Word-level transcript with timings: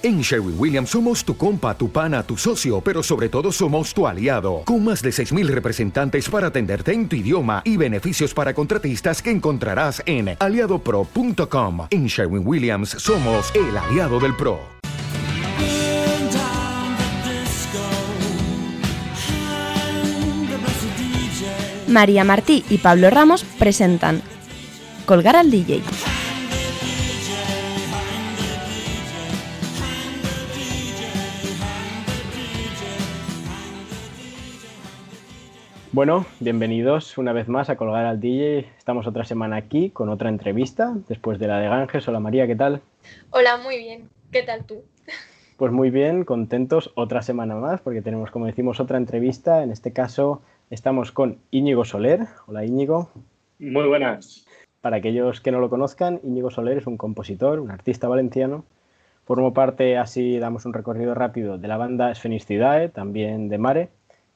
En 0.00 0.20
Sherwin 0.20 0.54
Williams 0.56 0.90
somos 0.90 1.24
tu 1.24 1.36
compa, 1.36 1.76
tu 1.76 1.90
pana, 1.90 2.22
tu 2.22 2.36
socio, 2.36 2.80
pero 2.80 3.02
sobre 3.02 3.28
todo 3.28 3.50
somos 3.50 3.92
tu 3.92 4.06
aliado, 4.06 4.62
con 4.64 4.84
más 4.84 5.02
de 5.02 5.10
6.000 5.10 5.48
representantes 5.48 6.28
para 6.28 6.46
atenderte 6.46 6.92
en 6.92 7.08
tu 7.08 7.16
idioma 7.16 7.62
y 7.64 7.76
beneficios 7.76 8.32
para 8.32 8.54
contratistas 8.54 9.20
que 9.20 9.32
encontrarás 9.32 10.00
en 10.06 10.36
aliadopro.com. 10.38 11.88
En 11.90 12.06
Sherwin 12.06 12.46
Williams 12.46 12.90
somos 12.90 13.52
el 13.56 13.76
aliado 13.76 14.20
del 14.20 14.36
PRO. 14.36 14.60
María 21.88 22.22
Martí 22.22 22.64
y 22.70 22.78
Pablo 22.78 23.10
Ramos 23.10 23.42
presentan 23.58 24.22
Colgar 25.06 25.34
al 25.34 25.50
DJ. 25.50 25.82
Bueno, 35.98 36.26
bienvenidos 36.38 37.18
una 37.18 37.32
vez 37.32 37.48
más 37.48 37.70
a 37.70 37.76
Colgar 37.76 38.06
al 38.06 38.20
DJ. 38.20 38.68
Estamos 38.78 39.08
otra 39.08 39.24
semana 39.24 39.56
aquí 39.56 39.90
con 39.90 40.10
otra 40.10 40.28
entrevista 40.28 40.94
después 41.08 41.40
de 41.40 41.48
la 41.48 41.58
de 41.58 41.66
Ganges. 41.66 42.06
Hola 42.06 42.20
María, 42.20 42.46
¿qué 42.46 42.54
tal? 42.54 42.82
Hola, 43.30 43.56
muy 43.56 43.78
bien. 43.78 44.08
¿Qué 44.30 44.44
tal 44.44 44.64
tú? 44.64 44.84
Pues 45.56 45.72
muy 45.72 45.90
bien, 45.90 46.22
contentos 46.22 46.92
otra 46.94 47.20
semana 47.22 47.56
más 47.56 47.80
porque 47.80 48.00
tenemos, 48.00 48.30
como 48.30 48.46
decimos, 48.46 48.78
otra 48.78 48.96
entrevista. 48.96 49.64
En 49.64 49.72
este 49.72 49.92
caso 49.92 50.40
estamos 50.70 51.10
con 51.10 51.38
Íñigo 51.50 51.84
Soler. 51.84 52.28
Hola 52.46 52.64
Íñigo. 52.64 53.10
Muy 53.58 53.88
buenas. 53.88 54.46
Para 54.80 54.98
aquellos 54.98 55.40
que 55.40 55.50
no 55.50 55.58
lo 55.58 55.68
conozcan, 55.68 56.20
Íñigo 56.22 56.52
Soler 56.52 56.78
es 56.78 56.86
un 56.86 56.96
compositor, 56.96 57.58
un 57.58 57.72
artista 57.72 58.06
valenciano. 58.06 58.64
Formo 59.24 59.52
parte, 59.52 59.98
así 59.98 60.38
damos 60.38 60.64
un 60.64 60.74
recorrido 60.74 61.16
rápido, 61.16 61.58
de 61.58 61.66
la 61.66 61.76
banda 61.76 62.14
Sfenistidae, 62.14 62.88
también 62.88 63.48
de 63.48 63.58
Mare, 63.58 63.88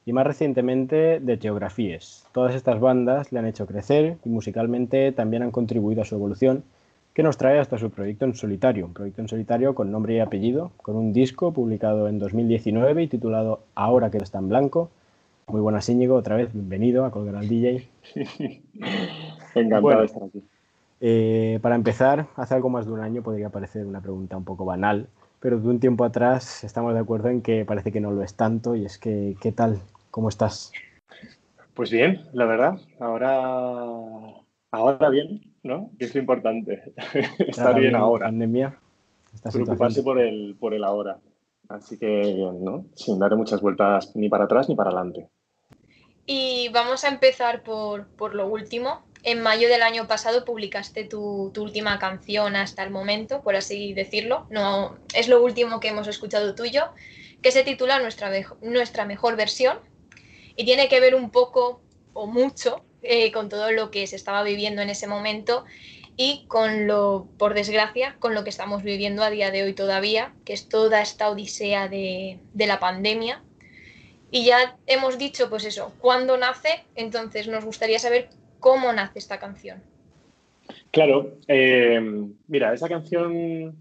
y 0.05 0.13
más 0.13 0.27
recientemente 0.27 1.19
de 1.19 1.37
Geografías. 1.37 2.27
Todas 2.31 2.55
estas 2.55 2.79
bandas 2.79 3.31
le 3.31 3.39
han 3.39 3.45
hecho 3.45 3.65
crecer 3.65 4.17
y 4.25 4.29
musicalmente 4.29 5.11
también 5.11 5.43
han 5.43 5.51
contribuido 5.51 6.01
a 6.01 6.05
su 6.05 6.15
evolución, 6.15 6.63
que 7.13 7.23
nos 7.23 7.37
trae 7.37 7.59
hasta 7.59 7.77
su 7.77 7.91
proyecto 7.91 8.25
en 8.25 8.33
solitario, 8.33 8.85
un 8.85 8.93
proyecto 8.93 9.21
en 9.21 9.27
solitario 9.27 9.75
con 9.75 9.91
nombre 9.91 10.15
y 10.15 10.19
apellido, 10.19 10.71
con 10.81 10.95
un 10.95 11.13
disco 11.13 11.53
publicado 11.53 12.07
en 12.07 12.19
2019 12.19 13.03
y 13.03 13.07
titulado 13.07 13.61
Ahora 13.75 14.09
que 14.09 14.17
está 14.17 14.39
en 14.39 14.49
blanco. 14.49 14.89
Muy 15.47 15.61
buenas 15.61 15.87
Íñigo, 15.89 16.15
otra 16.15 16.37
vez 16.37 16.51
bienvenido 16.53 17.05
a 17.05 17.11
Colgar 17.11 17.35
al 17.35 17.47
DJ. 17.47 17.87
Encantado 19.55 19.99
de 19.99 20.05
estar 20.05 20.23
aquí. 20.23 20.43
Eh, 21.05 21.59
para 21.61 21.75
empezar, 21.75 22.27
hace 22.35 22.55
algo 22.55 22.69
más 22.69 22.85
de 22.85 22.93
un 22.93 23.01
año 23.01 23.21
podría 23.21 23.49
parecer 23.49 23.85
una 23.85 24.01
pregunta 24.01 24.37
un 24.37 24.45
poco 24.45 24.65
banal, 24.65 25.07
pero 25.43 25.59
de 25.59 25.67
un 25.67 25.81
tiempo 25.81 26.05
atrás 26.05 26.63
estamos 26.63 26.93
de 26.93 27.01
acuerdo 27.01 27.27
en 27.27 27.41
que 27.41 27.65
parece 27.65 27.91
que 27.91 27.99
no 27.99 28.11
lo 28.11 28.23
es 28.23 28.33
tanto 28.33 28.77
y 28.77 28.85
es 28.85 28.97
que, 28.97 29.35
¿qué 29.41 29.51
tal? 29.51 29.77
¿Cómo 30.09 30.29
estás? 30.29 30.71
Pues 31.73 31.91
bien, 31.91 32.21
la 32.31 32.45
verdad. 32.45 32.79
Ahora, 32.97 33.33
ahora 34.71 35.09
bien, 35.09 35.41
¿no? 35.61 35.91
Que 35.99 36.05
es 36.05 36.15
lo 36.15 36.21
importante. 36.21 36.93
Estar 37.39 37.77
bien 37.77 37.93
ahora. 37.93 38.27
Pandemia. 38.27 38.79
Preocuparse 39.51 40.01
por 40.01 40.17
el, 40.17 40.55
por 40.57 40.73
el 40.73 40.85
ahora. 40.85 41.19
Así 41.67 41.97
que, 41.97 42.37
¿no? 42.61 42.85
Sin 42.95 43.19
dar 43.19 43.35
muchas 43.35 43.59
vueltas 43.59 44.15
ni 44.15 44.29
para 44.29 44.45
atrás 44.45 44.69
ni 44.69 44.75
para 44.75 44.91
adelante. 44.91 45.27
Y 46.25 46.69
vamos 46.69 47.03
a 47.03 47.09
empezar 47.09 47.63
por, 47.63 48.07
por 48.15 48.33
lo 48.33 48.47
último. 48.47 49.03
En 49.25 49.41
mayo 49.41 49.69
del 49.69 49.83
año 49.83 50.05
pasado 50.05 50.43
publicaste 50.43 51.05
tu, 51.05 51.53
última 51.55 51.97
canción 51.97 52.57
hasta 52.57 52.83
el 52.83 52.89
momento, 52.89 53.41
por 53.41 53.55
así 53.55 53.93
decirlo. 53.93 54.47
No, 54.49 54.97
es 55.13 55.29
lo 55.29 55.41
último 55.41 55.79
que 55.79 55.87
hemos 55.87 56.07
escuchado 56.07 56.55
tuyo, 56.55 56.89
que 57.41 57.51
se 57.51 57.63
titula 57.63 57.99
Nuestra, 57.99 58.29
nuestra 58.61 59.05
mejor 59.05 59.37
versión 59.37 59.79
y 60.57 60.65
tiene 60.65 60.89
que 60.89 60.99
ver 60.99 61.15
un 61.15 61.29
poco 61.29 61.81
o 62.11 62.27
mucho 62.27 62.83
eh, 63.01 63.31
con 63.31 63.47
todo 63.47 63.71
lo 63.71 63.91
que 63.91 64.05
se 64.07 64.17
estaba 64.17 64.43
viviendo 64.43 64.81
en 64.81 64.89
ese 64.89 65.07
momento 65.07 65.63
y 66.17 66.45
con 66.47 66.85
lo, 66.85 67.29
por 67.37 67.53
desgracia, 67.53 68.17
con 68.19 68.35
lo 68.35 68.43
que 68.43 68.49
estamos 68.49 68.83
viviendo 68.83 69.23
a 69.23 69.29
día 69.29 69.51
de 69.51 69.63
hoy 69.63 69.73
todavía, 69.73 70.33
que 70.43 70.51
es 70.51 70.67
toda 70.67 71.01
esta 71.01 71.29
odisea 71.29 71.87
de 71.87 72.39
la 72.53 72.79
pandemia. 72.79 73.41
Y 74.31 74.45
ya 74.45 74.77
hemos 74.85 75.17
dicho, 75.17 75.49
pues 75.49 75.63
eso, 75.63 75.93
cuándo 75.99 76.37
nace, 76.37 76.83
entonces 76.95 77.47
nos 77.47 77.63
gustaría 77.63 77.99
saber 77.99 78.29
cómo 78.63 78.91
nace 78.93 79.19
esta 79.19 79.37
canción. 79.37 79.83
Claro, 80.89 81.33
eh, 81.47 82.01
mira, 82.47 82.73
esa 82.73 82.87
canción 82.87 83.75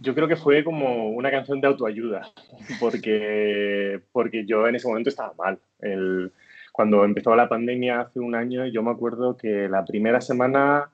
yo 0.00 0.14
creo 0.14 0.28
que 0.28 0.36
fue 0.36 0.62
como 0.62 1.08
una 1.08 1.30
canción 1.30 1.60
de 1.60 1.68
autoayuda, 1.68 2.30
porque, 2.78 4.00
porque 4.12 4.44
yo 4.44 4.68
en 4.68 4.76
ese 4.76 4.86
momento 4.86 5.08
estaba 5.08 5.32
mal. 5.38 5.58
El, 5.80 6.30
cuando 6.72 7.04
empezó 7.04 7.34
la 7.34 7.48
pandemia 7.48 8.02
hace 8.02 8.20
un 8.20 8.34
año, 8.34 8.66
yo 8.66 8.82
me 8.82 8.90
acuerdo 8.90 9.36
que 9.36 9.68
la 9.68 9.84
primera 9.86 10.20
semana 10.20 10.90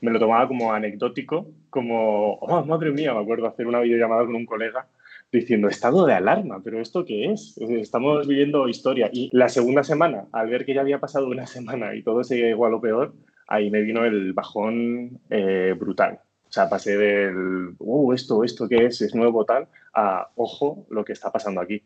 me 0.00 0.10
lo 0.10 0.18
tomaba 0.18 0.48
como 0.48 0.72
anecdótico, 0.72 1.46
como, 1.68 2.34
oh, 2.34 2.64
madre 2.64 2.90
mía, 2.92 3.12
me 3.12 3.20
acuerdo 3.20 3.46
hacer 3.46 3.66
una 3.66 3.80
videollamada 3.80 4.24
con 4.24 4.34
un 4.34 4.46
colega 4.46 4.86
diciendo, 5.32 5.68
estado 5.68 6.06
de 6.06 6.14
alarma, 6.14 6.60
pero 6.62 6.80
¿esto 6.80 7.04
qué 7.04 7.32
es? 7.32 7.56
Estamos 7.58 8.26
viviendo 8.26 8.68
historia. 8.68 9.10
Y 9.12 9.28
la 9.32 9.48
segunda 9.48 9.84
semana, 9.84 10.26
al 10.32 10.48
ver 10.48 10.64
que 10.64 10.74
ya 10.74 10.80
había 10.80 11.00
pasado 11.00 11.28
una 11.28 11.46
semana 11.56 11.94
y 11.94 12.02
todo 12.02 12.24
seguía 12.24 12.50
igual 12.50 12.74
o 12.74 12.80
peor, 12.80 13.14
ahí 13.46 13.70
me 13.70 13.82
vino 13.82 14.04
el 14.04 14.32
bajón 14.32 15.20
eh, 15.30 15.74
brutal. 15.78 16.20
O 16.48 16.52
sea, 16.52 16.68
pasé 16.68 16.96
del, 16.96 17.74
uh, 17.78 18.12
esto, 18.14 18.42
esto 18.42 18.68
qué 18.68 18.86
es, 18.86 19.02
es 19.02 19.14
nuevo 19.14 19.44
tal, 19.44 19.68
a, 19.92 20.30
ojo, 20.36 20.86
lo 20.90 21.04
que 21.04 21.12
está 21.12 21.30
pasando 21.30 21.60
aquí. 21.60 21.82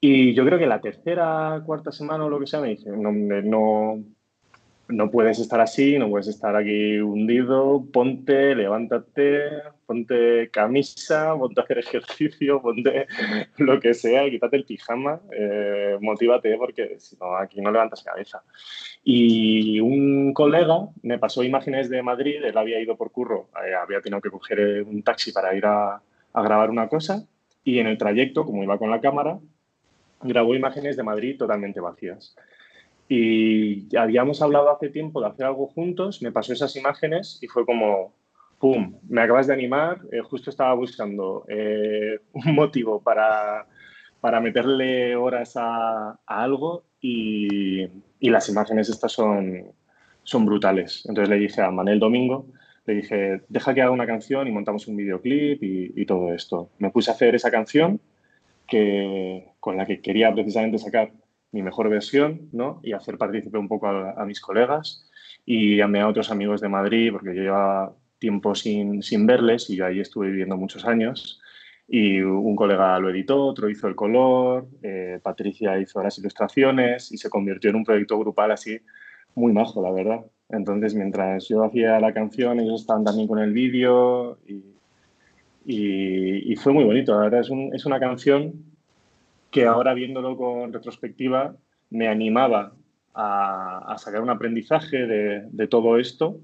Y 0.00 0.34
yo 0.34 0.44
creo 0.44 0.58
que 0.58 0.66
la 0.66 0.80
tercera, 0.80 1.62
cuarta 1.64 1.90
semana 1.90 2.26
o 2.26 2.28
lo 2.28 2.38
que 2.38 2.46
sea, 2.46 2.60
me 2.60 2.68
dice, 2.68 2.90
no, 2.90 3.10
no, 3.12 4.04
no 4.88 5.10
puedes 5.10 5.38
estar 5.38 5.60
así, 5.60 5.98
no 5.98 6.08
puedes 6.08 6.28
estar 6.28 6.56
aquí 6.56 6.98
hundido, 6.98 7.84
ponte, 7.92 8.54
levántate, 8.54 9.42
ponte 9.86 10.48
camisa, 10.50 11.34
ponte 11.36 11.60
a 11.60 11.64
hacer 11.64 11.78
ejercicio, 11.78 12.62
ponte 12.62 13.06
lo 13.58 13.78
que 13.80 13.94
sea, 13.94 14.28
quítate 14.30 14.56
el 14.56 14.64
pijama, 14.64 15.20
eh, 15.32 15.98
motívate 16.00 16.56
porque 16.56 16.96
si 16.98 17.16
no, 17.16 17.36
aquí 17.36 17.60
no 17.60 17.70
levantas 17.70 18.02
cabeza. 18.02 18.42
Y 19.04 19.80
un 19.80 20.32
colega 20.32 20.88
me 21.02 21.18
pasó 21.18 21.42
imágenes 21.42 21.90
de 21.90 22.02
Madrid, 22.02 22.42
él 22.42 22.56
había 22.56 22.80
ido 22.80 22.96
por 22.96 23.12
curro, 23.12 23.48
eh, 23.64 23.74
había 23.74 24.00
tenido 24.00 24.20
que 24.20 24.30
coger 24.30 24.82
un 24.84 25.02
taxi 25.02 25.32
para 25.32 25.54
ir 25.54 25.66
a, 25.66 26.00
a 26.32 26.42
grabar 26.42 26.70
una 26.70 26.88
cosa 26.88 27.26
y 27.62 27.78
en 27.78 27.86
el 27.86 27.98
trayecto, 27.98 28.46
como 28.46 28.62
iba 28.62 28.78
con 28.78 28.90
la 28.90 29.00
cámara, 29.00 29.38
grabó 30.22 30.54
imágenes 30.54 30.96
de 30.96 31.02
Madrid 31.02 31.36
totalmente 31.36 31.80
vacías. 31.80 32.34
Y 33.08 33.96
habíamos 33.96 34.42
hablado 34.42 34.70
hace 34.70 34.90
tiempo 34.90 35.20
de 35.20 35.28
hacer 35.28 35.46
algo 35.46 35.66
juntos, 35.68 36.20
me 36.20 36.30
pasó 36.30 36.52
esas 36.52 36.76
imágenes 36.76 37.38
y 37.40 37.46
fue 37.46 37.64
como, 37.64 38.14
¡pum!, 38.58 38.98
me 39.08 39.22
acabas 39.22 39.46
de 39.46 39.54
animar, 39.54 40.00
eh, 40.12 40.20
justo 40.20 40.50
estaba 40.50 40.74
buscando 40.74 41.44
eh, 41.48 42.20
un 42.32 42.54
motivo 42.54 43.02
para, 43.02 43.66
para 44.20 44.40
meterle 44.40 45.16
horas 45.16 45.54
a, 45.56 46.18
algo 46.26 46.84
y, 47.00 47.84
y, 48.20 48.30
las 48.30 48.48
imágenes 48.50 48.90
estas 48.90 49.12
son, 49.12 49.72
son 50.22 50.44
brutales. 50.44 51.04
Entonces 51.08 51.30
le 51.30 51.38
dije 51.38 51.62
a 51.62 51.70
Manel 51.70 52.00
Domingo, 52.00 52.46
le 52.84 52.94
dije, 52.94 53.42
deja 53.48 53.72
que 53.74 53.82
haga 53.82 53.90
una 53.90 54.06
canción 54.06 54.46
y 54.48 54.52
montamos 54.52 54.86
un 54.86 54.96
videoclip 54.96 55.62
y, 55.62 55.92
y 55.96 56.06
todo 56.06 56.34
esto. 56.34 56.70
Me 56.78 56.90
puse 56.90 57.10
a 57.10 57.14
hacer 57.14 57.34
esa 57.34 57.50
canción 57.50 58.00
que, 58.66 59.48
con 59.60 59.76
la 59.76 59.86
que 59.86 60.00
quería 60.00 60.32
precisamente 60.32 60.78
sacar 60.78 61.10
mi 61.52 61.62
mejor 61.62 61.88
versión 61.88 62.48
¿no? 62.52 62.80
y 62.82 62.92
hacer 62.92 63.18
partícipe 63.18 63.58
un 63.58 63.68
poco 63.68 63.86
a, 63.86 64.12
a, 64.12 64.24
mis 64.26 64.40
colegas 64.40 65.08
y 65.46 65.76
llamé 65.76 66.00
a 66.00 66.08
otros 66.08 66.30
amigos 66.30 66.60
de 66.60 66.68
Madrid 66.68 67.10
porque 67.12 67.34
yo 67.34 67.42
llevaba 67.42 67.94
tiempo 68.18 68.54
sin, 68.54 69.02
sin 69.02 69.26
verles 69.26 69.70
y 69.70 69.76
yo 69.76 69.86
ahí 69.86 70.00
estuve 70.00 70.28
viviendo 70.28 70.56
muchos 70.56 70.84
años 70.84 71.40
y 71.88 72.20
un 72.20 72.54
colega 72.54 72.98
lo 72.98 73.08
editó, 73.08 73.46
otro 73.46 73.70
hizo 73.70 73.88
el 73.88 73.96
color, 73.96 74.68
eh, 74.82 75.20
Patricia 75.22 75.80
hizo 75.80 76.02
las 76.02 76.18
ilustraciones 76.18 77.10
y 77.10 77.16
se 77.16 77.30
convirtió 77.30 77.70
en 77.70 77.76
un 77.76 77.84
proyecto 77.84 78.18
grupal 78.18 78.50
así 78.50 78.78
muy 79.34 79.52
majo, 79.54 79.82
la 79.82 79.90
verdad. 79.90 80.20
Entonces, 80.50 80.94
mientras 80.94 81.48
yo 81.48 81.64
hacía 81.64 81.98
la 81.98 82.12
canción, 82.12 82.60
ellos 82.60 82.82
estaban 82.82 83.04
también 83.04 83.26
con 83.26 83.38
el 83.38 83.52
vídeo 83.52 84.38
y, 84.46 84.62
y, 85.64 86.52
y, 86.52 86.56
fue 86.56 86.74
muy 86.74 86.84
bonito. 86.84 87.14
La 87.14 87.20
verdad 87.20 87.40
es, 87.40 87.48
un, 87.48 87.74
es 87.74 87.86
una 87.86 87.98
canción 87.98 88.67
que 89.50 89.66
ahora 89.66 89.94
viéndolo 89.94 90.36
con 90.36 90.72
retrospectiva 90.72 91.54
me 91.90 92.08
animaba 92.08 92.72
a, 93.14 93.96
sacar 93.98 94.22
un 94.22 94.30
aprendizaje 94.30 95.06
de, 95.06 95.66
todo 95.68 95.98
esto 95.98 96.40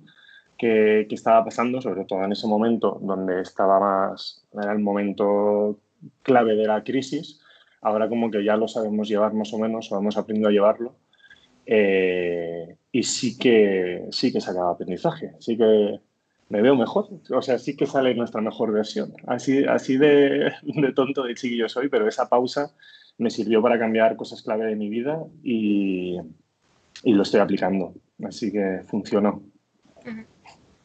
que, 0.59 1.07
que, 1.09 1.15
estaba 1.15 1.45
pasando, 1.45 1.81
sobre 1.81 2.05
todo 2.05 2.25
en 2.25 2.33
ese 2.33 2.49
momento 2.49 2.99
donde 3.01 3.43
estaba 3.43 3.79
más, 3.79 4.45
era 4.53 4.73
el 4.73 4.81
momento 4.81 5.79
clave 6.23 6.57
de 6.57 6.67
la 6.67 6.83
crisis. 6.83 7.41
Ahora 7.81 8.09
como 8.09 8.31
que 8.31 8.43
ya 8.43 8.57
lo 8.57 8.67
sabemos 8.67 9.09
llevar 9.09 9.35
más 9.35 9.53
o 9.53 9.59
menos, 9.59 9.93
o 9.93 9.99
hemos 9.99 10.17
aprendido 10.17 10.49
a 10.49 10.53
llevarlo. 10.53 10.97
Eh, 11.67 12.77
y 12.93 13.03
sí 13.03 13.39
que, 13.39 14.07
sí 14.11 14.33
que 14.33 14.41
sacaba 14.41 14.73
aprendizaje, 14.73 15.33
sí 15.39 15.57
que 15.57 16.01
me 16.55 16.63
veo 16.63 16.77
mejor. 16.77 17.09
O 17.31 17.43
sea, 17.43 17.59
sí 17.59 17.77
que 17.77 17.85
sale 17.85 18.15
nuestra 18.15 18.41
mejor 18.41 18.73
versión. 18.73 19.13
Así, 19.27 19.65
así 19.65 19.97
de, 19.97 20.53
de 20.63 20.93
tonto 20.93 21.25
de 21.25 21.35
chiquillo 21.35 21.69
soy, 21.69 21.89
pero 21.89 22.07
esa 22.07 22.29
pausa 22.29 22.73
me 23.19 23.29
sirvió 23.29 23.61
para 23.61 23.77
cambiar 23.77 24.15
cosas 24.15 24.41
clave 24.41 24.67
de 24.67 24.77
mi 24.77 24.89
vida 24.89 25.19
y, 25.43 26.17
y 27.03 27.13
lo 27.13 27.25
estoy 27.25 27.41
aplicando. 27.41 27.95
Así 28.23 28.53
que 28.53 28.83
funcionó. 28.87 29.43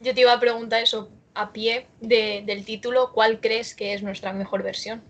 Yo 0.00 0.12
te 0.12 0.22
iba 0.22 0.32
a 0.32 0.40
preguntar 0.40 0.82
eso 0.82 1.08
a 1.34 1.52
pie 1.52 1.86
de, 2.00 2.42
del 2.44 2.64
título, 2.64 3.12
¿cuál 3.14 3.38
crees 3.38 3.76
que 3.76 3.94
es 3.94 4.02
nuestra 4.02 4.32
mejor 4.32 4.64
versión? 4.64 5.00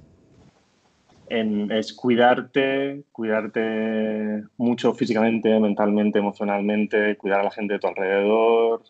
En, 1.31 1.71
es 1.71 1.95
cuidarte, 1.95 3.05
cuidarte 3.13 4.43
mucho 4.59 4.93
físicamente, 4.93 5.59
mentalmente, 5.59 6.19
emocionalmente, 6.19 7.17
cuidar 7.17 7.41
a 7.41 7.45
la 7.45 7.51
gente 7.51 7.75
de 7.75 7.79
tu 7.79 7.87
alrededor, 7.87 8.83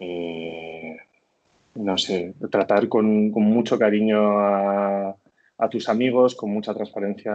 eh, 0.00 0.96
no 1.74 1.96
sé, 1.98 2.34
tratar 2.50 2.88
con, 2.88 3.30
mucho 3.30 3.78
cariño 3.78 4.38
a, 4.38 5.16
tus 5.70 5.88
amigos, 5.88 6.34
con 6.34 6.50
mucha 6.50 6.74
transparencia 6.74 7.32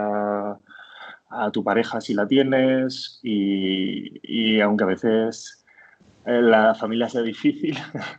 a 1.29 1.51
tu 1.51 1.63
pareja 1.63 1.99
si 1.99 2.13
la 2.13 2.27
tienes 2.27 3.19
y, 3.23 4.19
y 4.23 4.61
aunque 4.61 4.83
a 4.83 4.87
veces 4.87 5.65
eh, 6.25 6.41
la 6.41 6.73
familia 6.73 7.09
sea 7.09 7.21
difícil, 7.21 7.77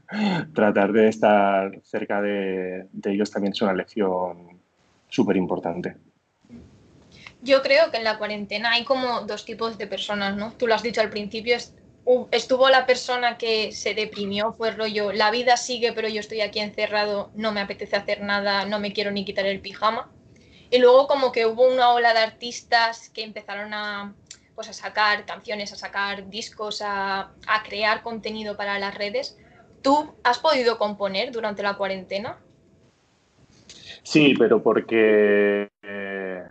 tratar 0.54 0.92
de 0.92 1.08
estar 1.08 1.80
cerca 1.82 2.20
de, 2.20 2.86
de 2.92 3.12
ellos 3.12 3.30
también 3.30 3.52
es 3.52 3.62
una 3.62 3.72
lección 3.72 4.60
súper 5.08 5.36
importante. 5.36 5.96
Yo 7.40 7.62
creo 7.62 7.90
que 7.90 7.98
en 7.98 8.04
la 8.04 8.18
cuarentena 8.18 8.72
hay 8.72 8.84
como 8.84 9.22
dos 9.22 9.44
tipos 9.44 9.78
de 9.78 9.86
personas, 9.86 10.36
¿no? 10.36 10.52
Tú 10.52 10.66
lo 10.66 10.74
has 10.74 10.82
dicho 10.82 11.00
al 11.00 11.10
principio, 11.10 11.56
estuvo 12.30 12.68
la 12.68 12.86
persona 12.86 13.38
que 13.38 13.72
se 13.72 13.94
deprimió, 13.94 14.52
fue 14.52 14.70
rollo, 14.70 15.12
la 15.12 15.30
vida 15.30 15.56
sigue, 15.56 15.92
pero 15.92 16.08
yo 16.08 16.20
estoy 16.20 16.40
aquí 16.40 16.60
encerrado, 16.60 17.30
no 17.34 17.52
me 17.52 17.60
apetece 17.60 17.96
hacer 17.96 18.20
nada, 18.20 18.66
no 18.66 18.78
me 18.78 18.92
quiero 18.92 19.10
ni 19.10 19.24
quitar 19.24 19.46
el 19.46 19.60
pijama. 19.60 20.10
Y 20.70 20.78
luego 20.78 21.06
como 21.06 21.32
que 21.32 21.46
hubo 21.46 21.66
una 21.66 21.90
ola 21.90 22.12
de 22.12 22.20
artistas 22.20 23.08
que 23.10 23.22
empezaron 23.22 23.72
a, 23.74 24.14
pues, 24.54 24.68
a 24.68 24.72
sacar 24.72 25.24
canciones, 25.24 25.72
a 25.72 25.76
sacar 25.76 26.28
discos, 26.28 26.82
a, 26.82 27.32
a 27.46 27.62
crear 27.62 28.02
contenido 28.02 28.56
para 28.56 28.78
las 28.78 28.94
redes. 28.94 29.38
¿Tú 29.82 30.14
has 30.24 30.38
podido 30.38 30.78
componer 30.78 31.30
durante 31.30 31.62
la 31.62 31.76
cuarentena? 31.76 32.38
Sí, 34.02 34.34
pero 34.38 34.62
porque, 34.62 35.68
eh, 35.82 36.42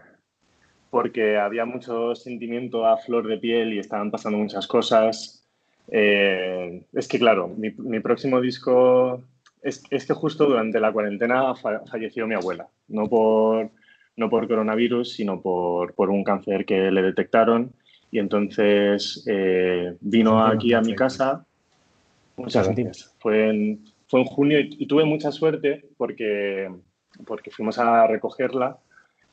porque 0.90 1.38
había 1.38 1.66
mucho 1.66 2.16
sentimiento 2.16 2.86
a 2.86 2.98
flor 2.98 3.28
de 3.28 3.38
piel 3.38 3.74
y 3.74 3.80
estaban 3.80 4.10
pasando 4.10 4.38
muchas 4.40 4.68
cosas. 4.68 5.43
Eh, 5.90 6.84
es 6.94 7.08
que, 7.08 7.20
claro, 7.20 7.48
mi, 7.48 7.72
mi 7.72 8.00
próximo 8.00 8.40
disco 8.42 9.24
es, 9.62 9.84
es, 9.90 10.06
que 10.06 10.14
justo 10.14 10.46
durante 10.46 10.80
la 10.80 10.92
cuarentena 10.92 11.56
fa 11.56 11.82
falleció 11.90 12.28
mi 12.28 12.36
abuela, 12.36 12.68
no 12.88 13.08
por, 13.10 13.70
no 14.16 14.30
por 14.30 14.48
coronavirus, 14.48 15.14
sino 15.14 15.42
por, 15.42 15.94
por 15.94 16.10
un 16.10 16.24
cáncer 16.24 16.66
que 16.66 16.92
le 16.92 17.02
detectaron. 17.02 17.72
Y 18.12 18.20
entonces 18.20 19.24
eh, 19.28 19.96
vino 20.02 20.46
aquí 20.46 20.74
a 20.74 20.82
mi 20.82 20.96
casa. 20.96 21.46
Muchas 22.38 22.68
gracias. 22.68 23.16
Fue 23.20 23.50
en, 23.50 23.86
fue 24.08 24.22
en 24.22 24.26
junio 24.26 24.60
y, 24.60 24.76
y, 24.80 24.86
tuve 24.86 25.06
mucha 25.06 25.32
suerte 25.32 25.86
porque, 25.98 26.70
porque 27.26 27.50
fuimos 27.52 27.80
a 27.80 28.06
recogerla, 28.06 28.78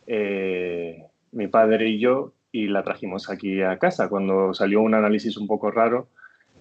eh, 0.06 1.05
mi 1.32 1.47
padre 1.49 1.88
y 1.88 1.99
yo, 1.99 2.32
y 2.52 2.67
la 2.69 2.82
trajimos 2.82 3.31
aquí 3.31 3.62
a 3.62 3.79
casa 3.79 4.08
cuando 4.08 4.55
salió 4.55 4.81
un 4.81 4.94
análisis 4.94 5.37
un 5.37 5.47
poco 5.47 5.70
raro 5.70 6.08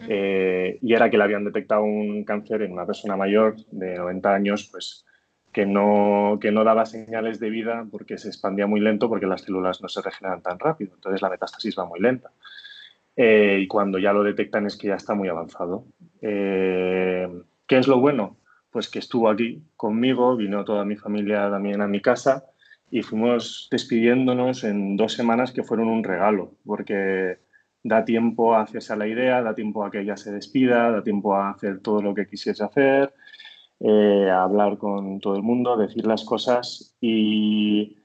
eh, 0.08 0.80
y 0.82 0.94
era 0.94 1.10
que 1.10 1.18
le 1.18 1.24
habían 1.24 1.46
detectado 1.46 1.84
un 1.84 2.24
cáncer 2.24 2.62
en 2.62 2.72
una 2.72 2.86
persona 2.86 3.18
mayor 3.18 3.56
de 3.72 3.96
90 3.98 4.34
años, 4.34 4.70
pues 4.72 5.06
que 5.52 5.66
no, 5.66 6.38
que 6.40 6.52
no 6.52 6.64
daba 6.64 6.86
señales 6.86 7.40
de 7.40 7.50
vida 7.50 7.86
porque 7.92 8.18
se 8.18 8.28
expandía 8.28 8.68
muy 8.68 8.80
lento 8.80 9.10
porque 9.10 9.26
las 9.26 9.42
células 9.42 9.82
no 9.82 9.90
se 9.90 10.02
regeneran 10.02 10.42
tan 10.42 10.60
rápido, 10.60 10.94
entonces 10.96 11.22
la 11.22 11.30
metástasis 11.30 11.76
va 11.78 11.86
muy 11.86 12.00
lenta. 12.00 12.32
Eh, 13.16 13.60
y 13.62 13.68
cuando 13.68 13.98
ya 14.00 14.14
lo 14.14 14.24
detectan 14.24 14.66
es 14.66 14.78
que 14.78 14.88
ya 14.88 14.96
está 14.96 15.14
muy 15.14 15.28
avanzado. 15.28 15.86
Eh, 16.22 17.28
¿Qué 17.68 17.78
es 17.78 17.88
lo 17.88 18.00
bueno? 18.00 18.38
Pues 18.72 18.90
que 18.90 19.00
estuvo 19.00 19.30
aquí 19.30 19.64
conmigo, 19.76 20.38
vino 20.38 20.64
toda 20.64 20.86
mi 20.86 20.96
familia 20.96 21.50
también 21.50 21.82
a 21.82 21.88
mi 21.88 22.02
casa 22.02 22.46
y 22.92 23.02
fuimos 23.02 23.68
despidiéndonos 23.72 24.64
en 24.64 24.96
dos 24.96 25.14
semanas 25.14 25.52
que 25.52 25.64
fueron 25.64 25.88
un 25.90 26.04
regalo, 26.04 26.54
porque 26.66 27.40
da 27.84 28.04
tiempo 28.06 28.56
a 28.56 28.62
hacerse 28.62 28.94
a 28.94 28.96
la 28.96 29.08
idea, 29.08 29.42
da 29.42 29.56
tiempo 29.56 29.84
a 29.84 29.92
que 29.92 30.02
ella 30.02 30.18
se 30.18 30.32
despida, 30.32 30.92
da 30.92 31.04
tiempo 31.04 31.36
a 31.36 31.52
hacer 31.52 31.80
todo 31.80 32.02
lo 32.02 32.14
que 32.14 32.28
quisiese 32.28 32.64
hacer, 32.64 33.14
eh, 33.80 34.30
a 34.30 34.44
hablar 34.44 34.78
con 34.78 35.20
todo 35.20 35.36
el 35.36 35.44
mundo, 35.44 35.78
decir 35.78 36.06
las 36.06 36.24
cosas 36.24 36.96
y, 37.00 37.98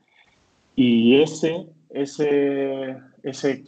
y 0.77 1.21
ese, 1.21 1.67
ese, 1.91 2.97
ese, 3.23 3.65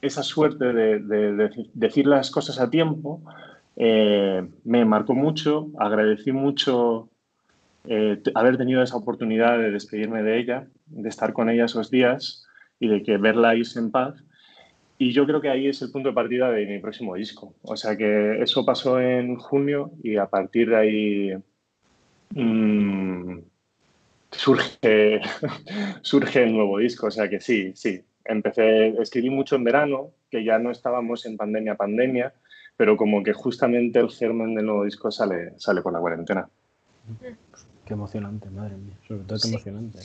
esa 0.00 0.22
suerte 0.22 0.72
de, 0.72 1.00
de, 1.00 1.32
de, 1.32 1.68
decir 1.74 2.06
las 2.06 2.30
cosas 2.30 2.60
a 2.60 2.70
tiempo 2.70 3.20
eh, 3.76 4.46
me 4.64 4.84
marcó 4.84 5.14
mucho, 5.14 5.68
agradecí 5.78 6.32
mucho 6.32 7.08
eh, 7.84 8.22
haber 8.34 8.56
tenido 8.56 8.82
esa 8.82 8.96
oportunidad 8.96 9.58
de 9.58 9.70
despedirme 9.70 10.22
de 10.22 10.38
ella, 10.38 10.66
de 10.86 11.08
estar 11.08 11.32
con 11.32 11.50
ella 11.50 11.66
esos 11.66 11.90
días 11.90 12.46
y 12.80 12.88
de 12.88 13.02
que 13.02 13.16
verla 13.16 13.54
irse 13.54 13.78
en 13.78 13.90
paz 13.90 14.14
y 14.98 15.12
yo 15.12 15.26
creo 15.26 15.40
que 15.40 15.50
ahí 15.50 15.66
es 15.68 15.82
el 15.82 15.90
punto 15.90 16.08
de 16.08 16.14
partida 16.14 16.50
de 16.50 16.66
mi 16.66 16.78
próximo 16.78 17.14
disco. 17.14 17.54
O 17.62 17.76
sea 17.76 17.96
que 17.96 18.42
eso 18.42 18.64
pasó 18.64 19.00
en 19.00 19.36
junio 19.36 19.90
y 20.02 20.16
a 20.16 20.26
partir 20.26 20.70
de 20.70 20.76
ahí 20.76 21.34
mmm, 22.30 23.38
surge, 24.30 25.20
surge 26.02 26.42
el 26.42 26.52
nuevo 26.52 26.78
disco. 26.78 27.08
O 27.08 27.10
sea 27.10 27.28
que 27.28 27.40
sí, 27.40 27.72
sí. 27.74 28.00
Empecé, 28.24 28.88
escribí 29.00 29.30
mucho 29.30 29.54
en 29.54 29.64
verano, 29.64 30.10
que 30.30 30.44
ya 30.44 30.58
no 30.58 30.70
estábamos 30.70 31.26
en 31.26 31.36
pandemia, 31.36 31.76
pandemia, 31.76 32.32
pero 32.76 32.96
como 32.96 33.22
que 33.22 33.32
justamente 33.32 34.00
el 34.00 34.10
germen 34.10 34.54
del 34.54 34.66
nuevo 34.66 34.84
disco 34.84 35.10
sale, 35.10 35.52
sale 35.58 35.82
con 35.82 35.92
la 35.92 36.00
cuarentena. 36.00 36.48
Qué 37.84 37.92
emocionante, 37.92 38.50
madre 38.50 38.76
mía. 38.76 38.96
Sobre 39.06 39.22
todo 39.24 39.38
qué 39.40 39.48
emocionante. 39.48 39.98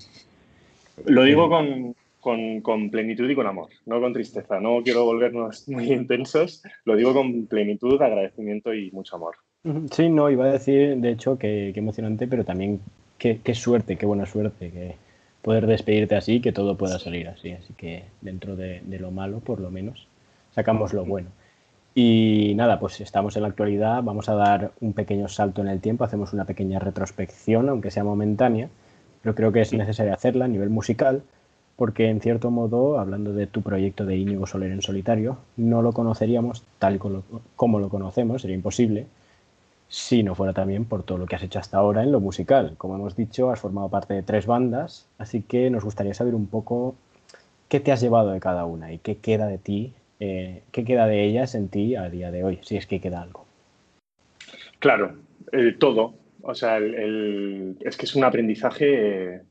Lo 1.05 1.23
digo 1.23 1.49
con, 1.49 1.95
con, 2.21 2.61
con, 2.61 2.89
plenitud 2.89 3.29
y 3.29 3.35
con 3.35 3.47
amor, 3.47 3.69
no 3.85 3.99
con 3.99 4.13
tristeza. 4.13 4.59
No 4.59 4.81
quiero 4.83 5.03
volvernos 5.03 5.67
muy 5.67 5.91
intensos, 5.91 6.63
lo 6.85 6.95
digo 6.95 7.13
con 7.13 7.47
plenitud, 7.47 8.01
agradecimiento 8.01 8.73
y 8.73 8.91
mucho 8.91 9.17
amor. 9.17 9.35
Sí, 9.91 10.09
no, 10.09 10.29
iba 10.29 10.45
a 10.45 10.53
decir, 10.53 10.97
de 10.97 11.11
hecho, 11.11 11.37
que, 11.37 11.71
que 11.73 11.79
emocionante, 11.79 12.27
pero 12.27 12.45
también 12.45 12.79
qué, 13.17 13.41
qué, 13.43 13.53
suerte, 13.53 13.97
qué 13.97 14.05
buena 14.05 14.25
suerte, 14.25 14.71
que 14.71 14.95
poder 15.41 15.67
despedirte 15.67 16.15
así, 16.15 16.39
que 16.39 16.51
todo 16.51 16.77
pueda 16.77 16.97
salir 16.97 17.27
así. 17.27 17.51
Así 17.51 17.73
que 17.73 18.03
dentro 18.21 18.55
de, 18.55 18.81
de 18.85 18.99
lo 18.99 19.11
malo, 19.11 19.39
por 19.39 19.59
lo 19.59 19.69
menos, 19.69 20.07
sacamos 20.51 20.93
lo 20.93 21.05
bueno. 21.05 21.29
Y 21.93 22.53
nada, 22.55 22.79
pues 22.79 23.01
estamos 23.01 23.35
en 23.35 23.41
la 23.41 23.49
actualidad, 23.49 24.01
vamos 24.01 24.29
a 24.29 24.35
dar 24.35 24.71
un 24.79 24.93
pequeño 24.93 25.27
salto 25.27 25.61
en 25.61 25.67
el 25.67 25.81
tiempo, 25.81 26.05
hacemos 26.05 26.31
una 26.31 26.45
pequeña 26.45 26.79
retrospección, 26.79 27.67
aunque 27.67 27.91
sea 27.91 28.05
momentánea, 28.05 28.69
pero 29.21 29.35
creo 29.35 29.51
que 29.51 29.61
es 29.61 29.73
necesario 29.73 30.13
hacerla 30.13 30.45
a 30.45 30.47
nivel 30.47 30.69
musical 30.69 31.21
porque 31.81 32.09
en 32.09 32.21
cierto 32.21 32.51
modo, 32.51 32.99
hablando 32.99 33.33
de 33.33 33.47
tu 33.47 33.63
proyecto 33.63 34.05
de 34.05 34.15
Íñigo 34.15 34.45
Soler 34.45 34.71
en 34.71 34.83
solitario, 34.83 35.39
no 35.57 35.81
lo 35.81 35.93
conoceríamos 35.93 36.63
tal 36.77 36.99
como 37.55 37.79
lo 37.79 37.89
conocemos, 37.89 38.43
sería 38.43 38.55
imposible, 38.55 39.07
si 39.87 40.21
no 40.21 40.35
fuera 40.35 40.53
también 40.53 40.85
por 40.85 41.01
todo 41.01 41.17
lo 41.17 41.25
que 41.25 41.37
has 41.37 41.41
hecho 41.41 41.57
hasta 41.57 41.79
ahora 41.79 42.03
en 42.03 42.11
lo 42.11 42.19
musical. 42.19 42.75
Como 42.77 42.97
hemos 42.97 43.15
dicho, 43.15 43.49
has 43.49 43.59
formado 43.59 43.89
parte 43.89 44.13
de 44.13 44.21
tres 44.21 44.45
bandas, 44.45 45.07
así 45.17 45.41
que 45.41 45.71
nos 45.71 45.83
gustaría 45.83 46.13
saber 46.13 46.35
un 46.35 46.45
poco 46.45 46.93
qué 47.67 47.79
te 47.79 47.91
has 47.91 47.99
llevado 47.99 48.29
de 48.29 48.39
cada 48.39 48.65
una 48.65 48.93
y 48.93 48.99
qué 48.99 49.15
queda 49.15 49.47
de 49.47 49.57
ti, 49.57 49.91
eh, 50.19 50.61
qué 50.71 50.85
queda 50.85 51.07
de 51.07 51.23
ellas 51.23 51.55
en 51.55 51.67
ti 51.67 51.95
a 51.95 52.11
día 52.11 52.29
de 52.29 52.43
hoy, 52.43 52.59
si 52.61 52.77
es 52.77 52.85
que 52.85 53.01
queda 53.01 53.23
algo. 53.23 53.47
Claro, 54.77 55.15
eh, 55.51 55.75
todo. 55.79 56.13
O 56.43 56.53
sea, 56.53 56.77
el, 56.77 56.93
el, 56.93 57.77
es 57.79 57.97
que 57.97 58.05
es 58.05 58.15
un 58.15 58.23
aprendizaje... 58.23 59.41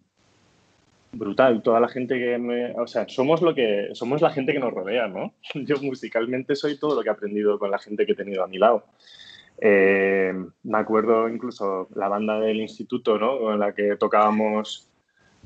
Brutal. 1.12 1.62
Toda 1.62 1.80
la 1.80 1.88
gente 1.88 2.18
que 2.18 2.38
me. 2.38 2.72
O 2.72 2.86
sea, 2.86 3.08
somos 3.08 3.42
lo 3.42 3.54
que. 3.54 3.88
Somos 3.94 4.20
la 4.20 4.30
gente 4.30 4.52
que 4.52 4.60
nos 4.60 4.72
rodea, 4.72 5.08
¿no? 5.08 5.34
Yo 5.54 5.76
musicalmente 5.82 6.54
soy 6.54 6.78
todo 6.78 6.94
lo 6.94 7.02
que 7.02 7.08
he 7.08 7.12
aprendido 7.12 7.58
con 7.58 7.70
la 7.70 7.78
gente 7.78 8.06
que 8.06 8.12
he 8.12 8.16
tenido 8.16 8.44
a 8.44 8.48
mi 8.48 8.58
lado. 8.58 8.84
Eh, 9.60 10.32
me 10.62 10.78
acuerdo 10.78 11.28
incluso 11.28 11.88
la 11.94 12.08
banda 12.08 12.38
del 12.40 12.60
instituto, 12.60 13.18
¿no? 13.18 13.38
Con 13.38 13.58
la 13.58 13.74
que 13.74 13.96
tocábamos 13.96 14.88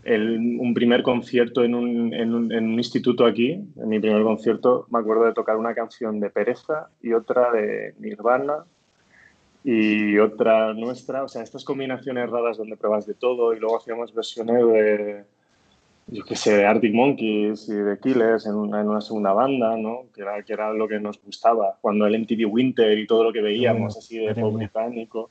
el, 0.04 0.58
un 0.60 0.74
primer 0.74 1.02
concierto 1.02 1.64
en 1.64 1.74
un, 1.74 2.14
en, 2.14 2.34
un, 2.34 2.52
en 2.52 2.64
un, 2.68 2.74
instituto 2.74 3.24
aquí. 3.24 3.52
En 3.52 3.88
mi 3.88 3.98
primer 3.98 4.22
concierto 4.22 4.86
me 4.90 4.98
acuerdo 4.98 5.24
de 5.24 5.32
tocar 5.32 5.56
una 5.56 5.74
canción 5.74 6.20
de 6.20 6.30
Pereza 6.30 6.90
y 7.02 7.12
otra 7.12 7.50
de 7.52 7.94
Nirvana 7.98 8.64
y 9.64 10.18
otra 10.18 10.74
nuestra. 10.74 11.24
O 11.24 11.28
sea, 11.28 11.42
estas 11.42 11.64
combinaciones 11.64 12.30
raras 12.30 12.58
donde 12.58 12.76
pruebas 12.76 13.06
de 13.06 13.14
todo 13.14 13.54
y 13.54 13.58
luego 13.58 13.78
hacíamos 13.78 14.14
versiones 14.14 14.64
de 14.66 15.24
yo 16.14 16.24
qué 16.24 16.36
sé, 16.36 16.56
de 16.56 16.64
Arctic 16.64 16.94
Monkeys 16.94 17.68
y 17.68 17.74
de 17.74 17.98
Killers 17.98 18.46
en 18.46 18.54
una, 18.54 18.80
en 18.80 18.88
una, 18.88 19.00
segunda 19.00 19.32
banda, 19.32 19.76
¿no? 19.76 20.04
Que 20.14 20.22
era, 20.22 20.40
que 20.44 20.52
era 20.52 20.72
lo 20.72 20.86
que 20.86 21.00
nos 21.00 21.20
gustaba. 21.20 21.76
Cuando 21.80 22.06
el 22.06 22.16
MTV 22.20 22.46
Winter 22.48 22.96
y 22.96 23.06
todo 23.06 23.24
lo 23.24 23.32
que 23.32 23.40
veíamos 23.40 23.96
así 23.96 24.18
de 24.18 24.32
pop 24.32 24.54
británico. 24.54 25.30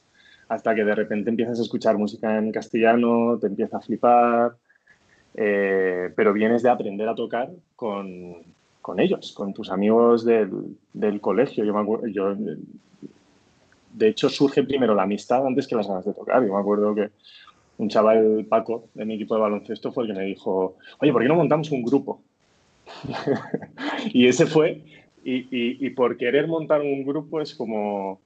hasta 0.49 0.75
que 0.75 0.83
de 0.83 0.93
repente 0.93 1.29
empiezas 1.29 1.57
a 1.57 1.61
escuchar 1.61 1.97
música 1.97 2.37
en 2.37 2.51
castellano, 2.51 3.37
te 3.39 3.47
empieza 3.47 3.77
a 3.77 3.79
flipar, 3.79 4.57
eh, 5.35 6.11
pero 6.17 6.33
vienes 6.33 6.61
de 6.63 6.69
aprender 6.69 7.07
a 7.07 7.15
tocar 7.15 7.49
con, 7.77 8.43
con 8.81 8.99
ellos, 8.99 9.31
con 9.31 9.53
tus 9.53 9.71
amigos 9.71 10.25
del, 10.25 10.51
del 10.91 11.21
colegio. 11.21 11.63
Yo 11.63 11.73
me 11.73 11.79
acuerdo, 11.79 12.07
yo, 12.07 12.35
de 13.93 14.07
hecho, 14.09 14.27
surge 14.27 14.63
primero 14.63 14.93
la 14.93 15.03
amistad 15.03 15.47
antes 15.47 15.65
que 15.65 15.75
las 15.75 15.87
ganas 15.87 16.03
de 16.03 16.13
tocar. 16.13 16.45
Yo 16.45 16.53
me 16.53 16.59
acuerdo 16.59 16.93
que 16.93 17.09
un 17.77 17.89
chaval, 17.89 18.45
Paco, 18.49 18.89
de 18.93 19.05
mi 19.05 19.15
equipo 19.15 19.35
de 19.35 19.41
baloncesto, 19.41 19.91
fue 19.91 20.03
el 20.03 20.13
que 20.13 20.19
me 20.19 20.25
dijo, 20.25 20.77
oye, 20.99 21.11
¿por 21.11 21.21
qué 21.21 21.27
no 21.27 21.35
montamos 21.35 21.71
un 21.71 21.83
grupo? 21.83 22.21
y 24.13 24.27
ese 24.27 24.45
fue, 24.45 24.81
y, 25.23 25.89
por 25.91 26.17
querer 26.17 26.47
montar 26.47 26.81
un 26.81 27.05
grupo 27.05 27.41
es 27.41 27.55
como, 27.55 28.19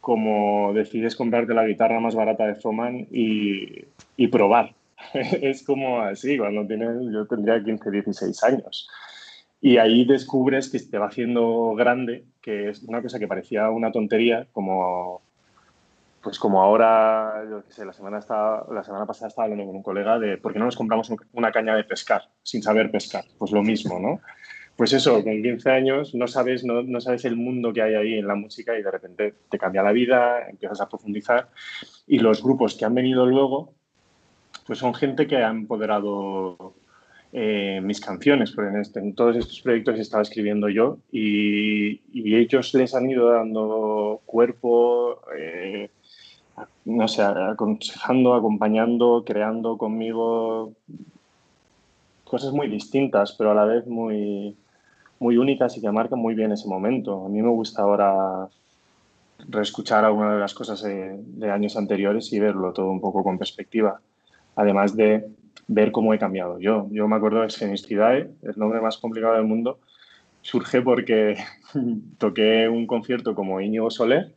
como 0.00 0.72
decides 0.74 1.16
comprarte 1.16 1.54
la 1.54 1.66
guitarra 1.66 2.00
más 2.00 2.14
barata 2.14 2.46
de 2.46 2.54
Foman 2.54 3.06
y, 3.10 3.84
y 4.16 4.28
probar. 4.28 4.74
es 5.14 5.62
como 5.62 6.00
así, 6.00 6.38
cuando 6.38 6.66
tienes, 6.66 7.12
yo 7.12 7.26
tendría 7.26 7.62
15, 7.62 7.90
16 7.90 8.44
años. 8.44 8.88
Y 9.60 9.78
ahí 9.78 10.04
descubres 10.04 10.70
que 10.70 10.78
te 10.78 10.98
va 10.98 11.06
haciendo 11.06 11.74
grande, 11.74 12.24
que 12.40 12.68
es 12.68 12.82
una 12.82 13.02
cosa 13.02 13.18
que 13.18 13.26
parecía 13.26 13.70
una 13.70 13.90
tontería, 13.90 14.46
como 14.52 15.22
pues 16.26 16.40
como 16.40 16.60
ahora, 16.60 17.44
yo 17.48 17.64
qué 17.64 17.72
sé, 17.72 17.84
la 17.84 17.92
semana, 17.92 18.18
estaba, 18.18 18.66
la 18.72 18.82
semana 18.82 19.06
pasada 19.06 19.28
estaba 19.28 19.44
hablando 19.44 19.64
con 19.64 19.76
un 19.76 19.82
colega 19.84 20.18
de 20.18 20.38
por 20.38 20.52
qué 20.52 20.58
no 20.58 20.64
nos 20.64 20.74
compramos 20.74 21.08
una 21.34 21.52
caña 21.52 21.76
de 21.76 21.84
pescar 21.84 22.22
sin 22.42 22.64
saber 22.64 22.90
pescar. 22.90 23.24
Pues 23.38 23.52
lo 23.52 23.62
mismo, 23.62 24.00
¿no? 24.00 24.20
Pues 24.74 24.92
eso, 24.92 25.22
con 25.22 25.40
15 25.40 25.70
años 25.70 26.16
no 26.16 26.26
sabes, 26.26 26.64
no, 26.64 26.82
no, 26.82 27.00
sabes 27.00 27.26
el 27.26 27.36
mundo 27.36 27.72
que 27.72 27.80
hay 27.80 27.94
ahí 27.94 28.14
en 28.14 28.26
la 28.26 28.34
música 28.34 28.76
y 28.76 28.82
de 28.82 28.90
repente 28.90 29.34
te 29.48 29.56
cambia 29.56 29.84
la 29.84 29.92
vida, 29.92 30.48
empiezas 30.50 30.80
a 30.80 30.88
profundizar. 30.88 31.48
Y 32.08 32.18
los 32.18 32.42
grupos 32.42 32.74
que 32.74 32.84
han 32.84 32.96
venido 32.96 33.24
luego, 33.24 33.74
pues 34.66 34.80
son 34.80 34.94
gente 34.94 35.28
que 35.28 35.36
ha 35.36 35.50
empoderado 35.50 36.74
eh, 37.32 37.80
mis 37.84 38.00
canciones, 38.00 38.50
porque 38.50 38.70
en, 38.70 38.80
este, 38.80 38.98
en, 38.98 39.14
todos 39.14 39.36
estos 39.36 39.60
proyectos 39.60 40.00
estaba 40.00 40.24
escribiendo 40.24 40.68
yo 40.68 40.98
y, 41.12 42.00
y, 42.12 42.34
ellos 42.34 42.74
les 42.74 42.96
han 42.96 43.08
ido 43.08 43.30
dando 43.30 44.22
cuerpo, 44.26 45.20
eh, 45.38 45.90
no 46.86 47.08
sé, 47.08 47.22
aconsejando, 47.22 48.34
acompañando, 48.34 49.24
creando 49.26 49.76
conmigo 49.76 50.72
cosas 52.24 52.52
muy 52.52 52.68
distintas, 52.68 53.32
pero 53.32 53.50
a 53.50 53.54
la 53.54 53.64
vez 53.64 53.86
muy, 53.88 54.56
muy 55.18 55.36
únicas 55.36 55.76
y 55.76 55.80
que 55.80 55.90
marcan 55.90 56.20
muy 56.20 56.34
bien 56.34 56.52
ese 56.52 56.68
momento. 56.68 57.26
A 57.26 57.28
mí 57.28 57.42
me 57.42 57.48
gusta 57.48 57.82
ahora 57.82 58.48
reescuchar 59.48 60.04
algunas 60.04 60.34
de 60.34 60.40
las 60.40 60.54
cosas 60.54 60.80
de, 60.82 61.50
años 61.50 61.76
anteriores 61.76 62.32
y 62.32 62.38
verlo 62.38 62.72
todo 62.72 62.88
un 62.90 63.00
poco 63.00 63.24
con 63.24 63.36
perspectiva. 63.36 64.00
Además 64.54 64.96
de 64.96 65.26
ver 65.66 65.90
cómo 65.90 66.14
he 66.14 66.20
cambiado 66.20 66.60
yo. 66.60 66.86
Yo 66.92 67.08
me 67.08 67.16
acuerdo 67.16 67.42
de 67.42 67.50
Senistridae, 67.50 68.30
el 68.42 68.54
nombre 68.56 68.80
más 68.80 68.98
complicado 68.98 69.34
del 69.34 69.44
mundo, 69.44 69.80
surge 70.40 70.82
porque 70.82 71.36
toqué 72.18 72.68
un 72.68 72.86
concierto 72.86 73.34
como 73.34 73.60
Íñigo 73.60 73.90
Soler 73.90 74.35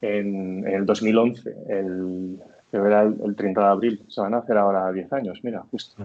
en, 0.00 0.66
en 0.66 0.74
el 0.74 0.86
2011, 0.86 1.54
el, 1.68 2.38
que 2.70 2.76
era 2.76 3.02
el, 3.02 3.16
el, 3.24 3.36
30 3.36 3.60
de 3.60 3.66
abril. 3.66 4.02
Se 4.08 4.20
van 4.20 4.34
a 4.34 4.38
hacer 4.38 4.56
ahora 4.56 4.92
10 4.92 5.12
años, 5.12 5.40
mira, 5.42 5.62
justo. 5.70 6.04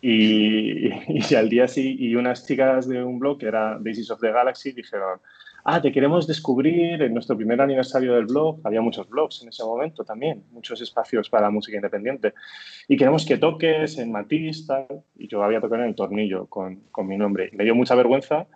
Y, 0.00 0.88
y, 0.88 0.92
y, 1.30 1.34
al 1.34 1.48
día 1.48 1.68
sí, 1.68 1.96
y 1.98 2.14
unas 2.16 2.46
chicas 2.46 2.88
de 2.88 3.02
un 3.02 3.18
blog 3.18 3.38
que 3.38 3.46
era 3.46 3.78
Basis 3.78 4.10
of 4.10 4.20
the 4.20 4.30
Galaxy 4.30 4.72
dijeron, 4.72 5.20
ah, 5.64 5.80
te 5.80 5.90
queremos 5.90 6.26
descubrir 6.26 7.02
en 7.02 7.14
nuestro 7.14 7.36
primer 7.36 7.60
aniversario 7.60 8.14
del 8.14 8.26
blog. 8.26 8.60
Había 8.64 8.80
muchos 8.80 9.08
blogs 9.08 9.42
en 9.42 9.48
ese 9.48 9.64
momento 9.64 10.04
también, 10.04 10.44
muchos 10.52 10.80
espacios 10.80 11.28
para 11.28 11.44
la 11.44 11.50
música 11.50 11.76
independiente. 11.76 12.34
Y 12.86 12.96
queremos 12.96 13.24
que 13.24 13.38
toques 13.38 13.98
en 13.98 14.12
Matiz, 14.12 14.66
tal. 14.66 14.86
Y 15.16 15.26
yo 15.28 15.42
había 15.42 15.60
tocado 15.60 15.82
en 15.82 15.88
el 15.88 15.94
tornillo 15.94 16.46
con, 16.46 16.80
con 16.90 17.06
mi 17.06 17.16
nombre. 17.16 17.50
Me 17.52 17.64
dio 17.64 17.74
mucha 17.74 17.94
vergüenza 17.94 18.46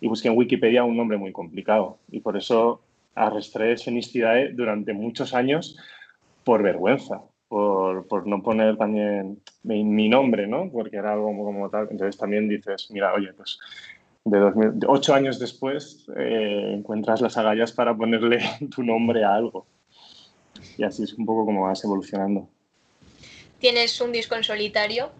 y 0.00 0.08
busqué 0.08 0.28
en 0.28 0.36
Wikipedia 0.36 0.84
un 0.84 0.96
nombre 0.96 1.16
muy 1.16 1.32
complicado. 1.32 1.98
Y 2.10 2.20
por 2.20 2.36
eso 2.36 2.82
arrastré 3.26 3.76
Senistidae 3.76 4.52
durante 4.52 4.92
muchos 4.92 5.34
años 5.34 5.76
por 6.44 6.62
vergüenza, 6.62 7.22
por, 7.48 8.06
por, 8.06 8.26
no 8.26 8.42
poner 8.42 8.76
también 8.76 9.40
mi, 9.62 10.08
nombre, 10.08 10.46
¿no? 10.46 10.70
Porque 10.70 10.96
era 10.96 11.12
algo 11.12 11.26
como, 11.26 11.44
como, 11.44 11.70
tal. 11.70 11.88
Entonces 11.90 12.16
también 12.16 12.48
dices, 12.48 12.88
mira, 12.90 13.12
oye, 13.12 13.32
pues 13.34 13.58
de, 14.24 14.38
2000, 14.38 14.78
de 14.78 14.86
ocho 14.88 15.14
años 15.14 15.38
después 15.38 16.06
eh, 16.16 16.74
encuentras 16.74 17.20
las 17.20 17.36
agallas 17.36 17.72
para 17.72 17.96
ponerle 17.96 18.40
tu 18.74 18.82
nombre 18.82 19.24
a 19.24 19.34
algo. 19.34 19.66
Y 20.76 20.84
así 20.84 21.02
es 21.02 21.14
un 21.14 21.26
poco 21.26 21.44
como 21.44 21.62
vas 21.62 21.84
evolucionando. 21.84 22.48
Tienes 23.58 24.00
un 24.00 24.12
disco 24.12 24.36
en 24.36 24.44
solitario 24.44 25.10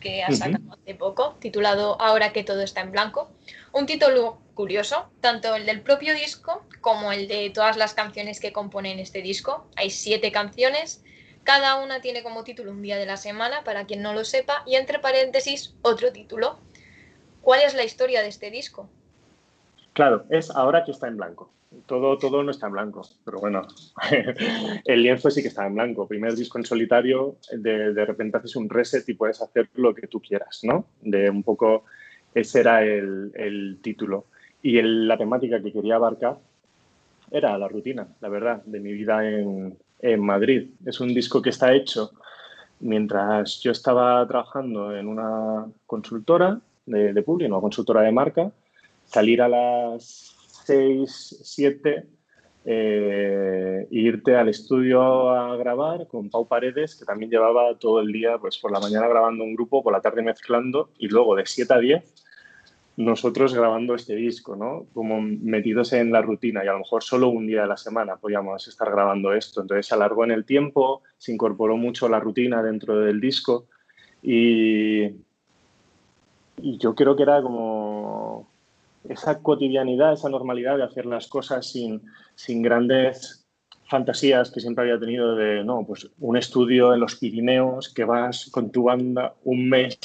que 0.00 0.22
has 0.22 0.38
sacado 0.38 0.64
uh 0.64 0.70
-huh. 0.70 0.78
hace 0.82 0.94
poco, 0.94 1.36
titulado 1.40 2.00
Ahora 2.00 2.32
que 2.32 2.42
todo 2.42 2.62
está 2.62 2.80
en 2.80 2.92
blanco. 2.92 3.30
Un 3.72 3.86
título 3.86 4.40
curioso, 4.54 5.10
tanto 5.20 5.54
el 5.54 5.66
del 5.66 5.80
propio 5.82 6.14
disco 6.14 6.64
como 6.80 7.12
el 7.12 7.28
de 7.28 7.50
todas 7.50 7.76
las 7.76 7.94
canciones 7.94 8.40
que 8.40 8.52
componen 8.52 8.98
este 8.98 9.22
disco. 9.22 9.66
Hay 9.76 9.90
siete 9.90 10.32
canciones, 10.32 11.02
cada 11.44 11.76
una 11.76 12.00
tiene 12.00 12.22
como 12.22 12.44
título 12.44 12.72
un 12.72 12.82
día 12.82 12.98
de 12.98 13.06
la 13.06 13.16
semana, 13.16 13.64
para 13.64 13.86
quien 13.86 14.02
no 14.02 14.12
lo 14.12 14.24
sepa, 14.24 14.62
y 14.66 14.74
entre 14.76 14.98
paréntesis 14.98 15.74
otro 15.82 16.12
título. 16.12 16.58
¿Cuál 17.42 17.62
es 17.62 17.74
la 17.74 17.84
historia 17.84 18.22
de 18.22 18.28
este 18.28 18.50
disco? 18.50 18.88
Claro, 19.92 20.24
es 20.30 20.50
ahora 20.50 20.84
que 20.84 20.92
está 20.92 21.08
en 21.08 21.16
blanco. 21.16 21.50
Todo, 21.86 22.18
todo 22.18 22.42
no 22.42 22.50
está 22.50 22.66
en 22.66 22.72
blanco, 22.72 23.02
pero 23.24 23.38
bueno, 23.38 23.62
el 24.84 25.02
lienzo 25.02 25.30
sí 25.30 25.40
que 25.40 25.48
está 25.48 25.66
en 25.66 25.74
blanco. 25.74 26.08
Primer 26.08 26.34
disco 26.34 26.58
en 26.58 26.64
solitario, 26.64 27.36
de, 27.52 27.92
de 27.92 28.04
repente 28.04 28.38
haces 28.38 28.56
un 28.56 28.68
reset 28.68 29.08
y 29.08 29.14
puedes 29.14 29.40
hacer 29.40 29.68
lo 29.74 29.94
que 29.94 30.08
tú 30.08 30.20
quieras, 30.20 30.60
¿no? 30.64 30.86
De 31.00 31.30
un 31.30 31.42
poco, 31.42 31.84
ese 32.34 32.60
era 32.60 32.82
el, 32.82 33.32
el 33.34 33.78
título. 33.82 34.26
Y 34.62 34.82
la 34.82 35.16
temática 35.16 35.62
que 35.62 35.72
quería 35.72 35.96
abarcar 35.96 36.38
era 37.30 37.56
la 37.56 37.68
rutina, 37.68 38.08
la 38.20 38.28
verdad, 38.28 38.62
de 38.64 38.80
mi 38.80 38.92
vida 38.92 39.28
en, 39.28 39.78
en 40.00 40.20
Madrid. 40.20 40.70
Es 40.84 41.00
un 41.00 41.14
disco 41.14 41.40
que 41.40 41.50
está 41.50 41.72
hecho 41.72 42.10
mientras 42.80 43.60
yo 43.60 43.70
estaba 43.70 44.26
trabajando 44.26 44.96
en 44.96 45.06
una 45.06 45.66
consultora 45.86 46.60
de, 46.86 47.12
de 47.12 47.24
una 47.26 47.60
consultora 47.60 48.02
de 48.02 48.12
marca, 48.12 48.50
salir 49.10 49.42
a 49.42 49.48
las 49.48 50.36
6, 50.66 51.40
7, 51.42 52.06
eh, 52.64 53.86
irte 53.90 54.36
al 54.36 54.48
estudio 54.48 55.30
a 55.30 55.56
grabar 55.56 56.06
con 56.06 56.30
Pau 56.30 56.46
Paredes, 56.46 56.94
que 56.94 57.04
también 57.04 57.30
llevaba 57.30 57.76
todo 57.78 58.00
el 58.00 58.12
día, 58.12 58.38
pues 58.38 58.58
por 58.58 58.70
la 58.70 58.78
mañana 58.78 59.08
grabando 59.08 59.42
un 59.42 59.54
grupo, 59.54 59.82
por 59.82 59.92
la 59.92 60.00
tarde 60.00 60.22
mezclando, 60.22 60.90
y 60.98 61.08
luego 61.08 61.34
de 61.34 61.44
7 61.44 61.74
a 61.74 61.78
10 61.78 62.14
nosotros 62.96 63.54
grabando 63.54 63.94
este 63.94 64.14
disco, 64.14 64.56
¿no? 64.56 64.84
Como 64.92 65.22
metidos 65.22 65.94
en 65.94 66.12
la 66.12 66.20
rutina 66.20 66.62
y 66.62 66.68
a 66.68 66.72
lo 66.72 66.80
mejor 66.80 67.02
solo 67.02 67.28
un 67.28 67.46
día 67.46 67.62
de 67.62 67.68
la 67.68 67.78
semana 67.78 68.16
podíamos 68.16 68.68
estar 68.68 68.90
grabando 68.90 69.32
esto. 69.32 69.62
Entonces 69.62 69.86
se 69.86 69.94
alargó 69.94 70.24
en 70.24 70.32
el 70.32 70.44
tiempo, 70.44 71.00
se 71.16 71.32
incorporó 71.32 71.78
mucho 71.78 72.10
la 72.10 72.20
rutina 72.20 72.62
dentro 72.62 73.00
del 73.00 73.18
disco 73.18 73.66
y 74.22 75.08
yo 76.58 76.94
creo 76.94 77.16
que 77.16 77.22
era 77.22 77.40
como 77.40 78.50
esa 79.08 79.42
cotidianidad, 79.42 80.12
esa 80.12 80.28
normalidad 80.28 80.76
de 80.76 80.84
hacer 80.84 81.06
las 81.06 81.26
cosas 81.26 81.70
sin, 81.70 82.02
sin 82.34 82.62
grandes 82.62 83.46
fantasías 83.88 84.50
que 84.52 84.60
siempre 84.60 84.84
había 84.84 85.00
tenido 85.00 85.34
de, 85.34 85.64
no, 85.64 85.84
pues 85.84 86.08
un 86.20 86.36
estudio 86.36 86.94
en 86.94 87.00
los 87.00 87.16
Pirineos, 87.16 87.92
que 87.92 88.04
vas 88.04 88.48
con 88.50 88.70
tu 88.70 88.84
banda 88.84 89.34
un 89.44 89.68
mes 89.68 89.98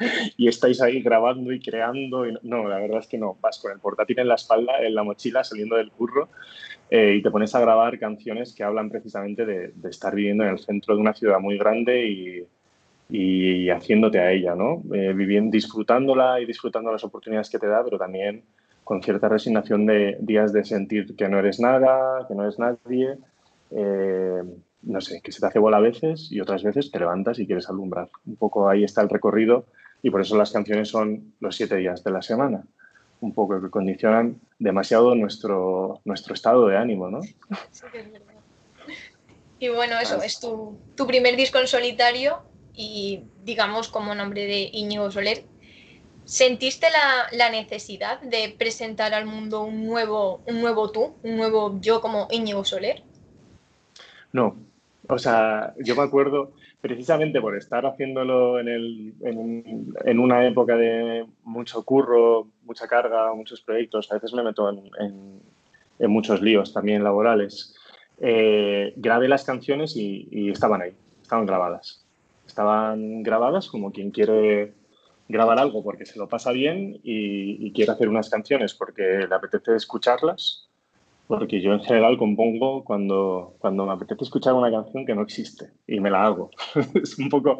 y 0.36 0.48
estáis 0.48 0.82
ahí 0.82 1.00
grabando 1.00 1.52
y 1.52 1.60
creando. 1.60 2.26
Y 2.26 2.36
no, 2.42 2.68
la 2.68 2.78
verdad 2.78 2.98
es 2.98 3.06
que 3.06 3.18
no, 3.18 3.38
vas 3.40 3.58
con 3.60 3.70
el 3.70 3.78
portátil 3.78 4.18
en 4.18 4.28
la 4.28 4.34
espalda, 4.34 4.80
en 4.80 4.94
la 4.94 5.04
mochila, 5.04 5.44
saliendo 5.44 5.76
del 5.76 5.92
curro 5.92 6.28
eh, 6.90 7.14
y 7.16 7.22
te 7.22 7.30
pones 7.30 7.54
a 7.54 7.60
grabar 7.60 7.98
canciones 7.98 8.52
que 8.52 8.64
hablan 8.64 8.90
precisamente 8.90 9.46
de, 9.46 9.68
de, 9.68 9.88
estar 9.88 10.14
viviendo 10.14 10.42
en 10.44 10.50
el 10.50 10.58
centro 10.58 10.94
de 10.94 11.00
una 11.00 11.14
ciudad 11.14 11.38
muy 11.38 11.56
grande 11.56 12.06
y, 12.06 12.46
y 13.14 13.68
haciéndote 13.68 14.18
a 14.18 14.32
ella, 14.32 14.54
¿no? 14.54 14.82
Eh, 14.94 15.12
viviendo, 15.12 15.52
disfrutándola 15.52 16.40
y 16.40 16.46
disfrutando 16.46 16.90
las 16.90 17.04
oportunidades 17.04 17.50
que 17.50 17.58
te 17.58 17.66
da, 17.66 17.84
pero 17.84 17.98
también 17.98 18.42
con 18.84 19.02
cierta 19.02 19.28
resignación 19.28 19.84
de 19.84 20.16
días 20.18 20.54
de 20.54 20.64
sentir 20.64 21.14
que 21.14 21.28
no 21.28 21.38
eres 21.38 21.60
nada, 21.60 22.26
que 22.26 22.34
no 22.34 22.44
eres 22.44 22.58
nadie, 22.58 23.18
eh, 23.70 24.42
no 24.84 25.00
sé, 25.02 25.20
que 25.20 25.30
se 25.30 25.40
te 25.40 25.46
hace 25.46 25.58
bola 25.58 25.76
a 25.76 25.80
veces 25.80 26.32
y 26.32 26.40
otras 26.40 26.62
veces 26.62 26.90
te 26.90 26.98
levantas 26.98 27.38
y 27.38 27.46
quieres 27.46 27.68
alumbrar. 27.68 28.08
Un 28.24 28.36
poco 28.36 28.66
ahí 28.66 28.82
está 28.82 29.02
el 29.02 29.10
recorrido 29.10 29.66
y 30.02 30.08
por 30.08 30.22
eso 30.22 30.34
las 30.38 30.50
canciones 30.50 30.88
son 30.88 31.34
los 31.38 31.54
siete 31.54 31.76
días 31.76 32.02
de 32.02 32.12
la 32.12 32.22
semana, 32.22 32.64
un 33.20 33.34
poco 33.34 33.60
que 33.60 33.68
condicionan 33.68 34.40
demasiado 34.58 35.14
nuestro, 35.14 36.00
nuestro 36.06 36.32
estado 36.32 36.66
de 36.66 36.78
ánimo, 36.78 37.10
¿no? 37.10 37.20
Sí, 37.70 37.84
es 37.92 38.10
verdad. 38.10 38.32
Y 39.58 39.68
bueno, 39.68 39.98
eso, 40.00 40.20
es 40.22 40.40
tu, 40.40 40.78
tu 40.96 41.06
primer 41.06 41.36
disco 41.36 41.58
en 41.58 41.66
solitario 41.66 42.42
y 42.74 43.24
digamos 43.44 43.88
como 43.88 44.14
nombre 44.14 44.46
de 44.46 44.70
Íñigo 44.72 45.10
Soler, 45.10 45.44
¿Sentiste 46.24 46.86
la, 46.88 47.36
la, 47.36 47.50
necesidad 47.50 48.20
de 48.20 48.54
presentar 48.56 49.12
al 49.12 49.26
mundo 49.26 49.64
un 49.64 49.84
nuevo, 49.84 50.40
un 50.46 50.60
nuevo 50.60 50.92
tú, 50.92 51.16
un 51.24 51.36
nuevo 51.36 51.80
yo 51.80 52.00
como 52.00 52.28
Íñigo 52.30 52.64
Soler? 52.64 53.02
No, 54.32 54.54
o 55.08 55.18
sea, 55.18 55.74
yo 55.80 55.96
me 55.96 56.02
acuerdo 56.02 56.52
precisamente 56.80 57.40
por 57.40 57.56
estar 57.56 57.84
haciéndolo 57.86 58.60
en, 58.60 58.68
el, 58.68 59.14
en, 60.04 60.18
una 60.20 60.46
época 60.46 60.76
de 60.76 61.26
mucho 61.42 61.82
curro, 61.82 62.46
mucha 62.62 62.86
carga, 62.86 63.34
muchos 63.34 63.60
proyectos, 63.60 64.10
a 64.12 64.14
veces 64.14 64.32
me 64.32 64.44
meto 64.44 64.70
en, 64.70 65.42
en 66.02 66.10
muchos 66.10 66.42
líos 66.42 66.72
también 66.72 67.04
laborales. 67.04 67.74
Eh, 68.20 68.92
grabé 68.96 69.28
las 69.28 69.44
canciones 69.44 69.96
y, 69.96 70.50
estaban 70.50 70.82
ahí, 70.82 70.92
estaban 71.22 71.46
grabadas. 71.46 72.01
Estaban 72.52 73.22
grabadas 73.22 73.68
como 73.68 73.92
quien 73.92 74.10
quiere 74.10 74.74
grabar 75.26 75.58
algo 75.58 75.82
porque 75.82 76.04
se 76.04 76.18
lo 76.18 76.28
pasa 76.28 76.52
bien 76.52 77.00
y, 77.02 77.66
y 77.66 77.72
quiere 77.72 77.92
hacer 77.92 78.10
unas 78.10 78.28
canciones 78.28 78.74
porque 78.74 79.26
le 79.26 79.34
apetece 79.34 79.74
escucharlas 79.74 80.68
porque 81.28 81.62
yo 81.62 81.72
en 81.72 81.80
general 81.80 82.18
compongo 82.18 82.84
cuando, 82.84 83.54
cuando 83.58 83.86
me 83.86 83.92
apetece 83.92 84.24
escuchar 84.24 84.52
una 84.52 84.70
canción 84.70 85.06
que 85.06 85.14
no 85.14 85.22
existe 85.22 85.70
y 85.86 85.98
me 85.98 86.10
la 86.10 86.26
hago. 86.26 86.50
es 87.02 87.18
un 87.18 87.30
poco 87.30 87.56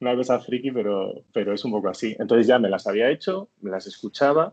una 0.00 0.14
cosa 0.14 0.38
friki, 0.38 0.70
pero, 0.70 1.24
pero 1.32 1.52
es 1.52 1.64
un 1.64 1.72
poco 1.72 1.88
así. 1.88 2.14
Entonces 2.20 2.46
ya 2.46 2.60
me 2.60 2.68
las 2.68 2.86
había 2.86 3.10
hecho, 3.10 3.48
me 3.60 3.72
las 3.72 3.88
escuchaba, 3.88 4.52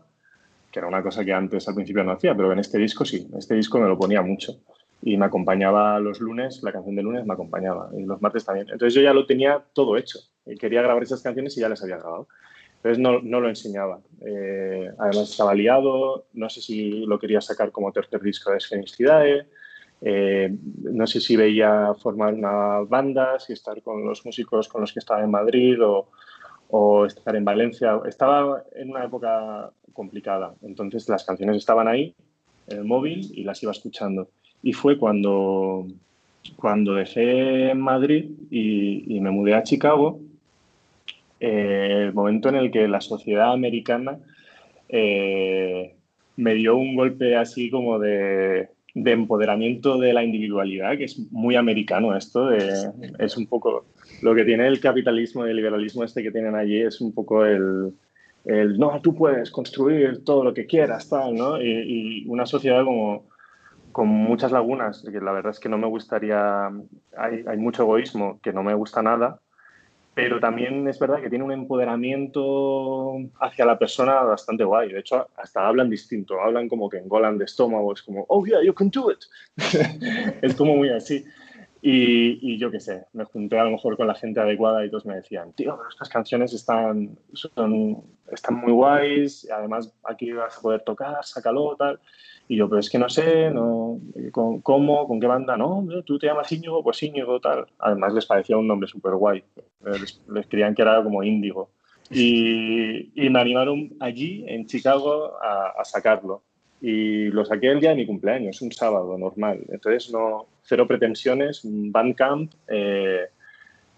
que 0.72 0.80
era 0.80 0.88
una 0.88 1.00
cosa 1.00 1.24
que 1.24 1.32
antes 1.32 1.68
al 1.68 1.76
principio 1.76 2.02
no 2.02 2.10
hacía, 2.10 2.34
pero 2.34 2.52
en 2.52 2.58
este 2.58 2.78
disco 2.78 3.04
sí, 3.04 3.28
en 3.30 3.38
este 3.38 3.54
disco 3.54 3.78
me 3.78 3.86
lo 3.86 3.96
ponía 3.96 4.20
mucho. 4.20 4.58
Y 5.02 5.16
me 5.16 5.26
acompañaba 5.26 6.00
los 6.00 6.20
lunes, 6.20 6.62
la 6.62 6.72
canción 6.72 6.96
de 6.96 7.02
lunes 7.02 7.26
me 7.26 7.34
acompañaba, 7.34 7.90
y 7.96 8.04
los 8.04 8.20
martes 8.20 8.44
también. 8.44 8.68
Entonces 8.70 8.94
yo 8.94 9.02
ya 9.02 9.12
lo 9.12 9.26
tenía 9.26 9.62
todo 9.72 9.96
hecho. 9.96 10.18
Quería 10.58 10.82
grabar 10.82 11.02
esas 11.02 11.22
canciones 11.22 11.56
y 11.56 11.60
ya 11.60 11.68
las 11.68 11.82
había 11.82 11.98
grabado. 11.98 12.28
Entonces 12.76 12.98
no, 12.98 13.20
no 13.20 13.40
lo 13.40 13.48
enseñaba. 13.48 14.00
Eh, 14.24 14.90
además 14.98 15.30
estaba 15.30 15.54
liado, 15.54 16.26
no 16.34 16.48
sé 16.48 16.60
si 16.60 17.04
lo 17.04 17.18
quería 17.18 17.40
sacar 17.40 17.72
como 17.72 17.92
tercer 17.92 18.22
disco 18.22 18.52
de 18.52 18.60
Sfenistidae, 18.60 19.46
eh, 20.02 20.54
no 20.82 21.06
sé 21.06 21.20
si 21.20 21.36
veía 21.36 21.94
formar 21.94 22.34
una 22.34 22.80
banda, 22.80 23.38
si 23.38 23.52
estar 23.54 23.80
con 23.82 24.04
los 24.04 24.24
músicos 24.24 24.68
con 24.68 24.82
los 24.82 24.92
que 24.92 24.98
estaba 24.98 25.22
en 25.24 25.30
Madrid 25.30 25.82
o, 25.82 26.08
o 26.68 27.06
estar 27.06 27.34
en 27.34 27.44
Valencia. 27.44 28.00
Estaba 28.06 28.62
en 28.74 28.90
una 28.90 29.04
época 29.04 29.70
complicada, 29.92 30.54
entonces 30.62 31.08
las 31.08 31.24
canciones 31.24 31.56
estaban 31.56 31.88
ahí 31.88 32.14
en 32.68 32.78
el 32.78 32.84
móvil 32.84 33.30
y 33.34 33.44
las 33.44 33.62
iba 33.62 33.72
escuchando. 33.72 34.28
Y 34.62 34.72
fue 34.72 34.98
cuando, 34.98 35.86
cuando 36.56 36.94
dejé 36.94 37.74
Madrid 37.74 38.30
y, 38.50 39.20
me 39.20 39.30
mudé 39.30 39.54
a 39.54 39.62
Chicago 39.62 40.20
eh, 41.40 42.04
el 42.04 42.14
momento 42.14 42.48
en 42.48 42.56
el 42.56 42.70
que 42.70 42.88
la 42.88 43.00
sociedad 43.00 43.52
americana 43.52 44.18
eh, 44.88 45.94
me 46.36 46.54
dio 46.54 46.76
un 46.76 46.96
golpe 46.96 47.36
así 47.36 47.70
como 47.70 47.98
de, 47.98 48.68
empoderamiento 48.94 49.98
de 49.98 50.12
la 50.12 50.24
individualidad, 50.24 50.96
que 50.96 51.04
es 51.04 51.18
muy 51.30 51.56
americano 51.56 52.16
esto, 52.16 52.50
es 52.52 53.36
un 53.36 53.46
poco 53.46 53.84
lo 54.22 54.34
que 54.34 54.44
tiene 54.44 54.66
el 54.66 54.80
capitalismo 54.80 55.46
y 55.46 55.50
el 55.50 55.56
liberalismo 55.56 56.04
este 56.04 56.22
que 56.22 56.30
tienen 56.30 56.54
allí, 56.54 56.80
es 56.80 57.00
un 57.00 57.12
poco 57.12 57.44
el, 57.44 57.92
no, 58.46 59.00
tú 59.02 59.14
puedes 59.14 59.50
construir 59.50 60.24
todo 60.24 60.44
lo 60.44 60.54
que 60.54 60.66
quieras, 60.66 61.08
tal, 61.08 61.34
¿no? 61.34 61.60
Y, 61.60 62.24
una 62.26 62.46
sociedad 62.46 62.84
como 62.84 63.24
con 63.96 64.08
muchas 64.08 64.52
lagunas, 64.52 65.02
que 65.10 65.20
la 65.22 65.32
verdad 65.32 65.52
es 65.52 65.58
que 65.58 65.70
no 65.70 65.78
me 65.78 65.86
gustaría, 65.86 66.70
hay, 67.16 67.44
hay 67.46 67.56
mucho 67.56 67.84
egoísmo 67.84 68.38
que 68.42 68.52
no 68.52 68.62
me 68.62 68.74
gusta 68.74 69.00
nada, 69.00 69.40
pero 70.12 70.38
también 70.38 70.86
es 70.86 70.98
verdad 70.98 71.22
que 71.22 71.30
tiene 71.30 71.46
un 71.46 71.52
empoderamiento 71.52 73.16
hacia 73.40 73.64
la 73.64 73.78
persona 73.78 74.20
bastante 74.20 74.64
guay. 74.64 74.92
De 74.92 74.98
hecho, 74.98 75.28
hasta 75.38 75.66
hablan 75.66 75.88
distinto, 75.88 76.38
hablan 76.42 76.68
como 76.68 76.90
que 76.90 76.98
engolan 76.98 77.38
de 77.38 77.46
estómago, 77.46 77.94
es 77.94 78.02
como, 78.02 78.26
oh 78.28 78.44
yeah, 78.44 78.62
you 78.62 78.74
can 78.74 78.90
do 78.90 79.10
it. 79.10 79.24
es 80.42 80.54
como 80.56 80.76
muy 80.76 80.90
así. 80.90 81.24
Y, 81.80 82.58
yo 82.58 82.70
qué 82.70 82.80
sé, 82.80 83.06
me 83.14 83.24
junté 83.24 83.58
a 83.58 83.64
lo 83.64 83.70
mejor 83.70 83.96
con 83.96 84.08
la 84.08 84.14
gente 84.14 84.40
adecuada 84.40 84.84
y 84.84 84.90
todos 84.90 85.06
me 85.06 85.16
decían, 85.16 85.54
tío, 85.54 85.78
estas 85.88 86.10
canciones 86.10 86.52
están, 86.52 87.16
son, 87.32 88.02
están 88.30 88.56
muy 88.56 88.72
guays, 88.72 89.48
además 89.50 89.90
aquí 90.04 90.32
vas 90.32 90.58
a 90.58 90.60
poder 90.60 90.82
tocar, 90.82 91.24
sácalo, 91.24 91.76
tal. 91.76 91.98
Y 92.48 92.56
yo, 92.56 92.68
pero 92.68 92.80
es 92.80 92.88
que 92.88 92.98
no 92.98 93.08
sé, 93.08 93.50
no, 93.50 94.00
¿con, 94.30 94.60
¿cómo? 94.60 95.06
¿Con 95.08 95.18
qué 95.18 95.26
banda? 95.26 95.56
No, 95.56 95.84
tú 96.04 96.18
te 96.18 96.26
llamas 96.28 96.50
Íñigo, 96.52 96.82
pues 96.82 97.02
Íñigo, 97.02 97.40
tal. 97.40 97.66
Además 97.78 98.14
les 98.14 98.26
parecía 98.26 98.56
un 98.56 98.68
nombre 98.68 98.88
súper 98.88 99.14
guay. 99.14 99.42
Les, 99.84 100.20
les, 100.28 100.46
creían 100.46 100.74
que 100.74 100.82
era 100.82 101.02
como 101.02 101.24
Índigo. 101.24 101.70
Y, 102.10 103.10
y, 103.20 103.30
me 103.30 103.40
animaron 103.40 103.90
allí, 103.98 104.44
en 104.46 104.66
Chicago, 104.66 105.32
a, 105.42 105.72
a, 105.80 105.84
sacarlo. 105.84 106.42
Y 106.80 107.26
lo 107.30 107.44
saqué 107.44 107.68
el 107.68 107.80
día 107.80 107.90
de 107.90 107.96
mi 107.96 108.06
cumpleaños, 108.06 108.62
un 108.62 108.70
sábado 108.70 109.18
normal. 109.18 109.64
Entonces, 109.68 110.12
no, 110.12 110.46
cero 110.62 110.86
pretensiones, 110.86 111.62
Bandcamp. 111.64 112.52
Eh, 112.68 113.26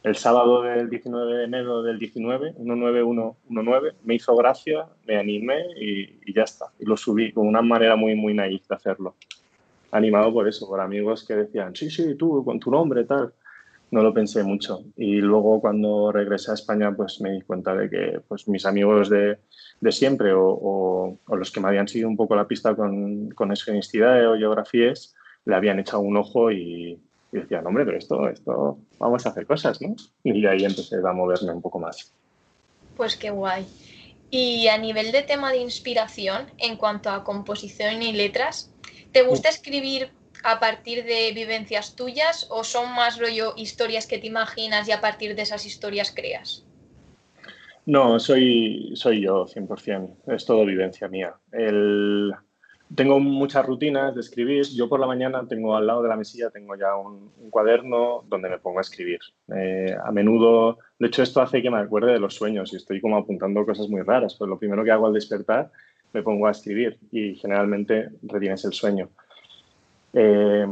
el 0.02 0.16
sábado 0.16 0.62
del 0.62 0.88
19 0.88 1.38
de 1.38 1.44
enero 1.44 1.82
del 1.82 1.98
19, 1.98 2.54
19119, 2.58 3.92
me 4.04 4.14
hizo 4.14 4.36
gracia, 4.36 4.86
me 5.06 5.16
animé 5.16 5.64
y, 5.80 6.32
ya 6.32 6.44
está. 6.44 6.66
Y 6.78 6.84
lo 6.84 6.96
subí 6.96 7.32
con 7.32 7.46
una 7.46 7.62
manera 7.62 7.96
muy, 7.96 8.14
muy 8.14 8.34
naif 8.34 8.66
de 8.68 8.74
hacerlo. 8.74 9.16
Animado 9.90 10.32
por 10.32 10.46
eso, 10.46 10.68
por 10.68 10.80
amigos 10.80 11.24
que 11.24 11.34
decían, 11.34 11.74
sí, 11.74 11.90
sí, 11.90 12.14
tú, 12.14 12.44
con 12.44 12.60
tu 12.60 12.70
nombre, 12.70 13.04
tal. 13.04 13.32
No 13.90 14.02
lo 14.02 14.12
pensé 14.12 14.44
mucho. 14.44 14.84
Y 14.96 15.20
luego 15.20 15.60
cuando 15.62 16.12
regresé 16.12 16.50
a 16.50 16.54
España, 16.54 16.94
pues 16.94 17.20
me 17.22 17.32
di 17.32 17.40
cuenta 17.40 17.74
de 17.74 17.88
que 17.88 18.20
pues, 18.28 18.46
mis 18.46 18.66
amigos 18.66 19.08
de, 19.08 19.38
de 19.80 19.92
siempre 19.92 20.32
o, 20.34 21.18
o, 21.26 21.36
los 21.36 21.50
que 21.50 21.60
me 21.60 21.68
habían 21.68 21.88
seguido 21.88 22.08
un 22.08 22.16
poco 22.16 22.36
la 22.36 22.46
pista 22.46 22.76
con, 22.76 23.30
con 23.30 23.50
esfenicidad 23.50 24.30
o 24.30 24.36
geografías, 24.36 25.16
le 25.46 25.54
habían 25.54 25.78
echado 25.78 26.00
un 26.00 26.18
ojo 26.18 26.52
y, 26.52 27.00
y 27.32 27.38
decía, 27.38 27.60
no, 27.60 27.68
hombre, 27.68 27.84
pero 27.84 27.98
esto, 27.98 28.28
esto, 28.28 28.78
vamos 28.98 29.26
a 29.26 29.30
hacer 29.30 29.46
cosas, 29.46 29.80
¿no? 29.82 29.94
Y 30.24 30.46
ahí 30.46 30.64
empecé 30.64 30.96
a 30.96 31.12
moverme 31.12 31.52
un 31.52 31.62
poco 31.62 31.78
más. 31.78 32.12
Pues 32.96 33.16
qué 33.16 33.30
guay. 33.30 33.66
Y 34.30 34.68
a 34.68 34.78
nivel 34.78 35.12
de 35.12 35.22
tema 35.22 35.52
de 35.52 35.58
inspiración, 35.58 36.46
en 36.58 36.76
cuanto 36.76 37.10
a 37.10 37.24
composición 37.24 38.02
y 38.02 38.12
letras, 38.12 38.70
¿te 39.12 39.22
gusta 39.22 39.48
escribir 39.48 40.10
a 40.44 40.60
partir 40.60 41.04
de 41.04 41.32
vivencias 41.32 41.96
tuyas 41.96 42.46
o 42.50 42.64
son 42.64 42.94
más 42.94 43.18
rollo 43.18 43.54
historias 43.56 44.06
que 44.06 44.18
te 44.18 44.26
imaginas 44.26 44.88
y 44.88 44.92
a 44.92 45.00
partir 45.00 45.34
de 45.34 45.42
esas 45.42 45.66
historias 45.66 46.12
creas? 46.14 46.64
No, 47.86 48.20
soy, 48.20 48.92
soy 48.94 49.22
yo 49.22 49.46
100%, 49.46 50.34
es 50.34 50.44
todo 50.44 50.66
vivencia 50.66 51.08
mía. 51.08 51.34
El, 51.52 52.34
tengo 52.94 53.20
muchas 53.20 53.66
rutinas 53.66 54.14
de 54.14 54.20
escribir. 54.20 54.64
Yo 54.74 54.88
por 54.88 55.00
la 55.00 55.06
mañana 55.06 55.46
tengo 55.46 55.76
al 55.76 55.86
lado 55.86 56.02
de 56.02 56.08
la 56.08 56.16
mesilla 56.16 56.50
tengo 56.50 56.74
ya 56.76 56.96
un, 56.96 57.30
cuaderno 57.50 58.24
donde 58.28 58.48
me 58.48 58.58
pongo 58.58 58.78
a 58.78 58.82
escribir. 58.82 59.20
Eh, 59.54 59.94
a 60.02 60.10
menudo, 60.12 60.78
de 60.98 61.08
hecho 61.08 61.22
esto 61.22 61.40
hace 61.40 61.62
que 61.62 61.70
me 61.70 61.78
acuerde 61.78 62.12
de 62.12 62.20
los 62.20 62.34
sueños 62.34 62.72
y 62.72 62.76
estoy 62.76 63.00
como 63.00 63.16
apuntando 63.16 63.64
cosas 63.64 63.88
muy 63.88 64.02
raras. 64.02 64.34
Pues 64.34 64.48
lo 64.48 64.58
primero 64.58 64.84
que 64.84 64.90
hago 64.90 65.06
al 65.06 65.14
despertar 65.14 65.70
me 66.12 66.22
pongo 66.22 66.46
a 66.46 66.52
escribir 66.52 66.98
y 67.12 67.34
generalmente 67.34 68.10
retienes 68.22 68.64
el 68.64 68.72
sueño. 68.72 69.10
Eh, 70.14 70.66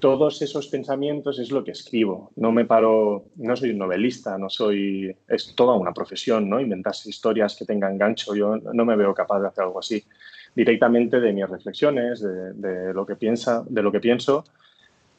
todos 0.00 0.42
esos 0.42 0.68
pensamientos 0.68 1.38
es 1.38 1.50
lo 1.50 1.64
que 1.64 1.70
escribo. 1.70 2.30
No 2.36 2.52
me 2.52 2.66
paro, 2.66 3.24
no 3.36 3.56
soy 3.56 3.70
un 3.70 3.78
novelista, 3.78 4.36
no 4.36 4.50
soy, 4.50 5.16
es 5.28 5.54
toda 5.54 5.74
una 5.76 5.94
profesión, 5.94 6.50
¿no? 6.50 6.60
Inventarse 6.60 7.08
historias 7.08 7.56
que 7.56 7.64
tengan 7.64 7.96
gancho. 7.96 8.34
Yo 8.34 8.56
no 8.56 8.84
me 8.84 8.96
veo 8.96 9.14
capaz 9.14 9.40
de 9.40 9.48
hacer 9.48 9.64
algo 9.64 9.78
así 9.78 10.04
directamente 10.54 11.20
de 11.20 11.32
mis 11.32 11.48
reflexiones, 11.48 12.22
de, 12.22 12.94
lo, 12.94 13.06
que 13.06 13.16
piensa, 13.16 13.64
de 13.68 13.82
lo 13.82 13.90
que 13.90 14.00
pienso 14.00 14.44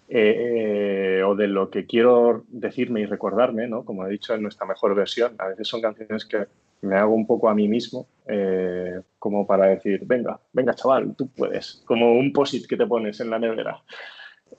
eh, 0.07 1.23
o 1.25 1.35
de 1.35 1.47
lo 1.47 1.69
que 1.69 1.85
quiero 1.85 2.43
decirme 2.47 3.01
y 3.01 3.05
recordarme, 3.05 3.67
¿no? 3.67 3.83
como 3.83 4.05
he 4.05 4.09
dicho 4.09 4.33
en 4.33 4.43
nuestra 4.43 4.65
mejor 4.65 4.95
versión. 4.95 5.35
A 5.39 5.47
veces 5.47 5.67
son 5.67 5.81
canciones 5.81 6.25
que 6.25 6.45
me 6.81 6.95
hago 6.95 7.13
un 7.15 7.25
poco 7.25 7.49
a 7.49 7.55
mí 7.55 7.67
mismo, 7.67 8.07
eh, 8.27 9.01
como 9.17 9.47
para 9.47 9.65
decir, 9.65 10.01
venga, 10.05 10.39
venga 10.53 10.75
chaval, 10.75 11.15
tú 11.15 11.27
puedes, 11.27 11.81
como 11.85 12.13
un 12.13 12.31
posit 12.31 12.67
que 12.67 12.77
te 12.77 12.85
pones 12.85 13.19
en 13.19 13.29
la 13.29 13.39
nevera. 13.39 13.81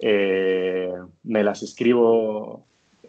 Eh, 0.01 0.93
me 1.25 1.43
las 1.43 1.63
escribo 1.63 2.65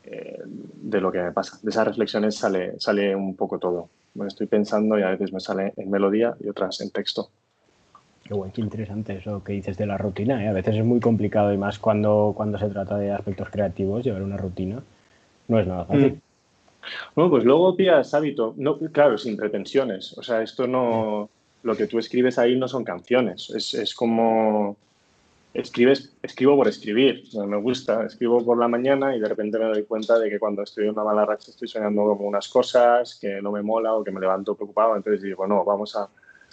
de 0.07 1.01
lo 1.01 1.11
que 1.11 1.21
me 1.21 1.33
pasa. 1.33 1.59
De 1.61 1.69
esas 1.69 1.85
reflexiones 1.85 2.35
sale, 2.35 2.79
sale 2.79 3.13
un 3.13 3.35
poco 3.35 3.59
todo. 3.59 3.89
Estoy 4.25 4.47
pensando 4.47 4.97
y 4.97 5.01
a 5.01 5.09
veces 5.09 5.33
me 5.33 5.41
sale 5.41 5.73
en 5.75 5.91
melodía 5.91 6.35
y 6.39 6.47
otras 6.47 6.79
en 6.79 6.91
texto. 6.91 7.29
Qué 8.27 8.35
qué 8.53 8.61
interesante 8.61 9.17
eso 9.17 9.43
que 9.43 9.53
dices 9.53 9.77
de 9.77 9.85
la 9.85 9.97
rutina. 9.97 10.43
¿eh? 10.43 10.49
A 10.49 10.53
veces 10.53 10.75
es 10.75 10.83
muy 10.83 10.99
complicado 10.99 11.53
y 11.53 11.57
más 11.57 11.79
cuando, 11.79 12.33
cuando 12.35 12.57
se 12.57 12.67
trata 12.67 12.97
de 12.97 13.11
aspectos 13.11 13.49
creativos, 13.49 14.03
llevar 14.03 14.21
una 14.21 14.37
rutina 14.37 14.81
no 15.47 15.59
es 15.59 15.67
nada 15.67 15.85
fácil. 15.85 16.13
Mm. 16.13 16.21
Bueno, 17.15 17.31
pues 17.31 17.43
luego 17.43 17.75
pillas 17.75 18.13
hábito. 18.13 18.53
No, 18.57 18.77
claro, 18.77 19.17
sin 19.17 19.37
pretensiones. 19.37 20.17
O 20.17 20.23
sea, 20.23 20.41
esto 20.41 20.67
no. 20.67 21.29
Lo 21.63 21.75
que 21.75 21.87
tú 21.87 21.99
escribes 21.99 22.37
ahí 22.37 22.55
no 22.55 22.67
son 22.67 22.83
canciones. 22.83 23.49
Es, 23.49 23.73
es 23.73 23.93
como. 23.93 24.77
Escribes, 25.53 26.13
escribo 26.21 26.55
por 26.55 26.67
escribir. 26.67 27.23
Me 27.45 27.57
gusta. 27.57 28.05
Escribo 28.05 28.43
por 28.45 28.57
la 28.57 28.67
mañana 28.67 29.15
y 29.15 29.19
de 29.19 29.27
repente 29.27 29.57
me 29.57 29.65
doy 29.65 29.83
cuenta 29.83 30.19
de 30.19 30.29
que 30.29 30.39
cuando 30.39 30.63
estoy 30.63 30.85
en 30.85 30.91
una 30.91 31.03
mala 31.03 31.25
racha 31.25 31.51
estoy 31.51 31.67
soñando 31.67 32.03
como 32.03 32.27
unas 32.27 32.47
cosas 32.47 33.17
que 33.19 33.41
no 33.41 33.51
me 33.51 33.61
mola 33.61 33.93
o 33.93 34.03
que 34.03 34.11
me 34.11 34.21
levanto 34.21 34.55
preocupado. 34.55 34.95
Entonces 34.95 35.21
digo, 35.21 35.47
no, 35.47 35.65
vamos 35.65 35.95
a 35.95 36.07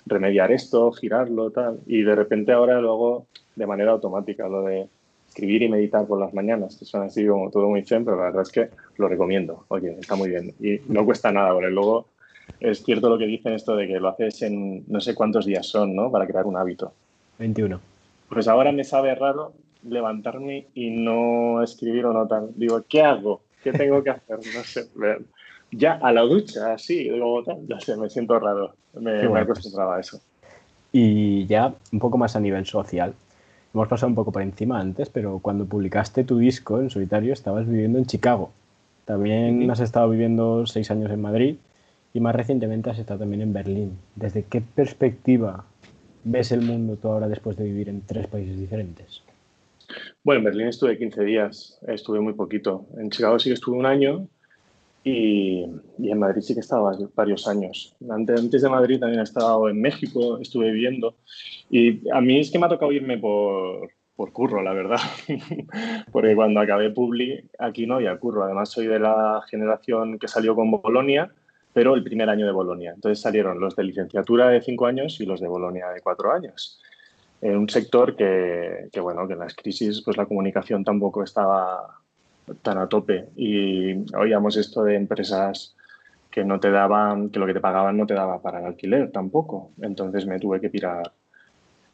remediar 0.06 0.52
esto, 0.52 0.92
girarlo, 0.92 1.50
tal. 1.50 1.80
Y 1.86 2.02
de 2.02 2.14
repente 2.14 2.52
ahora 2.52 2.80
lo 2.80 2.92
hago 2.92 3.26
de 3.56 3.66
manera 3.66 3.92
automática, 3.92 4.48
lo 4.48 4.62
de 4.62 4.88
escribir 5.28 5.62
y 5.62 5.68
meditar 5.68 6.06
por 6.06 6.20
las 6.20 6.32
mañanas, 6.32 6.76
que 6.76 6.84
son 6.84 7.02
así 7.02 7.26
como 7.26 7.50
todo 7.50 7.68
muy 7.68 7.82
zen, 7.82 8.04
pero 8.04 8.16
la 8.16 8.24
verdad 8.24 8.42
es 8.42 8.50
que 8.50 8.68
lo 8.96 9.08
recomiendo. 9.08 9.64
Oye, 9.68 9.96
está 9.98 10.14
muy 10.14 10.30
bien. 10.30 10.54
Y 10.60 10.80
no 10.92 11.04
cuesta 11.04 11.32
nada, 11.32 11.52
porque 11.52 11.70
luego 11.70 12.06
es 12.60 12.84
cierto 12.84 13.08
lo 13.08 13.18
que 13.18 13.26
dicen 13.26 13.52
esto 13.54 13.74
de 13.74 13.88
que 13.88 13.98
lo 13.98 14.08
haces 14.08 14.42
en 14.42 14.84
no 14.86 15.00
sé 15.00 15.14
cuántos 15.14 15.46
días 15.46 15.66
son, 15.66 15.94
¿no? 15.94 16.10
Para 16.10 16.26
crear 16.26 16.46
un 16.46 16.56
hábito. 16.56 16.92
21. 17.38 17.80
Pues 18.28 18.48
ahora 18.48 18.72
me 18.72 18.84
sabe 18.84 19.14
raro 19.14 19.52
levantarme 19.88 20.66
y 20.74 20.90
no 20.90 21.62
escribir 21.62 22.06
o 22.06 22.12
no 22.12 22.26
tal. 22.26 22.50
Digo, 22.54 22.82
¿qué 22.88 23.02
hago? 23.02 23.42
¿Qué 23.62 23.72
tengo 23.72 24.02
que 24.02 24.10
hacer? 24.10 24.38
No 24.38 24.62
sé. 24.62 24.86
Ya 25.76 25.94
a 25.94 26.12
la 26.12 26.22
ducha, 26.22 26.74
así, 26.74 27.08
digo, 27.08 27.42
tal, 27.42 27.66
ya 27.66 27.80
sé, 27.80 27.96
me 27.96 28.08
siento 28.08 28.38
raro. 28.38 28.74
Me, 28.94 29.28
me 29.28 29.40
acostumbraba 29.40 29.96
a 29.96 30.00
eso. 30.00 30.20
Y 30.92 31.46
ya 31.46 31.74
un 31.92 31.98
poco 31.98 32.18
más 32.18 32.36
a 32.36 32.40
nivel 32.40 32.66
social. 32.66 33.14
Hemos 33.72 33.88
pasado 33.88 34.08
un 34.08 34.14
poco 34.14 34.30
por 34.30 34.42
encima 34.42 34.78
antes, 34.78 35.08
pero 35.08 35.40
cuando 35.40 35.66
publicaste 35.66 36.22
tu 36.22 36.38
disco 36.38 36.80
en 36.80 36.90
solitario 36.90 37.32
estabas 37.32 37.66
viviendo 37.66 37.98
en 37.98 38.06
Chicago. 38.06 38.52
También 39.04 39.68
has 39.70 39.80
estado 39.80 40.08
viviendo 40.08 40.64
seis 40.66 40.90
años 40.90 41.10
en 41.10 41.20
Madrid 41.20 41.56
y 42.12 42.20
más 42.20 42.34
recientemente 42.34 42.90
has 42.90 42.98
estado 42.98 43.20
también 43.20 43.42
en 43.42 43.52
Berlín. 43.52 43.98
¿Desde 44.14 44.44
qué 44.44 44.60
perspectiva 44.60 45.64
ves 46.22 46.52
el 46.52 46.62
mundo 46.62 46.96
tú 46.96 47.08
ahora 47.08 47.28
después 47.28 47.56
de 47.56 47.64
vivir 47.64 47.88
en 47.88 48.00
tres 48.02 48.28
países 48.28 48.56
diferentes? 48.56 49.22
Bueno, 50.22 50.38
en 50.38 50.44
Berlín 50.44 50.68
estuve 50.68 50.96
15 50.96 51.24
días, 51.24 51.78
estuve 51.86 52.20
muy 52.20 52.32
poquito. 52.32 52.86
En 52.96 53.10
Chicago 53.10 53.38
sí 53.38 53.50
que 53.50 53.54
estuve 53.54 53.76
un 53.76 53.86
año 53.86 54.28
y, 55.04 55.64
en 55.98 56.18
Madrid 56.18 56.40
sí 56.40 56.54
que 56.54 56.60
estaba 56.60 56.96
varios 57.14 57.46
años. 57.46 57.94
Antes, 58.08 58.62
de 58.62 58.68
Madrid 58.70 58.98
también 58.98 59.20
he 59.20 59.24
estado 59.24 59.68
en 59.68 59.80
México, 59.80 60.38
estuve 60.38 60.72
viviendo. 60.72 61.16
Y 61.70 62.08
a 62.10 62.22
mí 62.22 62.40
es 62.40 62.50
que 62.50 62.58
me 62.58 62.66
ha 62.66 62.70
tocado 62.70 62.90
irme 62.90 63.18
por, 63.18 63.90
por 64.16 64.32
curro, 64.32 64.62
la 64.62 64.72
verdad. 64.72 65.00
Porque 66.12 66.34
cuando 66.34 66.60
acabé 66.60 66.90
Publi, 66.90 67.50
aquí 67.58 67.86
no 67.86 67.96
había 67.96 68.16
curro. 68.16 68.44
Además, 68.44 68.70
soy 68.70 68.86
de 68.86 68.98
la 68.98 69.42
generación 69.50 70.18
que 70.18 70.26
salió 70.26 70.54
con 70.54 70.70
Bolonia, 70.70 71.30
pero 71.74 71.94
el 71.94 72.02
primer 72.02 72.30
año 72.30 72.46
de 72.46 72.52
Bolonia. 72.52 72.92
Entonces 72.94 73.20
salieron 73.20 73.60
los 73.60 73.76
de 73.76 73.84
licenciatura 73.84 74.48
de 74.48 74.62
cinco 74.62 74.86
años 74.86 75.20
y 75.20 75.26
los 75.26 75.40
de 75.40 75.48
Bolonia 75.48 75.90
de 75.90 76.00
cuatro 76.00 76.32
años. 76.32 76.80
En 77.42 77.58
un 77.58 77.68
sector 77.68 78.16
que, 78.16 78.88
que, 78.90 79.00
bueno, 79.00 79.26
que 79.26 79.34
en 79.34 79.40
las 79.40 79.54
crisis, 79.54 80.00
pues 80.02 80.16
la 80.16 80.24
comunicación 80.24 80.82
tampoco 80.82 81.22
estaba 81.22 82.03
tan 82.62 82.78
a 82.78 82.88
tope 82.88 83.28
y 83.36 84.04
oíamos 84.14 84.56
esto 84.56 84.84
de 84.84 84.96
empresas 84.96 85.74
que 86.30 86.44
no 86.44 86.58
te 86.58 86.70
daban, 86.70 87.30
que 87.30 87.38
lo 87.38 87.46
que 87.46 87.54
te 87.54 87.60
pagaban 87.60 87.96
no 87.96 88.06
te 88.06 88.14
daba 88.14 88.42
para 88.42 88.58
el 88.58 88.66
alquiler 88.66 89.12
tampoco. 89.12 89.70
Entonces 89.80 90.26
me 90.26 90.40
tuve 90.40 90.60
que 90.60 90.68
pirar, 90.68 91.12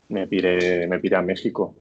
me 0.08 0.26
piré, 0.26 0.86
me 0.86 0.98
piré 0.98 1.16
a 1.16 1.22
México. 1.22 1.74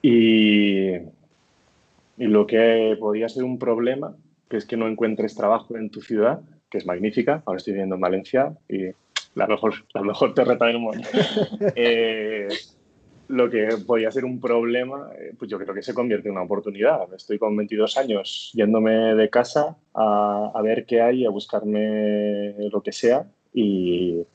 Y, 0.00 0.94
y 0.94 2.26
lo 2.26 2.46
que 2.46 2.96
podía 3.00 3.28
ser 3.28 3.42
un 3.42 3.58
problema, 3.58 4.14
que 4.48 4.58
es 4.58 4.64
que 4.64 4.76
no 4.76 4.86
encuentres 4.86 5.34
trabajo 5.34 5.76
en 5.76 5.90
tu 5.90 6.00
ciudad, 6.00 6.40
que 6.70 6.78
es 6.78 6.86
magnífica, 6.86 7.42
ahora 7.46 7.58
estoy 7.58 7.72
viviendo 7.72 7.96
en 7.96 8.00
Valencia 8.00 8.52
y 8.68 8.90
la 9.34 9.46
mejor, 9.48 9.74
la 9.92 10.02
mejor 10.02 10.34
terreta 10.34 10.66
del 10.66 10.78
mundo. 10.78 11.06
eh, 11.74 12.46
lo 13.28 13.48
que 13.50 13.68
podía 13.86 14.10
ser 14.10 14.24
un 14.24 14.40
problema, 14.40 15.10
eh, 15.18 15.34
pues 15.38 15.50
yo 15.50 15.58
creo 15.58 15.74
que 15.74 15.82
se 15.82 15.94
convierte 15.94 16.28
en 16.28 16.32
una 16.32 16.42
oportunidad. 16.42 17.12
Estoy 17.14 17.38
con 17.38 17.56
22 17.56 17.96
años 17.96 18.50
yéndome 18.54 19.14
de 19.14 19.30
casa 19.30 19.76
a, 19.94 20.60
ver 20.62 20.84
qué 20.86 21.00
hay, 21.00 21.24
a 21.24 21.30
buscarme 21.30 22.54
lo 22.70 22.82
que 22.82 22.92
sea 22.92 23.26
y, 23.52 24.26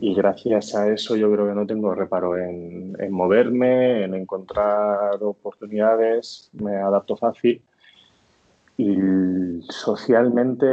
y, 0.00 0.14
gracias 0.14 0.74
a 0.74 0.92
eso 0.92 1.16
yo 1.16 1.30
creo 1.32 1.46
que 1.46 1.54
no 1.54 1.66
tengo 1.66 1.94
reparo 1.94 2.36
en, 2.36 2.96
en, 2.98 3.12
moverme, 3.12 4.04
en 4.04 4.14
encontrar 4.14 5.22
oportunidades, 5.22 6.50
me 6.52 6.76
adapto 6.76 7.16
fácil 7.16 7.62
y 8.76 9.62
socialmente 9.68 10.66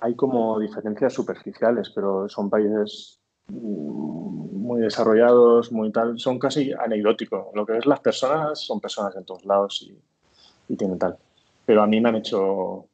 hay 0.00 0.14
como 0.14 0.58
diferencias 0.58 1.12
superficiales, 1.12 1.90
pero 1.90 2.28
son 2.28 2.50
países 2.50 3.20
muy 3.48 4.80
desarrollados, 4.80 5.72
muy 5.72 5.90
tal, 5.92 6.18
son 6.18 6.38
casi 6.38 6.72
anecdóticos. 6.72 7.46
Lo 7.54 7.64
que 7.64 7.78
es 7.78 7.86
las 7.86 8.00
personas 8.00 8.60
son 8.60 8.80
personas 8.80 9.14
en 9.16 9.24
todos 9.24 9.44
lados 9.44 9.86
y, 9.88 9.98
y 10.72 10.76
tienen 10.76 10.98
tal. 10.98 11.16
Pero 11.64 11.82
a 11.82 11.86
mí 11.86 12.00
me 12.00 12.08
han 12.08 12.16
hecho, 12.16 12.86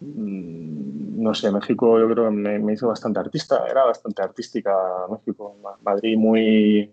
mm, 0.00 1.22
no 1.22 1.34
sé, 1.34 1.50
México 1.50 1.98
yo 1.98 2.08
creo 2.08 2.24
que 2.26 2.34
me, 2.34 2.58
me, 2.58 2.74
hizo 2.74 2.88
bastante 2.88 3.20
artista, 3.20 3.66
era 3.68 3.84
bastante 3.84 4.22
artística 4.22 4.72
México. 5.10 5.56
Madrid 5.82 6.16
muy 6.16 6.92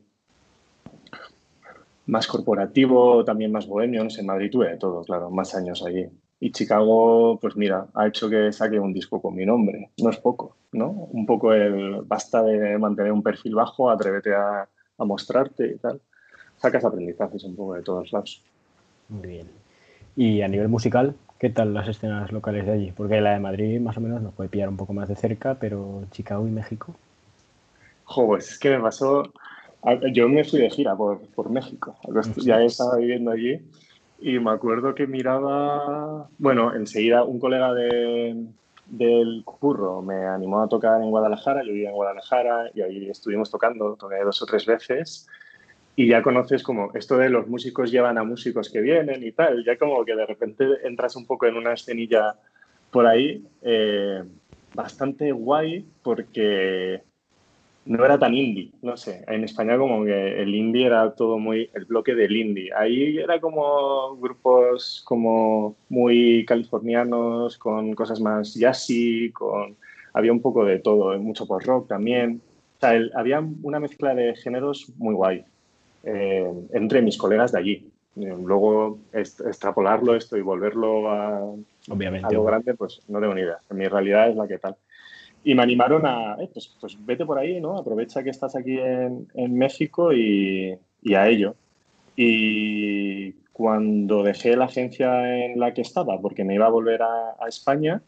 más 2.08 2.28
corporativo, 2.28 3.24
también 3.24 3.52
más 3.52 3.68
bohemio, 3.68 4.04
no 4.04 4.10
sé, 4.10 4.22
en 4.22 4.28
Madrid 4.28 4.50
tuve 4.52 4.70
de 4.70 4.78
todo, 4.78 5.04
claro, 5.04 5.30
más 5.30 5.56
años 5.56 5.84
allí. 5.86 6.10
Y 6.44 6.52
Chicago, 6.52 7.38
pues 7.40 7.56
mira, 7.56 7.86
ha 7.94 8.08
hecho 8.08 8.28
que 8.28 8.52
saque 8.52 8.80
un 8.80 8.92
disco 8.92 9.22
con 9.22 9.36
mi 9.36 9.46
nombre. 9.46 9.92
No 10.02 10.10
es 10.10 10.18
poco, 10.18 10.56
¿no? 10.72 10.90
Un 10.90 11.28
poco 11.28 11.54
el 11.54 12.02
basta 12.02 12.42
de 12.42 12.80
mantener 12.80 13.12
un 13.12 13.22
perfil 13.22 13.54
bajo, 13.54 13.92
atrévete 13.92 14.34
a, 14.34 14.68
a 14.98 15.06
mostrarte 15.06 15.68
y 15.68 15.78
tal. 15.78 16.02
Sacas 16.58 16.84
aprendizajes 16.84 17.44
un 17.44 17.56
poco 17.56 17.76
de 17.76 17.84
todos 17.84 18.12
lados. 18.12 18.42
Muy 19.10 19.28
bien. 19.28 19.48
Y 20.16 20.42
a 20.42 20.48
nivel 20.48 20.68
musical, 20.68 21.14
¿qué 21.38 21.52
tal 21.52 21.76
las 21.76 21.88
escenas 21.88 22.32
locales 22.32 22.66
de 22.66 22.72
allí? 22.72 22.92
Porque 22.92 23.22
la 23.22 23.34
de 23.34 23.40
Madrid 23.40 23.80
más 23.80 23.98
o 23.98 24.02
menos 24.02 24.24
nos 24.24 24.34
puede 24.34 24.50
pillar 24.50 24.70
un 24.70 24.78
poco 24.78 24.94
más 24.94 25.10
de 25.10 25.16
cerca, 25.16 25.58
pero 25.60 26.06
Chicago 26.10 26.48
y 26.48 26.52
México. 26.52 26.96
Jo, 28.06 28.26
pues 28.26 28.50
es 28.50 28.58
que 28.58 28.72
me 28.72 28.80
pasó. 28.80 29.32
Yo 30.12 30.28
me 30.28 30.44
fui 30.44 30.60
de 30.60 30.72
gira 30.72 30.96
por, 30.96 31.22
por 31.36 31.52
México. 31.52 31.96
Ya 32.38 32.64
estaba 32.64 32.98
viviendo 32.98 33.30
allí 33.30 33.62
y 34.22 34.40
me 34.40 34.52
acuerdo 34.52 34.94
que 34.94 35.08
miraba, 35.08 36.30
bueno, 36.38 36.74
enseguida 36.76 37.24
un 37.24 37.40
colega 37.40 37.74
de, 37.74 38.36
del 38.86 39.44
curro 39.44 40.02
me 40.02 40.26
animó 40.26 40.62
a 40.62 40.68
tocar 40.68 41.02
en 41.02 41.10
Guadalajara, 41.10 41.64
yo 41.64 41.74
vivía 41.74 41.90
en 41.90 41.96
Guadalajara 41.96 42.70
y 42.74 42.82
ahí 42.82 43.10
estuvimos 43.10 43.50
tocando, 43.50 43.96
toqué 43.96 44.18
dos 44.24 44.42
o 44.42 44.46
tres 44.46 44.66
veces 44.66 45.28
y 45.96 46.08
ya 46.08 46.22
conoces 46.22 46.62
como 46.62 46.92
esto 46.94 47.18
de 47.18 47.30
los 47.30 47.48
músicos 47.48 47.92
llevan 47.92 48.18
a 48.18 48.24
músicos 48.24 48.70
que 48.70 48.82
vienen 48.82 49.24
y 49.24 49.32
tal, 49.32 49.64
ya 49.66 49.78
como 49.78 50.06
que 50.06 50.16
de 50.16 50.26
repente 50.26 50.66
entras 50.84 51.16
un 51.16 51.26
poco 51.26 51.48
en 51.48 51.58
una 51.58 51.74
escenilla 51.74 52.36
por 52.92 53.08
ahí 53.08 53.44
eh, 53.62 54.24
bastante 54.74 55.32
guay 55.32 55.86
porque 56.04 57.02
no 57.86 58.06
era 58.06 58.20
tan 58.20 58.34
indie, 58.36 58.72
no 58.82 58.96
sé. 58.96 59.24
En 59.28 59.44
España 59.44 59.78
como 59.78 60.06
que 60.06 60.42
el 60.42 60.54
indie 60.54 60.86
era 60.86 61.14
todo 61.14 61.40
muy 61.40 61.70
el 61.74 61.86
bloque 61.86 62.14
del 62.14 62.36
indie. 62.36 62.72
Ahí 62.76 63.18
era 63.18 63.40
como 63.40 64.16
grupos 64.18 65.02
como 65.06 65.76
muy 65.90 66.46
californianos, 66.46 67.58
con 67.58 67.94
cosas 67.94 68.20
más 68.20 68.54
jazzy, 68.54 69.32
con 69.32 69.76
había 70.14 70.32
un 70.32 70.42
poco 70.42 70.66
de 70.66 70.80
todo, 70.80 71.18
mucho 71.20 71.48
post 71.48 71.66
rock 71.66 71.88
también. 71.88 72.42
O 72.78 72.80
sea, 72.80 72.96
el, 72.96 73.12
había 73.16 73.44
una 73.64 73.80
mezcla 73.80 74.14
de 74.14 74.36
géneros 74.36 74.92
muy 74.98 75.16
guay 75.16 75.44
eh, 76.04 76.52
entre 76.74 77.02
mis 77.02 77.18
colegas 77.18 77.52
de 77.52 77.60
allí. 77.60 77.88
Luego 78.16 79.00
extrapolarlo 79.14 80.16
esto 80.16 80.36
y 80.36 80.42
volverlo 80.42 81.10
a 81.10 81.54
Obviamente, 81.90 82.28
algo 82.28 82.44
grande, 82.44 82.74
pues 82.74 83.02
no 83.08 83.22
tengo 83.22 83.34
ni 83.34 83.42
idea. 83.42 83.58
Mi 83.70 83.88
realidad 83.88 84.30
es 84.30 84.36
la 84.36 84.48
que 84.48 84.58
tal 84.58 84.76
y 85.44 85.56
me 85.56 85.64
animaron 85.64 86.06
a, 86.06 86.36
eh, 86.40 86.50
pues, 86.54 86.76
pues, 86.80 87.06
vete 87.06 87.26
por 87.26 87.40
ahí, 87.40 87.60
¿no? 87.60 87.78
Aprovecha 87.78 88.24
que 88.24 88.30
estás 88.30 88.56
aquí 88.56 88.78
en, 88.78 89.28
en 89.34 89.58
México 89.58 90.14
y, 90.14 90.78
y, 91.02 91.14
a 91.16 91.28
ello. 91.28 91.56
Y 92.16 93.34
cuando 93.52 94.24
dejé 94.24 94.56
la 94.56 94.66
agencia 94.66 95.46
en 95.46 95.60
la 95.60 95.74
que 95.74 95.82
estaba, 95.82 96.20
porque 96.22 96.44
me 96.44 96.56
iba 96.56 96.68
a 96.68 96.70
volver 96.70 97.02
a, 97.02 97.36
a 97.40 97.48
España, 97.48 98.02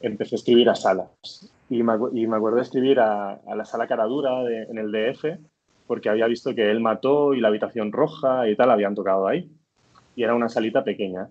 empecé 0.00 0.34
a 0.34 0.38
escribir 0.38 0.68
a 0.68 0.74
salas. 0.74 1.52
Y 1.70 1.82
me, 1.82 1.94
y 2.12 2.26
me 2.26 2.36
acuerdo 2.36 2.56
de 2.56 2.62
escribir 2.62 2.98
a, 3.00 3.34
a 3.34 3.54
la 3.54 3.64
sala 3.64 3.86
Caradura 3.86 4.42
de, 4.42 4.64
en 4.64 4.78
el 4.78 4.90
DF, 4.90 5.38
porque 5.86 6.08
había 6.08 6.26
visto 6.26 6.54
que 6.54 6.70
él 6.70 6.80
mató 6.80 7.34
y 7.34 7.40
la 7.40 7.48
habitación 7.48 7.92
roja 7.92 8.48
y 8.48 8.56
tal 8.56 8.70
habían 8.70 8.94
tocado 8.94 9.28
ahí. 9.28 9.48
Y 10.16 10.24
era 10.24 10.34
una 10.34 10.48
salita 10.48 10.82
pequeña 10.82 11.28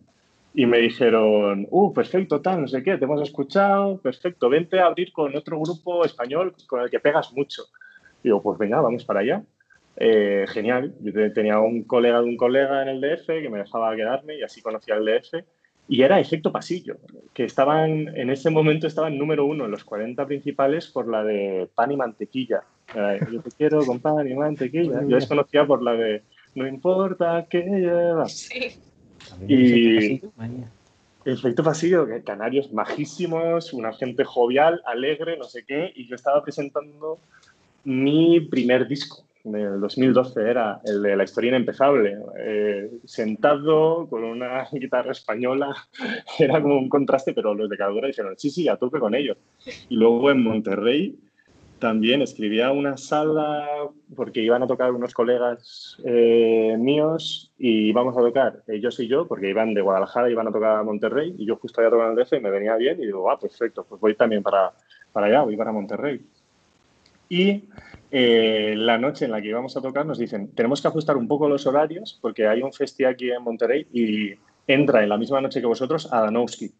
y 0.53 0.65
me 0.67 0.77
dijeron, 0.77 1.67
uh, 1.71 1.93
perfecto, 1.93 2.41
tal, 2.41 2.61
no 2.61 2.67
sé 2.67 2.83
qué, 2.83 2.97
te 2.97 3.05
hemos 3.05 3.21
escuchado, 3.21 3.97
perfecto, 3.97 4.49
vente 4.49 4.79
a 4.79 4.85
abrir 4.85 5.11
con 5.11 5.35
otro 5.35 5.59
grupo 5.59 6.05
español 6.05 6.53
con 6.67 6.81
el 6.81 6.91
que 6.91 6.99
pegas 6.99 7.33
mucho. 7.33 7.63
Digo, 8.23 8.41
pues 8.41 8.59
venga, 8.59 8.79
vamos 8.79 9.03
para 9.03 9.21
allá. 9.21 9.43
Eh, 9.97 10.45
genial, 10.47 10.93
yo 11.01 11.33
tenía 11.33 11.59
un 11.59 11.83
colega 11.83 12.21
de 12.21 12.27
un 12.27 12.37
colega 12.37 12.83
en 12.83 12.89
el 12.89 13.01
DF 13.01 13.25
que 13.25 13.49
me 13.49 13.59
dejaba 13.59 13.95
quedarme 13.95 14.37
y 14.37 14.43
así 14.43 14.61
conocía 14.61 14.95
el 14.95 15.05
DF. 15.05 15.43
Y 15.87 16.01
era 16.03 16.19
Efecto 16.19 16.51
Pasillo, 16.51 16.95
que 17.33 17.43
estaban, 17.43 18.15
en 18.15 18.29
ese 18.29 18.49
momento 18.49 18.87
estaban 18.87 19.17
número 19.17 19.45
uno 19.45 19.65
en 19.65 19.71
los 19.71 19.83
40 19.83 20.25
principales 20.27 20.87
por 20.87 21.09
la 21.09 21.23
de 21.23 21.67
pan 21.75 21.91
y 21.91 21.97
mantequilla. 21.97 22.63
Yo 23.31 23.41
te 23.41 23.51
quiero 23.51 23.85
con 23.85 23.99
pan 23.99 24.25
y 24.27 24.33
mantequilla. 24.33 25.01
Yo 25.01 25.17
les 25.17 25.27
conocía 25.27 25.65
por 25.65 25.83
la 25.83 25.93
de 25.93 26.23
no 26.55 26.67
importa 26.67 27.47
qué 27.49 27.63
llevas. 27.63 28.31
Sí. 28.31 28.92
Y 29.47 30.21
efecto 31.25 31.63
pasillo, 31.63 32.07
canarios 32.25 32.71
majísimos, 32.73 33.73
una 33.73 33.93
gente 33.93 34.23
jovial, 34.23 34.81
alegre, 34.85 35.37
no 35.37 35.45
sé 35.45 35.63
qué, 35.65 35.91
y 35.95 36.07
yo 36.07 36.15
estaba 36.15 36.43
presentando 36.43 37.19
mi 37.85 38.41
primer 38.41 38.87
disco, 38.87 39.23
del 39.43 39.81
2012 39.81 40.41
era 40.41 40.79
el 40.85 41.01
de 41.01 41.15
la 41.17 41.23
historia 41.25 41.49
inempezable, 41.49 42.17
eh, 42.39 42.91
sentado 43.05 44.07
con 44.07 44.23
una 44.23 44.67
guitarra 44.71 45.11
española, 45.11 45.75
era 46.39 46.61
como 46.61 46.77
un 46.77 46.89
contraste, 46.89 47.33
pero 47.33 47.53
los 47.53 47.69
de 47.69 47.77
Cadura 47.77 48.07
dijeron, 48.07 48.35
sí, 48.37 48.49
sí, 48.49 48.67
a 48.67 48.77
tope 48.77 48.99
con 48.99 49.15
ello. 49.15 49.35
Y 49.89 49.95
luego 49.95 50.31
en 50.31 50.43
Monterrey 50.43 51.17
también 51.83 52.21
escribía 52.21 52.71
una 52.71 52.95
sala 52.95 53.67
porque 54.15 54.39
iban 54.39 54.63
a 54.63 54.67
tocar 54.67 54.93
unos 54.93 55.13
colegas 55.13 55.97
eh, 56.05 56.77
míos 56.79 57.51
y 57.57 57.89
íbamos 57.89 58.15
a 58.15 58.21
tocar 58.21 58.63
ellos 58.69 58.97
y 59.01 59.09
yo, 59.09 59.27
porque 59.27 59.49
iban 59.49 59.73
de 59.73 59.81
Guadalajara, 59.81 60.29
iban 60.29 60.47
a 60.47 60.51
tocar 60.53 60.77
a 60.77 60.83
Monterrey 60.83 61.35
y 61.37 61.45
yo 61.45 61.57
justo 61.57 61.81
había 61.81 61.91
tocado 61.91 62.13
en 62.13 62.17
el 62.17 62.23
DF 62.23 62.31
y 62.35 62.39
me 62.39 62.51
venía 62.51 62.77
bien 62.77 63.01
y 63.01 63.05
digo, 63.07 63.29
ah, 63.29 63.37
perfecto, 63.37 63.83
pues 63.83 63.99
voy 63.99 64.15
también 64.15 64.41
para, 64.41 64.71
para 65.11 65.27
allá, 65.27 65.41
voy 65.41 65.57
para 65.57 65.73
Monterrey. 65.73 66.25
Y 67.27 67.65
eh, 68.11 68.75
la 68.77 68.97
noche 68.97 69.25
en 69.25 69.31
la 69.31 69.41
que 69.41 69.49
íbamos 69.49 69.75
a 69.75 69.81
tocar 69.81 70.05
nos 70.05 70.17
dicen, 70.17 70.55
tenemos 70.55 70.81
que 70.81 70.87
ajustar 70.87 71.17
un 71.17 71.27
poco 71.27 71.49
los 71.49 71.67
horarios 71.67 72.17
porque 72.21 72.47
hay 72.47 72.61
un 72.61 72.71
festival 72.71 73.11
aquí 73.11 73.29
en 73.29 73.43
Monterrey 73.43 73.87
y 73.91 74.35
entra 74.67 75.03
en 75.03 75.09
la 75.09 75.17
misma 75.17 75.41
noche 75.41 75.59
que 75.59 75.67
vosotros 75.67 76.09
Danowski, 76.09 76.71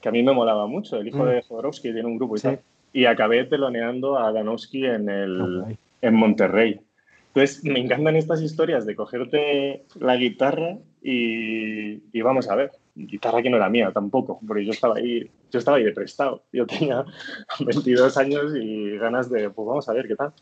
que 0.00 0.08
a 0.08 0.12
mí 0.12 0.22
me 0.22 0.32
molaba 0.32 0.68
mucho, 0.68 0.98
el 0.98 1.08
hijo 1.08 1.24
mm. 1.24 1.26
de 1.26 1.42
Jodorowsky 1.42 1.92
tiene 1.92 2.06
un 2.06 2.16
grupo 2.16 2.36
y 2.36 2.40
tal 2.40 2.60
y 2.92 3.06
acabé 3.06 3.44
teloneando 3.44 4.18
a 4.18 4.32
Danowski 4.32 4.86
en, 4.86 5.08
el, 5.08 5.78
en 6.00 6.14
Monterrey. 6.14 6.80
Entonces, 7.28 7.64
me 7.64 7.80
encantan 7.80 8.16
estas 8.16 8.42
historias 8.42 8.84
de 8.84 8.94
cogerte 8.94 9.84
la 9.98 10.16
guitarra 10.16 10.76
y, 11.00 12.02
y, 12.12 12.22
vamos 12.22 12.48
a 12.50 12.54
ver, 12.54 12.72
guitarra 12.94 13.42
que 13.42 13.48
no 13.48 13.56
era 13.56 13.70
mía 13.70 13.90
tampoco, 13.92 14.38
porque 14.46 14.66
yo 14.66 14.72
estaba 14.72 14.96
ahí, 14.96 15.30
yo 15.50 15.58
estaba 15.58 15.78
ahí 15.78 15.84
de 15.84 15.92
prestado. 15.92 16.42
Yo 16.52 16.66
tenía 16.66 17.04
22 17.60 18.16
años 18.18 18.54
y 18.54 18.98
ganas 18.98 19.30
de, 19.30 19.48
pues 19.48 19.66
vamos 19.66 19.88
a 19.88 19.94
ver 19.94 20.06
qué 20.06 20.14
tal. 20.14 20.32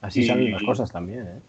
Así 0.00 0.24
salen 0.24 0.52
las 0.52 0.62
cosas 0.62 0.92
también, 0.92 1.26
¿eh? 1.26 1.40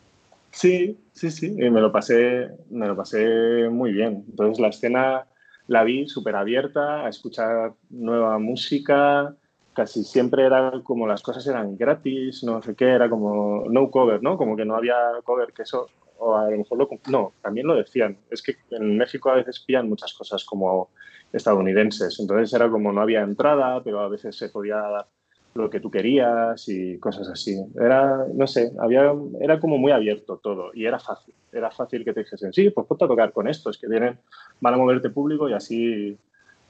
Sí, 0.52 1.00
sí, 1.13 1.32
sí, 1.32 1.56
y 1.58 1.69
me 1.72 1.82
lo 1.82 1.91
pasé, 1.91 2.50
me 2.69 2.88
lo 2.88 2.96
pasé 2.96 3.69
muy 3.69 3.91
bien. 3.91 4.24
Entonces 4.30 4.60
la 4.60 4.67
escena 4.67 5.26
la 5.67 5.84
vi 5.84 6.08
súper 6.08 6.36
abierta 6.36 7.06
a 7.06 7.10
escuchar 7.10 7.74
nueva 7.89 8.38
música, 8.38 9.36
casi 9.74 10.04
siempre 10.04 10.46
era 10.46 10.82
como 10.84 11.08
las 11.08 11.22
cosas 11.22 11.46
eran 11.48 11.78
gratis, 11.78 12.44
no 12.44 12.62
sé 12.62 12.76
qué, 12.76 12.90
era 12.90 13.10
como 13.10 13.66
no 13.70 13.90
cover, 13.90 14.22
¿no? 14.22 14.38
Como 14.38 14.56
que 14.56 14.66
no 14.66 14.76
había 14.76 14.96
cover, 15.24 15.54
que 15.54 15.64
eso, 15.64 15.88
o 16.18 16.36
a 16.36 16.50
lo 16.50 16.58
mejor 16.58 16.78
lo, 16.78 16.90
no, 17.10 17.34
también 17.42 17.68
lo 17.68 17.76
decían. 17.76 18.18
Es 18.30 18.42
que 18.42 18.56
en 18.72 18.98
México 18.98 19.30
a 19.30 19.36
veces 19.36 19.60
pillan 19.60 19.90
muchas 19.90 20.14
cosas 20.14 20.46
como 20.46 20.90
estadounidenses, 21.32 22.20
entonces 22.20 22.54
era 22.54 22.70
como 22.70 22.92
no 22.92 23.02
había 23.02 23.22
entrada, 23.22 23.84
pero 23.84 24.00
a 24.02 24.10
veces 24.10 24.36
se 24.36 24.50
podía 24.50 24.78
dar 24.78 25.08
lo 25.56 25.70
que 25.70 25.80
tú 25.80 25.92
querías 25.92 26.68
y 26.68 26.98
cosas 26.98 27.30
así. 27.30 27.56
Era, 27.80 28.26
no 28.34 28.48
sé, 28.48 28.72
había, 28.80 29.14
era 29.40 29.60
como 29.60 29.78
muy 29.78 29.92
abierto 29.92 30.38
todo 30.38 30.72
y 30.74 30.86
era 30.86 31.00
fácil. 31.00 31.34
Era 31.52 31.70
fácil 31.70 32.04
que 32.04 32.14
te 32.14 32.22
dijesen, 32.22 32.54
sí, 32.54 32.70
pues 32.72 32.88
ponte 32.88 33.06
a 33.06 33.08
tocar 33.08 33.32
con 33.32 33.48
estos 33.48 33.78
que 33.78 33.88
vienen, 33.88 34.20
van 34.60 34.74
a 34.74 34.78
moverte 34.78 35.10
público 35.10 35.48
y 35.50 35.54
así, 35.54 36.18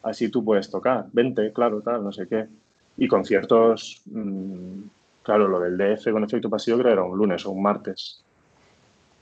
así 0.01 0.29
tú 0.29 0.43
puedes 0.43 0.69
tocar. 0.69 1.05
Vente, 1.13 1.53
claro, 1.53 1.81
tal, 1.81 2.03
no 2.03 2.11
sé 2.11 2.27
qué. 2.27 2.47
Y 2.97 3.07
conciertos, 3.07 4.01
mm, 4.05 4.81
claro, 5.23 5.47
lo 5.47 5.59
del 5.59 5.77
DF 5.77 6.11
con 6.11 6.23
efecto 6.23 6.49
pasivo 6.49 6.77
creo 6.79 6.93
era 6.93 7.03
un 7.03 7.17
lunes 7.17 7.45
o 7.45 7.51
un 7.51 7.61
martes. 7.61 8.23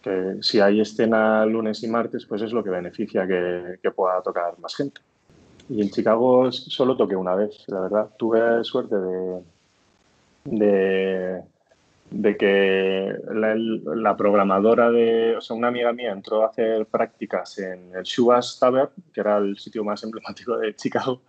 Que 0.02 0.38
si 0.42 0.60
hay 0.60 0.82
escena 0.82 1.46
lunes 1.46 1.84
y 1.84 1.88
martes, 1.88 2.26
pues 2.26 2.42
es 2.42 2.52
lo 2.52 2.64
que 2.64 2.70
beneficia 2.70 3.28
que, 3.28 3.80
que 3.82 3.92
pueda 3.92 4.22
tocar 4.22 4.58
más 4.60 4.76
gente. 4.76 5.02
Y 5.70 5.82
en 5.82 5.90
Chicago 5.90 6.52
solo 6.52 6.98
toqué 6.98 7.16
una 7.16 7.36
vez, 7.36 7.64
la 7.68 7.82
verdad. 7.82 8.10
Tuve 8.18 8.64
suerte 8.64 8.96
de, 8.96 9.42
de, 10.44 11.42
de 12.10 12.38
que 12.38 13.16
la, 13.34 13.56
la, 13.56 14.18
programadora 14.18 14.92
de, 14.92 15.36
o 15.38 15.42
sea, 15.42 15.56
una 15.56 15.70
amiga 15.70 15.94
mía 15.94 16.12
entró 16.12 16.44
a 16.44 16.48
hacer 16.48 16.86
prácticas 16.88 17.58
en 17.60 17.96
el 17.96 18.04
Shubas 18.04 18.60
Tavern, 18.60 18.90
que 19.14 19.22
era 19.22 19.38
el 19.38 19.58
sitio 19.58 19.84
más 19.84 20.04
emblemático 20.04 20.58
de 20.58 20.76
Chicago, 20.76 21.22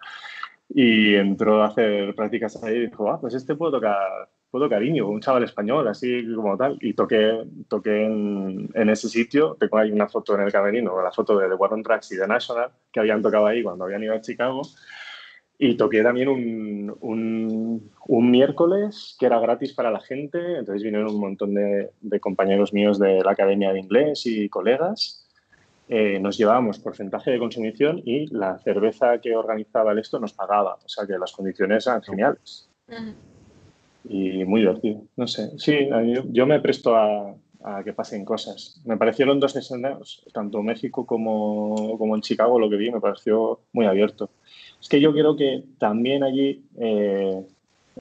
y 0.75 1.15
entró 1.17 1.63
a 1.63 1.67
hacer 1.67 2.15
prácticas 2.15 2.63
ahí 2.63 2.77
y 2.77 2.87
dijo, 2.87 3.11
ah, 3.11 3.21
pues 3.21 3.35
este 3.35 3.55
puedo 3.55 3.73
tocar, 3.73 4.29
puedo 4.51 4.67
tocar 4.67 4.83
un 4.83 5.21
chaval 5.21 5.45
español, 5.45 5.87
así 5.89 6.25
como 6.35 6.57
tal. 6.57 6.79
Y 6.81 6.95
toqué, 6.95 7.45
toqué 7.69 8.07
en, 8.07 8.71
en, 8.75 8.91
ese 8.91 9.09
sitio, 9.09 9.57
tengo 9.61 9.79
ahí 9.79 9.93
una 9.93 10.09
foto 10.09 10.35
en 10.35 10.43
el 10.43 10.53
camerino, 10.53 11.03
la 11.03 11.13
foto 11.13 11.39
de 11.39 11.49
The 11.49 11.55
Warren 11.55 11.83
Tracks 11.83 12.13
y 12.13 12.19
The 12.19 12.27
National, 12.27 12.71
que 12.91 13.01
habían 13.01 13.23
tocado 13.23 13.47
ahí 13.47 13.63
cuando 13.63 13.85
habían 13.85 14.03
ido 14.03 14.15
a 14.15 14.21
Chicago. 14.21 14.63
Y 15.59 15.77
toqué 15.77 16.03
también 16.03 16.29
un, 16.29 16.97
un, 17.01 17.91
un, 18.09 18.31
miércoles 18.31 19.15
que 19.21 19.27
era 19.27 19.39
gratis 19.39 19.73
para 19.75 19.93
la 19.93 20.01
gente, 20.01 20.39
entonces 20.59 20.83
vinieron 20.83 21.15
un 21.15 21.21
montón 21.21 21.55
de, 21.55 21.91
de 22.01 22.21
compañeros 22.21 22.73
míos 22.73 22.99
de 22.99 23.23
la 23.23 23.33
Academia 23.33 23.73
de 23.73 23.79
Inglés 23.79 24.27
y 24.27 24.49
colegas 24.49 25.22
eh, 25.89 26.19
nos 26.21 26.39
llevábamos 26.39 26.79
porcentaje 26.79 27.33
de 27.33 27.39
consumición 27.39 28.01
y 28.05 28.27
la 28.35 28.59
cerveza 28.59 29.19
que 29.21 29.37
organizaba 29.37 29.93
el 29.93 29.99
esto 29.99 30.19
nos 30.19 30.33
pagaba. 30.33 30.79
O 30.85 30.89
sea 30.89 31.07
que 31.07 31.19
las 31.19 31.33
condiciones 31.33 31.87
eran 31.87 32.03
geniales. 32.03 32.69
Y 34.09 34.45
muy 34.45 34.61
divertido. 34.61 35.03
No 35.17 35.27
sé. 35.27 35.51
Sí, 35.59 35.89
yo, 36.31 36.47
me 36.47 36.61
presto 36.61 36.97
a, 36.97 37.35
que 37.85 37.93
pasen 37.93 38.25
cosas. 38.25 38.81
Me 38.85 38.97
parecieron 38.97 39.39
dos 39.39 39.55
escenarios, 39.55 40.25
tanto 40.33 40.63
México 40.63 41.07
como, 41.07 41.97
como, 41.99 42.17
en 42.17 42.23
Chicago, 42.23 42.59
lo 42.59 42.69
que 42.69 42.77
vi, 42.77 42.91
me 42.91 43.01
pareció 43.01 43.61
muy 43.73 43.87
abierto. 43.87 44.31
Es 44.81 44.89
que 44.89 45.01
yo 45.01 45.13
creo 45.13 45.37
que 45.37 45.65
también 45.79 46.25
allí, 46.25 46.65
eh, 46.79 47.45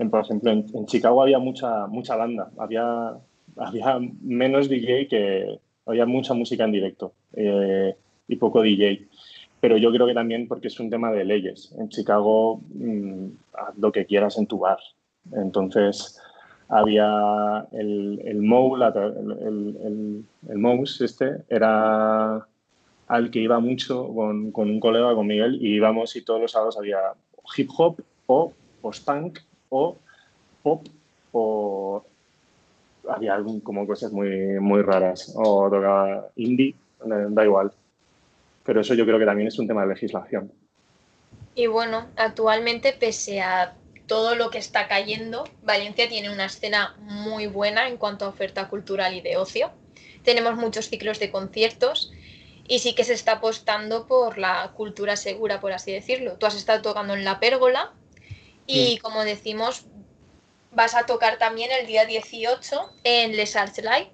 por 0.09 0.21
ejemplo, 0.21 0.51
en, 0.51 0.85
Chicago 0.87 1.21
había 1.21 1.39
mucha, 1.39 1.87
mucha 1.87 2.15
banda. 2.15 2.51
Había, 2.57 3.17
había 3.55 3.99
menos 4.21 4.67
DJ 4.67 5.07
que, 5.07 5.59
había 5.85 6.05
mucha 6.05 6.33
música 6.33 6.63
en 6.63 6.71
directo 6.71 7.13
eh, 7.33 7.95
y 8.27 8.35
poco 8.35 8.61
DJ. 8.61 9.07
Pero 9.59 9.77
yo 9.77 9.91
creo 9.91 10.07
que 10.07 10.13
también 10.13 10.47
porque 10.47 10.67
es 10.67 10.79
un 10.79 10.89
tema 10.89 11.11
de 11.11 11.23
leyes. 11.23 11.73
En 11.77 11.89
Chicago, 11.89 12.61
mm, 12.73 13.27
haz 13.53 13.77
lo 13.77 13.91
que 13.91 14.05
quieras 14.05 14.37
en 14.37 14.47
tu 14.47 14.59
bar. 14.59 14.79
Entonces, 15.33 16.19
había 16.67 17.67
el, 17.71 18.21
el 18.23 18.37
el, 18.37 20.25
el 20.49 20.57
Mouse 20.57 21.01
este, 21.01 21.43
era 21.49 22.47
al 23.07 23.29
que 23.29 23.39
iba 23.39 23.59
mucho 23.59 24.07
con, 24.13 24.51
con, 24.51 24.69
un 24.69 24.79
colega, 24.79 25.13
con 25.13 25.27
Miguel, 25.27 25.59
y 25.61 25.75
íbamos 25.75 26.15
y 26.15 26.23
todos 26.23 26.39
los 26.41 26.53
sábados 26.53 26.77
había 26.77 26.99
hip 27.57 27.69
hop 27.77 28.01
o 28.25 28.53
post-punk 28.81 29.39
o 29.67 29.97
pop 30.63 30.87
o 31.33 32.03
había 33.07 33.37
como 33.63 33.87
cosas 33.87 34.11
muy, 34.11 34.59
muy 34.59 34.81
raras. 34.81 35.33
O 35.35 35.69
tocaba 35.69 36.27
indie, 36.35 36.75
da 37.03 37.43
igual. 37.43 37.71
Pero 38.63 38.81
eso 38.81 38.93
yo 38.93 39.05
creo 39.05 39.19
que 39.19 39.25
también 39.25 39.47
es 39.47 39.57
un 39.59 39.67
tema 39.67 39.81
de 39.81 39.93
legislación. 39.93 40.51
Y 41.55 41.67
bueno, 41.67 42.07
actualmente, 42.15 42.93
pese 42.93 43.41
a 43.41 43.75
todo 44.07 44.35
lo 44.35 44.49
que 44.49 44.57
está 44.57 44.87
cayendo, 44.87 45.45
Valencia 45.63 46.07
tiene 46.09 46.31
una 46.31 46.45
escena 46.45 46.95
muy 46.99 47.47
buena 47.47 47.87
en 47.87 47.97
cuanto 47.97 48.25
a 48.25 48.29
oferta 48.29 48.67
cultural 48.67 49.13
y 49.15 49.21
de 49.21 49.37
ocio. 49.37 49.71
Tenemos 50.23 50.55
muchos 50.55 50.89
ciclos 50.89 51.19
de 51.19 51.31
conciertos 51.31 52.11
y 52.67 52.79
sí 52.79 52.93
que 52.93 53.03
se 53.03 53.13
está 53.13 53.33
apostando 53.33 54.07
por 54.07 54.37
la 54.37 54.71
cultura 54.75 55.15
segura, 55.15 55.59
por 55.59 55.73
así 55.73 55.91
decirlo. 55.91 56.33
Tú 56.33 56.45
has 56.45 56.55
estado 56.55 56.81
tocando 56.81 57.13
en 57.13 57.23
la 57.23 57.39
pérgola 57.39 57.91
y, 58.67 58.97
como 58.99 59.23
decimos, 59.23 59.85
vas 60.71 60.95
a 60.95 61.05
tocar 61.05 61.37
también 61.37 61.69
el 61.79 61.87
día 61.87 62.05
18 62.05 62.75
en 63.03 63.35
Les 63.35 63.55
Arts 63.55 63.83
Light. 63.83 64.09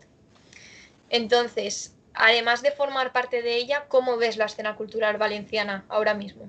Entonces, 1.10 1.96
además 2.14 2.62
de 2.62 2.72
formar 2.72 3.12
parte 3.12 3.42
de 3.42 3.56
ella, 3.58 3.86
¿cómo 3.88 4.18
ves 4.18 4.38
la 4.38 4.46
escena 4.46 4.76
cultural 4.76 5.18
valenciana 5.18 5.86
ahora 5.88 6.14
mismo? 6.14 6.46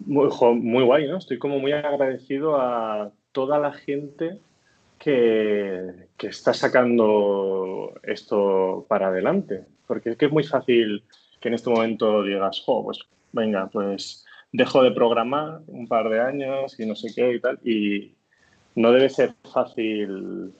Muy, 0.00 0.28
muy 0.60 0.84
guay, 0.84 1.08
¿no? 1.08 1.18
Estoy 1.18 1.38
como 1.38 1.58
muy 1.58 1.72
agradecido 1.72 2.60
a 2.60 3.10
toda 3.32 3.58
la 3.58 3.72
gente 3.72 4.38
que, 4.98 6.08
que, 6.16 6.26
está 6.26 6.52
sacando 6.52 7.94
esto 8.02 8.84
para 8.88 9.08
adelante. 9.08 9.64
Porque 9.86 10.10
es 10.10 10.16
que 10.18 10.26
es 10.26 10.32
muy 10.32 10.44
fácil 10.44 11.04
que 11.40 11.48
en 11.48 11.54
este 11.54 11.70
momento 11.70 12.22
digas, 12.22 12.62
oh, 12.66 12.84
pues 12.84 12.98
venga, 13.32 13.68
pues 13.68 14.26
dejo 14.52 14.82
de 14.82 14.90
programar 14.90 15.60
un 15.66 15.86
par 15.86 16.08
de 16.08 16.20
años 16.20 16.78
y 16.78 16.86
no 16.86 16.94
sé 16.94 17.08
qué 17.14 17.34
y 17.34 17.40
tal. 17.40 17.58
Y, 17.64 18.16
no 18.76 18.92
debe 18.92 19.08
ser 19.10 19.34
fácil 19.52 20.52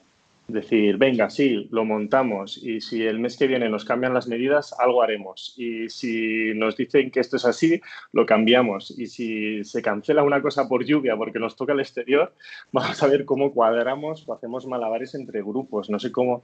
decir, 0.47 0.97
venga, 0.97 1.29
sí, 1.29 1.67
lo 1.71 1.83
montamos 1.83 2.57
y 2.57 2.79
si 2.79 3.05
el 3.05 3.19
mes 3.19 3.37
que 3.37 3.47
viene 3.47 3.69
nos 3.69 3.83
cambian 3.83 4.13
las 4.13 4.27
medidas, 4.27 4.73
algo 4.79 5.03
haremos. 5.03 5.53
Y 5.57 5.89
si 5.89 6.53
nos 6.55 6.77
dicen 6.77 7.11
que 7.11 7.19
esto 7.19 7.35
es 7.35 7.45
así, 7.45 7.81
lo 8.13 8.25
cambiamos. 8.25 8.97
Y 8.97 9.07
si 9.07 9.63
se 9.63 9.81
cancela 9.81 10.23
una 10.23 10.41
cosa 10.41 10.67
por 10.67 10.85
lluvia 10.85 11.17
porque 11.17 11.39
nos 11.39 11.55
toca 11.55 11.73
el 11.73 11.79
exterior, 11.79 12.33
vamos 12.71 13.01
a 13.03 13.07
ver 13.07 13.25
cómo 13.25 13.53
cuadramos 13.53 14.27
o 14.27 14.33
hacemos 14.33 14.65
malabares 14.65 15.15
entre 15.15 15.41
grupos. 15.41 15.89
No 15.89 15.99
sé 15.99 16.11
cómo, 16.11 16.43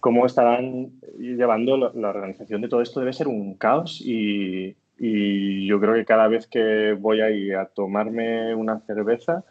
cómo 0.00 0.24
estarán 0.26 0.92
llevando 1.18 1.76
la, 1.76 2.08
organización 2.08 2.60
de 2.62 2.68
todo 2.68 2.80
esto. 2.80 3.00
Debe 3.00 3.12
ser 3.12 3.28
un 3.28 3.54
caos 3.54 4.00
y, 4.00 4.76
yo 4.98 5.80
creo 5.80 5.94
que 5.94 6.04
cada 6.04 6.28
vez 6.28 6.46
que 6.46 6.92
voy 6.92 7.20
a 7.20 7.64
tomarme 7.74 8.54
una 8.54 8.78
cerveza, 8.86 9.42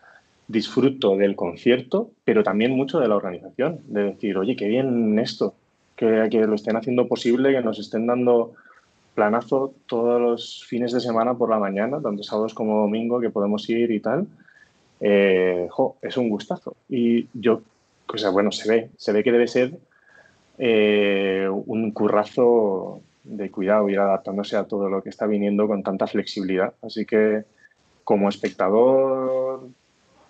disfruto 0.51 1.15
del 1.15 1.35
concierto, 1.35 2.11
pero 2.23 2.43
también 2.43 2.71
mucho 2.71 2.99
de 2.99 3.07
la 3.07 3.15
organización, 3.15 3.79
de 3.85 4.03
decir, 4.03 4.37
oye, 4.37 4.55
qué 4.55 4.67
bien 4.67 5.17
esto, 5.19 5.53
que, 5.95 6.27
que 6.29 6.45
lo 6.45 6.55
estén 6.55 6.75
haciendo 6.75 7.07
posible, 7.07 7.51
que 7.51 7.61
nos 7.61 7.79
estén 7.79 8.07
dando 8.07 8.53
planazo 9.13 9.73
todos 9.87 10.21
los 10.21 10.65
fines 10.65 10.91
de 10.91 10.99
semana 10.99 11.33
por 11.33 11.49
la 11.49 11.59
mañana, 11.59 12.01
tanto 12.01 12.23
sábados 12.23 12.53
como 12.53 12.81
domingo, 12.81 13.19
que 13.19 13.29
podemos 13.29 13.69
ir 13.69 13.91
y 13.91 13.99
tal. 13.99 14.27
Eh, 14.99 15.67
es 16.01 16.17
un 16.17 16.29
gustazo. 16.29 16.75
Y 16.87 17.27
yo, 17.33 17.61
o 18.07 18.31
bueno, 18.31 18.51
se 18.51 18.69
ve, 18.69 18.89
se 18.97 19.11
ve 19.11 19.23
que 19.23 19.31
debe 19.31 19.47
ser 19.47 19.73
eh, 20.57 21.47
un 21.49 21.91
currazo 21.91 23.01
de 23.23 23.49
cuidado, 23.51 23.89
ir 23.89 23.99
adaptándose 23.99 24.55
a 24.57 24.65
todo 24.65 24.89
lo 24.89 25.03
que 25.03 25.09
está 25.09 25.25
viniendo 25.25 25.67
con 25.67 25.83
tanta 25.83 26.07
flexibilidad. 26.07 26.73
Así 26.81 27.05
que 27.05 27.43
como 28.03 28.29
espectador 28.29 29.67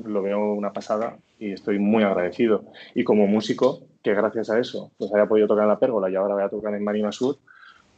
lo 0.06 0.22
veo 0.22 0.54
una 0.54 0.74
pasada 0.74 1.18
y 1.40 1.52
estoy 1.52 1.80
muy 1.80 2.04
agradecido. 2.04 2.66
Y 2.96 3.04
como 3.04 3.28
músico, 3.28 3.82
que 4.04 4.14
gracias 4.14 4.50
a 4.50 4.60
eso 4.60 4.92
pues 4.98 5.14
haya 5.14 5.28
podido 5.28 5.48
tocar 5.48 5.64
en 5.64 5.70
la 5.70 5.80
pérgola 5.80 6.10
y 6.10 6.16
ahora 6.16 6.34
voy 6.34 6.44
a 6.44 6.50
tocar 6.50 6.74
en 6.74 6.84
Marina 6.84 7.12
Sur, 7.12 7.38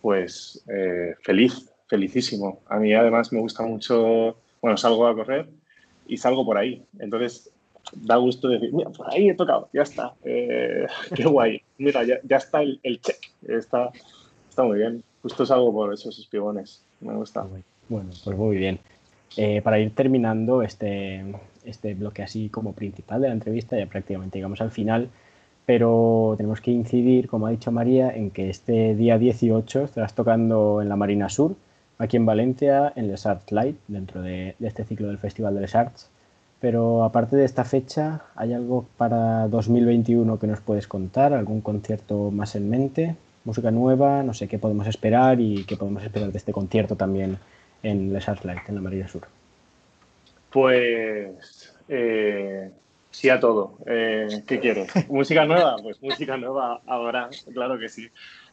pues 0.02 0.64
eh, 0.68 1.16
feliz, 1.22 1.72
felicísimo. 1.88 2.60
A 2.68 2.78
mí 2.78 2.94
además 2.94 3.32
me 3.32 3.40
gusta 3.40 3.64
mucho, 3.64 4.38
bueno, 4.62 4.78
salgo 4.78 5.08
a 5.08 5.16
correr 5.16 5.48
y 6.08 6.18
salgo 6.18 6.46
por 6.46 6.58
ahí. 6.58 6.84
Entonces 7.00 7.52
da 7.94 8.16
gusto 8.18 8.48
decir, 8.48 8.74
mira, 8.74 8.90
por 8.90 9.12
ahí 9.14 9.30
he 9.30 9.34
tocado, 9.34 9.70
ya 9.74 9.84
está, 9.84 10.14
eh, 10.24 10.88
qué 11.16 11.26
guay. 11.26 11.62
Mira, 11.78 12.04
ya, 12.04 12.20
ya 12.24 12.38
está 12.38 12.62
el, 12.62 12.80
el, 12.84 13.02
check, 13.02 13.20
está, 13.48 13.92
está 14.50 14.64
muy 14.64 14.80
bien. 14.80 15.04
Justo 15.22 15.46
salgo 15.46 15.72
por 15.72 15.94
esos 15.94 16.18
espigones, 16.20 16.84
me 17.00 17.16
gusta. 17.16 17.46
Bueno, 17.90 18.10
pues 18.24 18.38
muy 18.38 18.58
bien. 18.58 18.80
Eh, 19.36 19.62
para 19.64 19.80
ir 19.80 19.96
terminando 19.96 20.62
este, 20.62 21.24
este 21.66 21.94
bloque 21.94 22.24
así 22.24 22.50
como 22.50 22.74
principal 22.74 23.22
de 23.22 23.28
la 23.28 23.34
entrevista, 23.34 23.78
ya 23.78 23.86
prácticamente 23.86 24.38
llegamos 24.38 24.62
al 24.62 24.72
final, 24.72 25.10
pero 25.66 26.36
tenemos 26.38 26.62
que 26.62 26.72
incidir, 26.72 27.28
como 27.28 27.48
ha 27.48 27.52
dicho 27.52 27.72
María, 27.72 28.10
en 28.14 28.32
que 28.32 28.50
este 28.50 28.96
día 28.96 29.18
18 29.18 29.86
estarás 29.86 30.14
tocando 30.14 30.82
en 30.82 30.90
la 30.90 30.96
Marina 30.96 31.30
Sur, 31.30 31.56
aquí 31.98 32.18
en 32.18 32.26
Valencia, 32.26 32.92
en 32.96 33.08
Les 33.08 33.26
Arts 33.26 33.52
Light, 33.52 33.78
dentro 33.88 34.22
de, 34.22 34.56
este 34.60 34.84
ciclo 34.84 35.08
del 35.08 35.18
Festival 35.18 35.56
de 35.56 35.62
Les 35.62 35.76
Arts. 35.76 36.10
Pero 36.60 37.04
aparte 37.04 37.36
de 37.36 37.46
esta 37.46 37.66
fecha, 37.66 38.22
¿hay 38.36 38.54
algo 38.54 38.86
para 38.98 39.48
2021 39.48 40.40
que 40.40 40.48
nos 40.48 40.62
puedes 40.62 40.88
contar? 40.88 41.34
¿Algún 41.34 41.62
concierto 41.62 42.32
más 42.32 42.56
en 42.56 42.70
mente? 42.70 43.16
¿Música 43.44 43.72
nueva? 43.72 44.24
No 44.24 44.34
sé 44.34 44.48
qué 44.48 44.60
podemos 44.60 44.88
esperar 44.88 45.42
y 45.42 45.66
qué 45.66 45.76
podemos 45.76 46.04
esperar 46.04 46.32
de 46.32 46.38
este 46.38 46.54
concierto 46.54 46.96
también 46.96 47.38
en 47.84 48.14
Les 48.14 48.28
Arts 48.30 48.46
Light, 48.46 48.70
en 48.70 48.76
la 48.76 48.82
Marina 48.82 49.08
Sur. 49.08 49.43
Pues 50.54 51.74
eh, 51.90 52.70
sí 53.10 53.30
a 53.30 53.40
todo. 53.40 53.78
Eh, 53.88 54.44
¿Qué 54.46 54.60
quieres? 54.60 54.88
¿Música 55.10 55.46
nueva? 55.46 55.78
Pues 55.82 56.02
música 56.02 56.38
nueva 56.38 56.80
ahora, 56.86 57.30
claro 57.54 57.80
que 57.80 57.90
sí. 57.90 58.08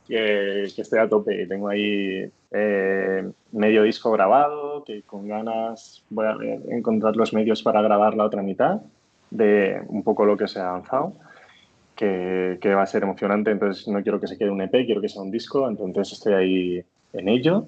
Que, 0.09 0.67
que 0.75 0.83
estoy 0.83 0.99
a 0.99 1.09
tope. 1.09 1.47
Tengo 1.47 1.69
ahí 1.69 2.29
eh, 2.53 3.31
medio 3.53 3.83
disco 3.83 4.11
grabado, 4.13 4.83
que 4.83 5.03
con 5.03 5.29
ganas 5.29 6.03
voy 6.09 6.27
a 6.27 6.37
encontrar 6.75 7.17
los 7.17 7.35
medios 7.35 7.63
para 7.63 7.83
grabar 7.83 8.17
la 8.17 8.25
otra 8.25 8.43
mitad 8.43 8.81
de 9.31 9.83
un 9.89 10.03
poco 10.03 10.25
lo 10.25 10.39
que 10.39 10.49
se 10.49 10.59
ha 10.59 10.71
avanzado. 10.71 11.13
Que, 11.95 12.59
que, 12.63 12.75
va 12.75 12.83
a 12.83 12.87
ser 12.87 13.03
emocionante, 13.03 13.51
entonces 13.51 13.87
no 13.87 14.03
quiero 14.03 14.19
que 14.19 14.27
se 14.27 14.39
quede 14.39 14.49
un 14.49 14.63
EP, 14.63 14.71
quiero 14.87 15.03
que 15.03 15.11
sea 15.11 15.21
un 15.21 15.31
disco, 15.31 15.69
entonces 15.69 16.15
estoy 16.15 16.33
ahí 16.33 16.85
en 17.13 17.29
ello. 17.29 17.67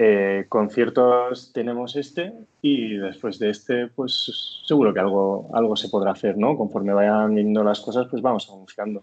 Eh, 0.00 0.46
conciertos 0.48 1.52
tenemos 1.52 1.96
este 1.96 2.32
y 2.62 2.98
después 2.98 3.40
de 3.40 3.50
este, 3.50 3.88
pues 3.88 4.62
seguro 4.64 4.94
que 4.94 5.00
algo, 5.00 5.50
algo 5.52 5.74
se 5.74 5.88
podrá 5.88 6.12
hacer, 6.12 6.38
¿no? 6.38 6.56
Conforme 6.56 6.92
vayan 6.92 7.34
viendo 7.34 7.64
las 7.64 7.80
cosas, 7.80 8.06
pues 8.08 8.22
vamos 8.22 8.48
anunciando. 8.48 9.02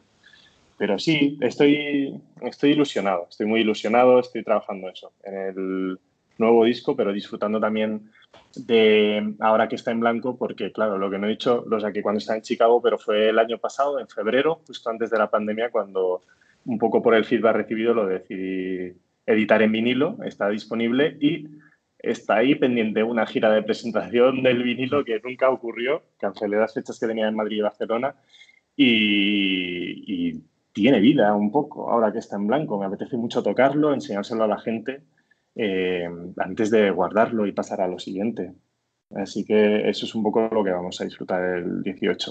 Pero 0.77 0.97
sí, 0.97 1.37
estoy, 1.41 2.21
estoy 2.41 2.71
ilusionado, 2.71 3.27
estoy 3.29 3.45
muy 3.45 3.59
ilusionado, 3.59 4.19
estoy 4.21 4.43
trabajando 4.43 4.87
eso, 4.87 5.11
en 5.23 5.35
el 5.35 5.99
nuevo 6.37 6.63
disco, 6.63 6.95
pero 6.95 7.11
disfrutando 7.11 7.59
también 7.59 8.09
de 8.55 9.35
ahora 9.41 9.67
que 9.67 9.75
está 9.75 9.91
en 9.91 9.99
blanco, 9.99 10.37
porque 10.37 10.71
claro, 10.71 10.97
lo 10.97 11.09
que 11.09 11.17
no 11.17 11.27
he 11.27 11.31
dicho, 11.31 11.65
lo 11.67 11.77
saqué 11.77 12.01
cuando 12.01 12.19
estaba 12.19 12.37
en 12.37 12.43
Chicago, 12.43 12.81
pero 12.81 12.97
fue 12.97 13.29
el 13.29 13.39
año 13.39 13.57
pasado, 13.57 13.99
en 13.99 14.07
febrero, 14.07 14.61
justo 14.65 14.89
antes 14.89 15.09
de 15.09 15.17
la 15.17 15.29
pandemia, 15.29 15.71
cuando 15.71 16.21
un 16.65 16.79
poco 16.79 17.01
por 17.01 17.15
el 17.15 17.25
feedback 17.25 17.55
recibido 17.55 17.93
lo 17.93 18.05
decidí 18.05 18.93
editar 19.25 19.61
en 19.61 19.71
vinilo, 19.71 20.17
está 20.23 20.49
disponible 20.49 21.17
y 21.19 21.47
está 21.99 22.37
ahí 22.37 22.55
pendiente 22.55 23.03
una 23.03 23.25
gira 23.25 23.51
de 23.51 23.63
presentación 23.63 24.43
del 24.43 24.63
vinilo 24.63 25.03
que 25.03 25.19
nunca 25.23 25.49
ocurrió, 25.49 26.03
cancelé 26.19 26.57
las 26.57 26.73
fechas 26.73 26.99
que 26.99 27.07
tenía 27.07 27.27
en 27.27 27.35
Madrid 27.35 27.57
y 27.57 27.61
Barcelona 27.61 28.15
y, 28.75 30.43
tiene 30.73 30.99
vida 30.99 31.33
un 31.33 31.53
poco 31.53 31.89
ahora 31.89 32.11
que 32.11 32.19
está 32.19 32.35
en 32.35 32.47
blanco. 32.47 32.77
Me 32.77 32.87
apetece 32.87 33.15
mucho 33.15 33.41
tocarlo, 33.41 33.93
enseñárselo 33.93 34.43
a 34.43 34.47
la 34.47 34.59
gente 34.59 35.03
eh, 35.55 36.05
antes 36.35 36.69
de 36.69 36.91
guardarlo 36.91 37.47
y 37.47 37.53
pasar 37.53 37.79
a 37.79 37.87
lo 37.87 37.97
siguiente. 37.97 38.51
Así 39.15 39.45
que 39.45 39.87
eso 39.87 40.05
es 40.05 40.13
un 40.15 40.23
poco 40.23 40.49
lo 40.51 40.65
que 40.65 40.71
vamos 40.71 40.99
a 40.99 41.05
disfrutar 41.05 41.59
el 41.59 41.81
18. 41.81 42.29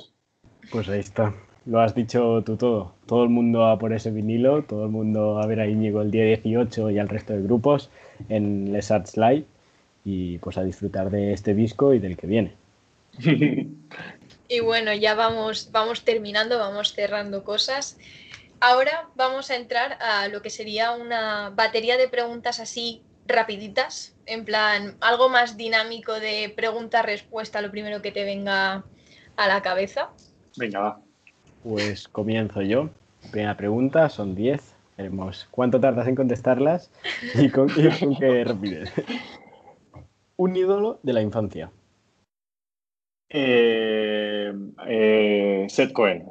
Pues 0.71 0.91
ahí 0.91 1.01
está 1.01 1.33
lo 1.67 1.81
has 1.81 1.95
dicho 1.95 2.43
tú 2.45 2.57
todo. 2.57 2.95
Todo 3.07 3.25
el 3.25 3.31
mundo 3.31 3.67
a 3.67 3.79
por 3.79 3.93
ese 3.93 4.11
vinilo, 4.11 4.63
todo 4.65 4.85
el 4.85 4.91
mundo 4.91 5.39
a 5.41 5.47
ver 5.47 5.61
a 5.61 5.67
Íñigo 5.67 6.03
el 6.03 6.11
día 6.11 6.25
18 6.25 6.91
y 6.91 6.99
al 6.99 7.09
resto 7.09 7.33
de 7.33 7.43
grupos 7.43 7.91
en 8.29 8.73
Les 8.73 8.91
Arts 8.91 9.17
Live 9.17 9.45
y 10.05 10.39
pues 10.39 10.59
a 10.59 10.65
disfrutar 10.65 11.11
de 11.11 11.33
este 11.33 11.55
disco 11.55 11.95
y 11.95 11.99
del 11.99 12.17
que 12.17 12.27
viene. 12.27 12.55
Y 14.47 14.61
bueno, 14.61 14.93
ya 14.93 15.15
vamos, 15.15 15.71
vamos 15.73 16.05
terminando, 16.05 16.59
vamos 16.59 16.93
cerrando 16.93 17.45
cosas. 17.45 17.97
Ahora 18.61 19.09
vamos 19.15 19.51
a 19.51 19.57
entrar 19.57 19.99
a 20.01 20.29
lo 20.29 20.43
que 20.43 20.51
sería 20.51 20.93
una 20.93 21.51
batería 21.51 21.97
de 21.97 22.09
preguntas 22.09 22.61
así 22.61 23.03
rapiditas, 23.27 24.15
en 24.27 24.45
plan 24.45 24.97
algo 25.01 25.31
más 25.31 25.57
dinámico 25.57 26.13
de 26.13 26.53
pregunta-respuesta, 26.55 27.63
lo 27.63 27.71
primero 27.71 28.03
que 28.03 28.13
te 28.13 28.25
venga 28.25 28.85
a 29.37 29.49
la 29.49 29.63
cabeza. 29.63 30.11
Venga, 30.57 30.81
va. 30.81 31.04
Pues 31.65 32.09
comienzo 32.09 32.61
yo. 32.61 32.91
Primera 33.33 33.57
pregunta, 33.57 34.11
son 34.11 34.35
10. 34.35 34.77
Veremos 34.99 35.49
cuánto 35.51 35.81
tardas 35.81 36.07
en 36.07 36.15
contestarlas 36.15 36.93
y 37.35 37.49
con, 37.49 37.71
y 37.75 37.89
con 37.99 38.17
qué 38.17 38.45
rapidez. 38.45 38.93
Un 40.37 40.55
ídolo 40.55 41.01
de 41.03 41.13
la 41.15 41.23
infancia. 41.23 41.73
Eh, 43.31 44.53
eh, 44.87 45.67
Seth 45.71 45.93
Cohen. 45.93 46.31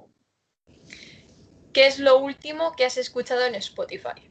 ¿Qué 1.74 1.88
es 1.88 2.00
lo 2.00 2.20
último 2.20 2.74
que 2.78 2.86
has 2.86 2.98
escuchado 2.98 3.44
en 3.44 3.56
Spotify? 3.56 4.30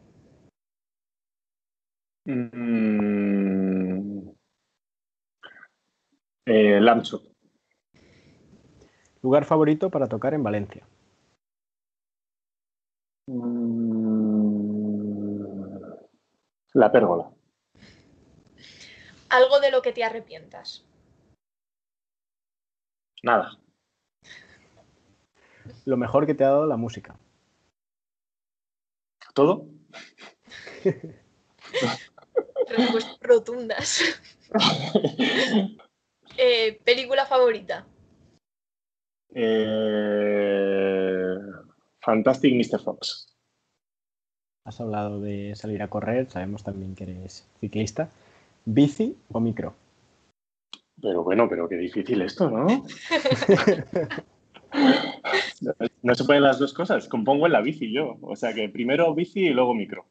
Mm, 2.25 4.29
eh. 6.47 6.81
Lugar 9.23 9.45
favorito 9.45 9.89
para 9.91 10.09
tocar 10.09 10.35
en 10.35 10.43
Valencia. 10.43 10.85
Mm, 13.29 14.23
la 16.75 16.91
pérgola. 16.91 17.31
Algo 19.29 19.61
de 19.61 19.71
lo 19.71 19.81
que 19.81 19.93
te 19.93 20.03
arrepientas. 20.03 20.85
Nada. 23.23 23.59
Lo 25.85 25.97
mejor 25.97 26.27
que 26.27 26.35
te 26.35 26.43
ha 26.43 26.49
dado 26.49 26.67
la 26.67 26.77
música. 26.77 27.17
¿Todo? 29.35 29.69
Respuestas 32.69 33.19
rotundas. 33.21 34.03
eh, 36.37 36.81
¿Película 36.85 37.25
favorita? 37.25 37.87
Eh, 39.35 41.37
Fantastic 42.01 42.55
Mr. 42.55 42.81
Fox. 42.81 43.35
Has 44.64 44.81
hablado 44.81 45.20
de 45.20 45.55
salir 45.57 45.83
a 45.83 45.89
correr, 45.89 46.30
sabemos 46.30 46.62
también 46.62 46.95
que 46.95 47.03
eres 47.05 47.49
ciclista. 47.61 48.09
¿Bici 48.64 49.16
o 49.33 49.41
micro? 49.41 49.74
Pero 51.01 51.24
bueno, 51.24 51.49
pero 51.49 51.68
qué 51.68 51.76
difícil 51.76 52.22
esto, 52.22 52.49
¿no? 52.49 52.66
no 56.03 56.14
se 56.14 56.24
pueden 56.24 56.45
las 56.45 56.61
dos 56.61 56.72
cosas. 56.72 57.09
Compongo 57.09 57.47
en 57.47 57.53
la 57.53 57.61
bici 57.61 57.93
yo. 57.93 58.18
O 58.22 58.37
sea 58.37 58.55
que 58.55 58.68
primero 58.68 59.12
bici 59.14 59.47
y 59.47 59.51
luego 59.51 59.74
micro. 59.74 60.07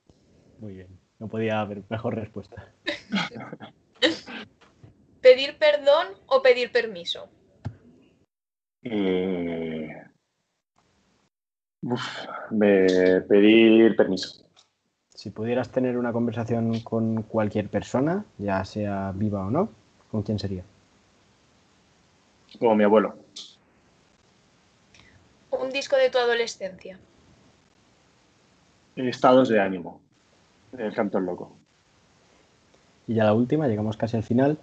Muy 0.60 0.74
bien. 0.74 1.00
No 1.20 1.30
podía 1.30 1.62
haber 1.62 1.84
mejor 1.90 2.16
respuesta. 2.16 2.74
¿Pedir 5.22 5.58
perdón 5.58 6.08
o 6.26 6.42
pedir 6.42 6.72
permiso? 6.72 7.30
Eh, 8.84 9.90
uf, 11.82 12.26
pedir 12.50 13.96
permiso. 13.96 14.46
Si 15.10 15.30
pudieras 15.30 15.70
tener 15.70 15.98
una 15.98 16.12
conversación 16.12 16.80
con 16.80 17.24
cualquier 17.24 17.70
persona, 17.70 18.26
ya 18.38 18.66
sea 18.66 19.12
viva 19.14 19.46
o 19.46 19.52
no, 19.52 19.70
¿con 20.10 20.24
quién 20.24 20.40
sería? 20.40 20.64
como 22.60 22.76
mi 22.76 22.84
abuelo. 22.84 23.16
Un 25.52 25.70
disco 25.70 25.96
de 25.96 26.10
tu 26.10 26.18
adolescencia. 26.18 27.00
Estados 28.96 29.50
de 29.50 29.60
ánimo. 29.60 30.02
El 30.78 30.94
cantor 30.94 31.24
loco. 31.24 31.56
Y 33.08 33.16
ya 33.16 33.24
la 33.24 33.34
última, 33.34 33.68
llegamos 33.68 33.98
casi 33.98 34.18
al 34.18 34.24
final. 34.24 34.58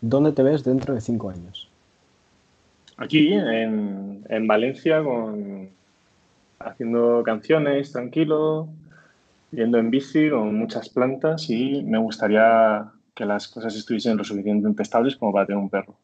¿Dónde 0.00 0.32
te 0.32 0.42
ves 0.42 0.62
dentro 0.62 0.94
de 0.94 1.00
cinco 1.00 1.30
años? 1.30 1.68
Aquí, 2.98 3.32
en, 3.32 4.24
en 4.28 4.46
Valencia, 4.46 5.02
con, 5.02 5.70
haciendo 6.58 7.22
canciones, 7.24 7.92
tranquilo, 7.92 8.68
yendo 9.52 9.78
en 9.78 9.90
bici 9.90 10.28
con 10.30 10.54
muchas 10.54 10.88
plantas 10.88 11.48
y 11.48 11.82
me 11.84 11.98
gustaría 11.98 12.90
que 13.14 13.24
las 13.24 13.48
cosas 13.48 13.74
estuviesen 13.74 14.16
lo 14.16 14.24
suficientemente 14.24 14.82
estables 14.82 15.16
como 15.16 15.32
para 15.32 15.46
tener 15.46 15.58
un 15.58 15.70
perro. 15.70 15.94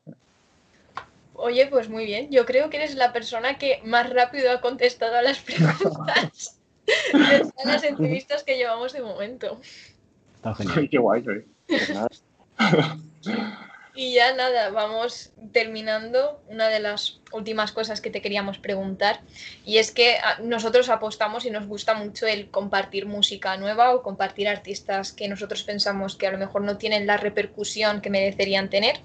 Oye, 1.34 1.66
pues 1.66 1.88
muy 1.88 2.06
bien. 2.06 2.30
Yo 2.30 2.46
creo 2.46 2.70
que 2.70 2.78
eres 2.78 2.94
la 2.94 3.12
persona 3.12 3.58
que 3.58 3.80
más 3.84 4.10
rápido 4.10 4.50
ha 4.52 4.60
contestado 4.60 5.16
a 5.16 5.22
las 5.22 5.40
preguntas 5.40 6.60
de 7.12 7.64
las 7.64 7.84
entrevistas 7.84 8.44
que 8.44 8.56
llevamos 8.56 8.92
de 8.92 9.02
momento. 9.02 9.60
Está 10.36 10.54
genial. 10.54 10.88
Qué 10.88 10.98
guay, 10.98 11.24
¿eh? 11.26 11.46
Pues. 11.66 12.24
Y 13.96 14.14
ya 14.14 14.34
nada, 14.34 14.70
vamos 14.70 15.30
terminando. 15.52 16.42
Una 16.48 16.68
de 16.68 16.80
las 16.80 17.20
últimas 17.32 17.70
cosas 17.70 18.00
que 18.00 18.10
te 18.10 18.20
queríamos 18.20 18.58
preguntar 18.58 19.20
y 19.64 19.78
es 19.78 19.92
que 19.92 20.16
ah, 20.16 20.38
nosotros 20.42 20.88
apostamos 20.88 21.44
y 21.44 21.50
nos 21.50 21.66
gusta 21.66 21.94
mucho 21.94 22.26
el 22.26 22.50
compartir 22.50 23.06
música 23.06 23.56
nueva 23.56 23.94
o 23.94 24.02
compartir 24.02 24.48
artistas 24.48 25.12
que 25.12 25.28
nosotros 25.28 25.62
pensamos 25.62 26.16
que 26.16 26.26
a 26.26 26.32
lo 26.32 26.38
mejor 26.38 26.62
no 26.62 26.76
tienen 26.76 27.06
la 27.06 27.16
repercusión 27.16 28.00
que 28.00 28.10
merecerían 28.10 28.68
tener. 28.68 29.00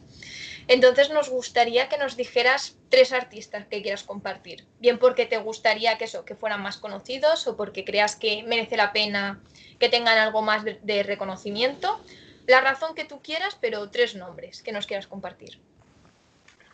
Entonces 0.67 1.09
nos 1.11 1.29
gustaría 1.29 1.87
que 1.87 1.97
nos 1.97 2.15
dijeras 2.15 2.75
tres 2.89 3.13
artistas 3.13 3.65
que 3.67 3.81
quieras 3.81 4.03
compartir. 4.03 4.65
Bien 4.79 4.97
porque 4.97 5.25
te 5.25 5.37
gustaría 5.37 5.97
que 5.97 6.05
eso, 6.05 6.25
que 6.25 6.35
fueran 6.35 6.61
más 6.61 6.77
conocidos 6.77 7.47
o 7.47 7.55
porque 7.57 7.85
creas 7.85 8.15
que 8.15 8.43
merece 8.43 8.77
la 8.77 8.91
pena 8.91 9.41
que 9.79 9.89
tengan 9.89 10.17
algo 10.17 10.41
más 10.41 10.63
de, 10.63 10.79
de 10.83 11.03
reconocimiento 11.03 11.99
la 12.49 12.61
razón 12.61 12.95
que 12.95 13.05
tú 13.05 13.21
quieras, 13.21 13.57
pero 13.61 13.89
tres 13.89 14.15
nombres 14.15 14.63
que 14.63 14.71
nos 14.71 14.87
quieras 14.87 15.07
compartir. 15.07 15.59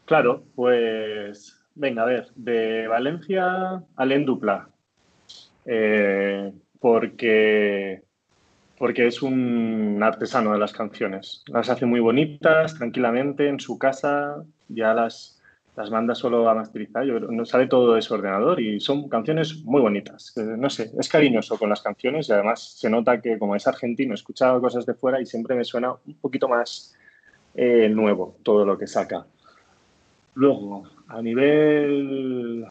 Claro, 0.05 0.43
pues 0.55 1.59
venga, 1.76 2.03
a 2.03 2.05
ver, 2.05 2.32
de 2.36 2.88
Valencia, 2.88 3.84
Alain 3.97 4.26
Dupla. 4.26 4.69
Eh, 5.65 6.53
porque, 6.80 8.03
porque 8.78 9.07
es 9.07 9.21
un 9.21 9.99
artesano 10.01 10.53
de 10.53 10.59
las 10.59 10.71
canciones. 10.71 11.43
Las 11.47 11.69
hace 11.69 11.86
muy 11.86 11.99
bonitas, 11.99 12.76
tranquilamente, 12.76 13.49
en 13.49 13.59
su 13.59 13.78
casa, 13.78 14.45
ya 14.69 14.93
las, 14.93 15.34
las 15.76 15.91
manda 15.91 16.15
solo 16.15 16.47
a 16.49 16.53
masterizar, 16.53 17.03
yo 17.03 17.19
no 17.19 17.45
sale 17.45 17.67
todo 17.67 17.95
de 17.95 18.01
su 18.01 18.13
ordenador 18.13 18.61
y 18.61 18.80
son 18.80 19.09
canciones 19.09 19.63
muy 19.65 19.82
bonitas. 19.82 20.34
No 20.38 20.69
sé, 20.69 20.91
es 20.97 21.09
cariñoso 21.09 21.57
con 21.57 21.69
las 21.69 21.82
canciones 21.82 22.30
y 22.30 22.32
además 22.32 22.78
se 22.80 22.89
nota 22.89 23.19
que 23.19 23.38
como 23.38 23.55
es 23.55 23.67
argentino, 23.67 24.13
he 24.13 24.15
escuchado 24.15 24.61
cosas 24.61 24.86
de 24.86 24.93
fuera 24.93 25.19
y 25.19 25.26
siempre 25.26 25.55
me 25.55 25.65
suena 25.65 25.91
un 25.91 26.15
poquito 26.15 26.47
más 26.47 26.95
eh, 27.53 27.89
nuevo 27.89 28.38
todo 28.43 28.65
lo 28.65 28.78
que 28.78 28.88
saca. 28.88 29.26
Luego, 30.36 30.84
a 31.07 31.21
nivel 31.21 32.65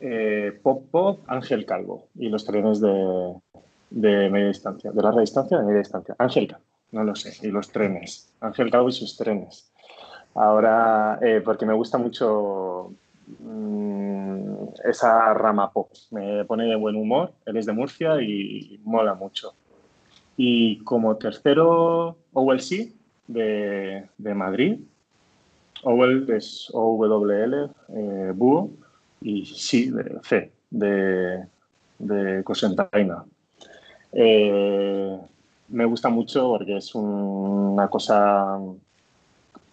eh, 0.00 0.58
pop 0.62 0.84
pop, 0.90 1.20
Ángel 1.26 1.66
Calvo 1.66 2.06
y 2.16 2.28
los 2.28 2.44
trenes 2.44 2.80
de, 2.80 3.34
de 3.90 4.30
media 4.30 4.48
distancia, 4.48 4.92
de 4.92 5.02
larga 5.02 5.20
distancia 5.20 5.58
de 5.58 5.64
media 5.64 5.78
distancia. 5.80 6.14
Ángel 6.18 6.46
Calvo, 6.46 6.64
no 6.92 7.02
lo 7.02 7.16
sé, 7.16 7.44
y 7.46 7.50
los 7.50 7.70
trenes. 7.70 8.32
Ángel 8.40 8.70
Calvo 8.70 8.88
y 8.88 8.92
sus 8.92 9.16
trenes. 9.16 9.71
Ahora, 10.34 11.18
eh, 11.20 11.42
porque 11.44 11.66
me 11.66 11.74
gusta 11.74 11.98
mucho 11.98 12.92
mmm, 13.40 14.64
esa 14.84 15.34
rama 15.34 15.70
pop, 15.70 15.90
me 16.10 16.44
pone 16.44 16.64
de 16.64 16.76
buen 16.76 16.96
humor, 16.96 17.32
él 17.46 17.56
es 17.56 17.66
de 17.66 17.72
Murcia 17.72 18.20
y 18.22 18.80
mola 18.84 19.14
mucho. 19.14 19.54
Y 20.36 20.78
como 20.84 21.16
tercero, 21.16 22.16
Owell 22.32 22.60
C, 22.60 22.92
de, 23.26 24.08
de 24.18 24.34
Madrid. 24.34 24.80
Owell 25.84 26.30
es 26.30 26.70
O-W-L, 26.72 27.68
eh, 27.88 28.32
Búho, 28.34 28.70
y 29.20 29.44
sí, 29.44 29.90
de 29.90 30.18
C, 30.22 30.52
de, 30.70 31.44
de 31.98 32.44
Cosentaina. 32.44 33.24
Eh, 34.12 35.18
me 35.68 35.84
gusta 35.84 36.08
mucho 36.08 36.48
porque 36.50 36.76
es 36.76 36.94
un, 36.94 37.04
una 37.04 37.88
cosa 37.88 38.58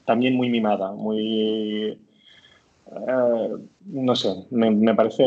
también 0.10 0.36
muy 0.36 0.50
mimada, 0.50 0.92
muy... 0.92 1.96
Eh, 2.92 3.56
no 3.86 4.16
sé, 4.16 4.34
me, 4.50 4.96
parece... 4.96 5.24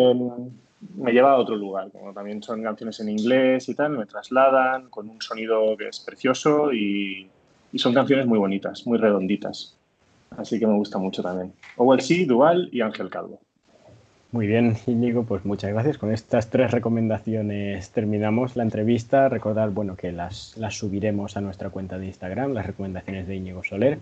Me 0.96 1.12
lleva 1.12 1.30
a 1.30 1.36
otro 1.36 1.54
lugar, 1.54 1.88
como 1.92 2.12
también 2.12 2.42
son 2.42 2.64
canciones 2.64 2.98
en 2.98 3.10
inglés 3.10 3.68
y 3.68 3.76
tal, 3.76 3.96
me 3.96 4.06
trasladan 4.06 4.90
con 4.90 5.08
un 5.08 5.22
sonido 5.22 5.76
que 5.76 5.86
es 5.86 6.00
precioso 6.00 6.72
y, 6.72 7.28
son 7.76 7.94
canciones 7.94 8.26
muy 8.26 8.40
bonitas, 8.40 8.84
muy 8.84 8.98
redonditas. 8.98 9.76
Así 10.36 10.58
que 10.58 10.66
me 10.66 10.74
gusta 10.74 10.98
mucho 10.98 11.22
también. 11.22 11.52
Owell 11.76 12.00
sí, 12.00 12.24
Dual 12.24 12.68
y 12.72 12.80
Ángel 12.80 13.08
Calvo. 13.08 13.38
Muy 14.32 14.48
bien, 14.48 14.76
Íñigo, 14.88 15.22
pues 15.22 15.44
muchas 15.44 15.70
gracias. 15.70 15.96
Con 15.96 16.12
estas 16.12 16.50
tres 16.50 16.72
recomendaciones 16.72 17.92
terminamos 17.92 18.56
la 18.56 18.64
entrevista. 18.64 19.28
Recordar, 19.28 19.70
bueno, 19.70 19.94
que 19.94 20.10
las, 20.10 20.56
las 20.56 20.76
subiremos 20.76 21.36
a 21.36 21.40
nuestra 21.40 21.70
cuenta 21.70 21.98
de 21.98 22.06
Instagram, 22.06 22.52
las 22.52 22.66
recomendaciones 22.66 23.28
de 23.28 23.36
Íñigo 23.36 23.62
Soler 23.62 24.00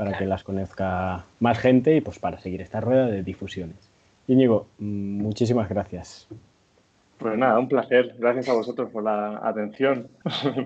para 0.00 0.16
que 0.16 0.24
las 0.24 0.44
conozca 0.44 1.26
más 1.40 1.58
gente 1.58 1.94
y 1.94 2.00
pues 2.00 2.18
para 2.18 2.38
seguir 2.38 2.62
esta 2.62 2.80
rueda 2.80 3.06
de 3.06 3.22
difusiones. 3.22 3.76
Íñigo, 4.28 4.66
muchísimas 4.78 5.68
gracias. 5.68 6.26
Pues 7.18 7.36
nada, 7.36 7.58
un 7.58 7.68
placer. 7.68 8.14
Gracias 8.18 8.48
a 8.48 8.54
vosotros 8.54 8.88
por 8.88 9.04
la 9.04 9.46
atención. 9.46 10.08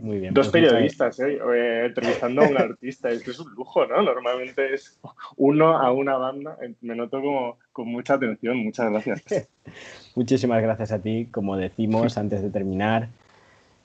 Muy 0.03 0.20
bien. 0.20 0.35
Dos 0.35 0.51
pues 0.51 0.62
periodistas, 0.62 1.18
¿eh? 1.18 1.41
¿eh? 1.53 1.87
entrevistando 1.87 2.43
a 2.43 2.49
un 2.49 2.57
artista. 2.57 3.11
Esto 3.11 3.32
es 3.32 3.41
un 3.41 3.53
lujo, 3.55 3.85
¿no? 3.87 4.03
Normalmente 4.03 4.72
es 4.72 5.01
uno 5.37 5.78
a 5.78 5.91
una 5.91 6.16
banda. 6.16 6.57
Me 6.80 6.95
noto 6.95 7.20
como 7.20 7.59
con 7.72 7.89
mucha 7.89 8.14
atención. 8.14 8.59
Muchas 8.59 8.89
gracias. 8.89 9.49
Muchísimas 10.14 10.62
gracias 10.62 10.93
a 10.93 11.01
ti. 11.01 11.26
Como 11.32 11.57
decimos 11.57 12.16
antes 12.18 12.41
de 12.41 12.51
terminar, 12.51 13.09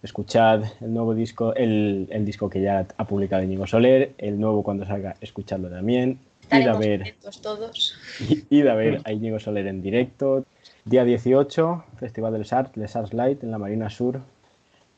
escuchad 0.03 0.63
el 0.81 0.93
nuevo 0.93 1.13
disco, 1.13 1.53
el, 1.55 2.07
el, 2.09 2.25
disco 2.25 2.49
que 2.49 2.61
ya 2.61 2.87
ha 2.97 3.05
publicado 3.05 3.43
Íñigo 3.43 3.67
Soler, 3.67 4.13
el 4.17 4.39
nuevo 4.39 4.63
cuando 4.63 4.85
salga, 4.85 5.15
escuchadlo 5.21 5.69
también. 5.69 6.19
Id 6.51 6.67
a 6.67 6.77
ver, 6.77 7.15
todos. 7.41 7.95
Id 8.49 8.67
a 8.67 8.75
ver 8.75 9.01
a 9.03 9.11
Íñigo 9.11 9.39
Soler 9.39 9.67
en 9.67 9.81
directo. 9.81 10.45
Día 10.85 11.03
18, 11.03 11.83
Festival 11.99 12.33
del 12.33 12.45
SART, 12.45 12.75
Les 12.75 12.95
Arts 12.95 13.13
Light 13.13 13.43
en 13.43 13.51
la 13.51 13.57
Marina 13.57 13.89
Sur. 13.89 14.21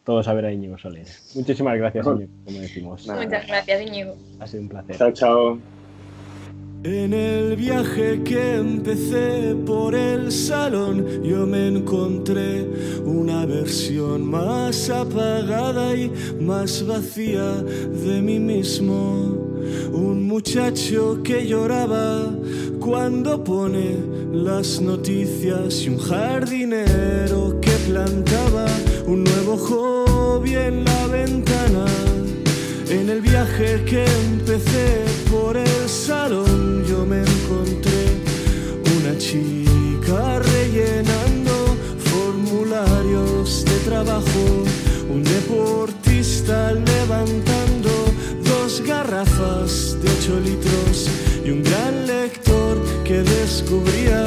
Todos 0.05 0.27
a 0.27 0.33
ver 0.33 0.45
a 0.45 0.53
Íñigo 0.53 0.77
Soler. 0.77 1.07
Muchísimas 1.35 1.77
gracias, 1.77 2.05
Íñigo, 2.07 2.31
como 2.45 2.59
decimos. 2.59 3.07
Muchas 3.07 3.47
gracias, 3.47 3.81
Íñigo. 3.81 4.15
Ha 4.39 4.47
sido 4.47 4.63
un 4.63 4.69
placer. 4.69 4.97
Chao, 4.97 5.11
chao. 5.11 5.80
En 6.83 7.13
el 7.13 7.55
viaje 7.57 8.23
que 8.23 8.55
empecé 8.55 9.55
por 9.67 9.93
el 9.93 10.31
salón, 10.31 11.05
yo 11.23 11.45
me 11.45 11.67
encontré 11.67 12.67
una 13.05 13.45
versión 13.45 14.25
más 14.25 14.89
apagada 14.89 15.95
y 15.95 16.11
más 16.39 16.83
vacía 16.87 17.57
de 17.61 18.19
mí 18.23 18.39
mismo. 18.39 19.47
Un 19.93 20.27
muchacho 20.27 21.19
que 21.23 21.45
lloraba 21.45 22.31
cuando 22.79 23.43
pone 23.43 23.97
las 24.33 24.81
noticias 24.81 25.83
y 25.83 25.89
un 25.89 25.99
jardinero 25.99 27.59
que 27.61 27.73
plantaba 27.91 28.65
un 29.05 29.23
nuevo 29.23 29.55
hobby 29.55 30.55
en 30.55 30.83
la 30.83 31.05
ventana. 31.05 32.10
En 32.91 33.09
el 33.09 33.21
viaje 33.21 33.85
que 33.85 34.03
empecé 34.03 35.05
por 35.31 35.55
el 35.55 35.87
salón 35.87 36.83
yo 36.85 37.05
me 37.05 37.21
encontré 37.21 38.03
una 38.97 39.17
chica 39.17 40.39
rellenando 40.39 41.77
formularios 42.11 43.63
de 43.63 43.77
trabajo, 43.89 44.65
un 45.09 45.23
deportista 45.23 46.73
levantando 46.73 47.91
dos 48.43 48.83
garrafas 48.85 49.97
de 50.01 50.09
8 50.09 50.39
litros 50.41 51.09
y 51.45 51.51
un 51.51 51.63
gran 51.63 52.05
lector 52.05 52.77
que 53.05 53.23
descubría 53.23 54.25